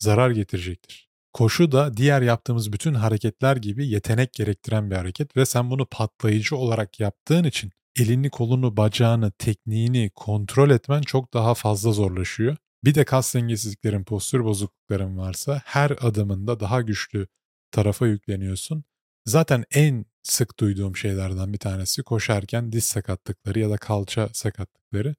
zarar 0.00 0.30
getirecektir. 0.30 1.10
Koşu 1.32 1.72
da 1.72 1.96
diğer 1.96 2.22
yaptığımız 2.22 2.72
bütün 2.72 2.94
hareketler 2.94 3.56
gibi 3.56 3.88
yetenek 3.88 4.32
gerektiren 4.32 4.90
bir 4.90 4.96
hareket 4.96 5.36
ve 5.36 5.46
sen 5.46 5.70
bunu 5.70 5.86
patlayıcı 5.86 6.56
olarak 6.56 7.00
yaptığın 7.00 7.44
için 7.44 7.70
elini, 7.98 8.30
kolunu, 8.30 8.76
bacağını, 8.76 9.32
tekniğini 9.32 10.10
kontrol 10.14 10.70
etmen 10.70 11.02
çok 11.02 11.34
daha 11.34 11.54
fazla 11.54 11.92
zorlaşıyor. 11.92 12.56
Bir 12.84 12.94
de 12.94 13.04
kas 13.04 13.34
dengesizliklerin, 13.34 14.04
postür 14.04 14.44
bozuklukların 14.44 15.18
varsa 15.18 15.62
her 15.64 15.90
adımında 16.00 16.60
daha 16.60 16.80
güçlü 16.80 17.28
tarafa 17.70 18.06
yükleniyorsun. 18.06 18.84
Zaten 19.26 19.64
en 19.70 20.04
sık 20.22 20.60
duyduğum 20.60 20.96
şeylerden 20.96 21.52
bir 21.52 21.58
tanesi 21.58 22.02
koşarken 22.02 22.72
diz 22.72 22.84
sakatlıkları 22.84 23.58
ya 23.58 23.70
da 23.70 23.76
kalça 23.76 24.28
sakatlıkları. 24.32 25.14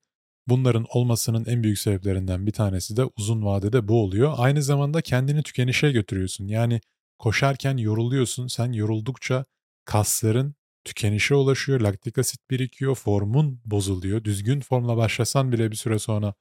Bunların 0.48 0.86
olmasının 0.90 1.46
en 1.46 1.64
büyük 1.64 1.80
sebeplerinden 1.80 2.48
bir 2.48 2.52
tanesi 2.52 2.98
de 2.98 3.06
uzun 3.18 3.46
vadede 3.46 3.88
bu 3.88 4.04
oluyor. 4.04 4.34
Aynı 4.38 4.64
zamanda 4.64 5.02
kendini 5.02 5.44
tükenişe 5.44 5.92
götürüyorsun. 5.92 6.48
Yani 6.48 6.82
koşarken 7.20 7.78
yoruluyorsun. 7.78 8.48
Sen 8.48 8.72
yoruldukça 8.72 9.46
kasların 9.86 10.56
tükenişe 10.84 11.36
ulaşıyor, 11.36 11.82
laktik 11.82 12.18
asit 12.18 12.50
birikiyor, 12.52 12.96
formun 12.96 13.62
bozuluyor. 13.66 14.24
Düzgün 14.24 14.60
formla 14.60 14.98
başlasan 14.98 15.52
bile 15.52 15.72
bir 15.72 15.76
süre 15.76 16.00
sonra 16.00 16.34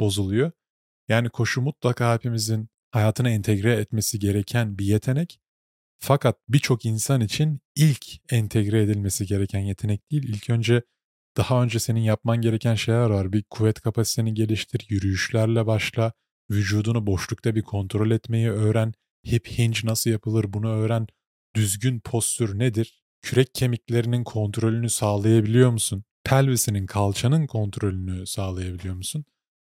bozuluyor. 0.00 0.52
Yani 1.08 1.28
koşu 1.28 1.60
mutlaka 1.62 2.14
hepimizin 2.14 2.68
hayatına 2.90 3.30
entegre 3.30 3.72
etmesi 3.74 4.18
gereken 4.18 4.78
bir 4.78 4.84
yetenek. 4.84 5.40
Fakat 5.98 6.38
birçok 6.48 6.84
insan 6.84 7.20
için 7.20 7.60
ilk 7.76 8.06
entegre 8.32 8.82
edilmesi 8.82 9.26
gereken 9.26 9.60
yetenek 9.60 10.10
değil. 10.10 10.22
İlk 10.28 10.50
önce 10.50 10.82
daha 11.36 11.62
önce 11.62 11.78
senin 11.78 12.00
yapman 12.00 12.40
gereken 12.40 12.74
şeyler 12.74 13.10
var. 13.10 13.32
Bir 13.32 13.42
kuvvet 13.42 13.80
kapasiteni 13.80 14.34
geliştir, 14.34 14.86
yürüyüşlerle 14.88 15.66
başla, 15.66 16.12
vücudunu 16.50 17.06
boşlukta 17.06 17.54
bir 17.54 17.62
kontrol 17.62 18.10
etmeyi 18.10 18.50
öğren, 18.50 18.94
hip 19.26 19.48
hinge 19.58 19.80
nasıl 19.84 20.10
yapılır 20.10 20.52
bunu 20.52 20.68
öğren, 20.68 21.06
düzgün 21.54 22.00
postür 22.00 22.58
nedir, 22.58 23.02
kürek 23.22 23.54
kemiklerinin 23.54 24.24
kontrolünü 24.24 24.90
sağlayabiliyor 24.90 25.70
musun, 25.70 26.04
pelvisinin, 26.24 26.86
kalçanın 26.86 27.46
kontrolünü 27.46 28.26
sağlayabiliyor 28.26 28.94
musun? 28.94 29.24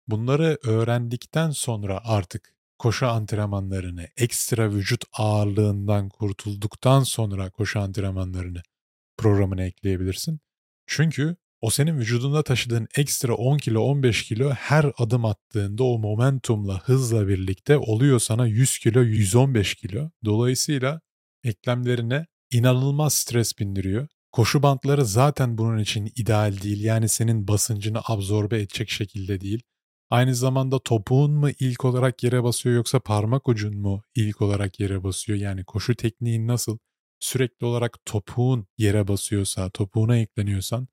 Bunları 0.08 0.58
öğrendikten 0.64 1.52
sonra 1.52 2.02
artık 2.04 2.56
koşu 2.80 3.08
antrenmanlarını, 3.08 4.08
ekstra 4.18 4.72
vücut 4.72 5.04
ağırlığından 5.14 6.10
kurtulduktan 6.10 7.04
sonra 7.04 7.50
koşu 7.50 7.80
antrenmanlarını 7.80 8.62
programına 9.18 9.64
ekleyebilirsin. 9.64 10.40
Çünkü 10.88 11.36
o 11.66 11.70
senin 11.70 11.98
vücudunda 11.98 12.44
taşıdığın 12.44 12.88
ekstra 12.96 13.34
10 13.34 13.58
kilo 13.58 13.82
15 13.82 14.24
kilo 14.24 14.50
her 14.50 14.92
adım 14.98 15.26
attığında 15.26 15.84
o 15.84 16.00
momentumla 16.00 16.80
hızla 16.80 17.28
birlikte 17.28 17.78
oluyor 17.78 18.20
sana 18.20 18.48
100 18.48 18.80
kilo 18.80 19.02
115 19.02 19.76
kilo. 19.76 20.10
Dolayısıyla 20.26 21.02
eklemlerine 21.44 22.26
inanılmaz 22.52 23.14
stres 23.14 23.60
bindiriyor. 23.60 24.08
Koşu 24.32 24.64
bantları 24.64 25.06
zaten 25.06 25.58
bunun 25.58 25.78
için 25.78 26.12
ideal 26.16 26.62
değil. 26.62 26.84
Yani 26.84 27.10
senin 27.10 27.48
basıncını 27.48 28.02
absorbe 28.08 28.58
edecek 28.58 28.90
şekilde 28.90 29.42
değil. 29.42 29.64
Aynı 30.10 30.36
zamanda 30.36 30.80
topuğun 30.80 31.32
mu 31.32 31.50
ilk 31.60 31.86
olarak 31.86 32.24
yere 32.24 32.44
basıyor 32.44 32.76
yoksa 32.76 33.00
parmak 33.00 33.48
ucun 33.50 33.78
mu 33.78 34.02
ilk 34.16 34.42
olarak 34.42 34.80
yere 34.80 35.04
basıyor? 35.04 35.40
Yani 35.40 35.64
koşu 35.64 35.96
tekniğin 35.96 36.48
nasıl 36.48 36.78
sürekli 37.20 37.66
olarak 37.66 37.98
topuğun 38.06 38.68
yere 38.78 39.08
basıyorsa, 39.08 39.70
topuğuna 39.70 40.18
ekleniyorsan 40.18 40.88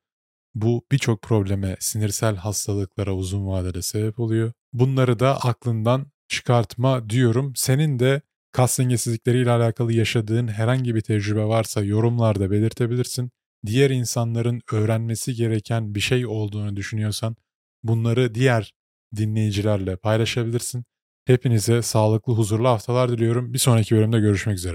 bu 0.55 0.87
birçok 0.93 1.23
probleme, 1.23 1.77
sinirsel 1.81 2.37
hastalıklara 2.37 3.15
uzun 3.15 3.47
vadede 3.47 3.83
sebep 3.83 4.21
oluyor. 4.21 4.53
Bunları 4.73 5.19
da 5.19 5.45
aklından 5.45 6.07
çıkartma 6.29 7.11
diyorum. 7.11 7.53
Senin 7.57 7.99
de 7.99 8.21
kas 8.53 8.79
dengesizlikleriyle 8.79 9.51
alakalı 9.51 9.93
yaşadığın 9.93 10.49
herhangi 10.49 10.95
bir 10.95 11.01
tecrübe 11.01 11.45
varsa 11.45 11.83
yorumlarda 11.83 12.51
belirtebilirsin. 12.51 13.31
Diğer 13.67 13.91
insanların 13.91 14.61
öğrenmesi 14.73 15.35
gereken 15.35 15.95
bir 15.95 16.01
şey 16.01 16.27
olduğunu 16.27 16.77
düşünüyorsan 16.77 17.37
bunları 17.83 18.35
diğer 18.35 18.75
dinleyicilerle 19.17 19.97
paylaşabilirsin. 19.97 20.85
Hepinize 21.25 21.83
sağlıklı, 21.83 22.33
huzurlu 22.33 22.69
haftalar 22.69 23.13
diliyorum. 23.13 23.53
Bir 23.53 23.59
sonraki 23.59 23.97
bölümde 23.97 24.21
görüşmek 24.21 24.57
üzere. 24.57 24.75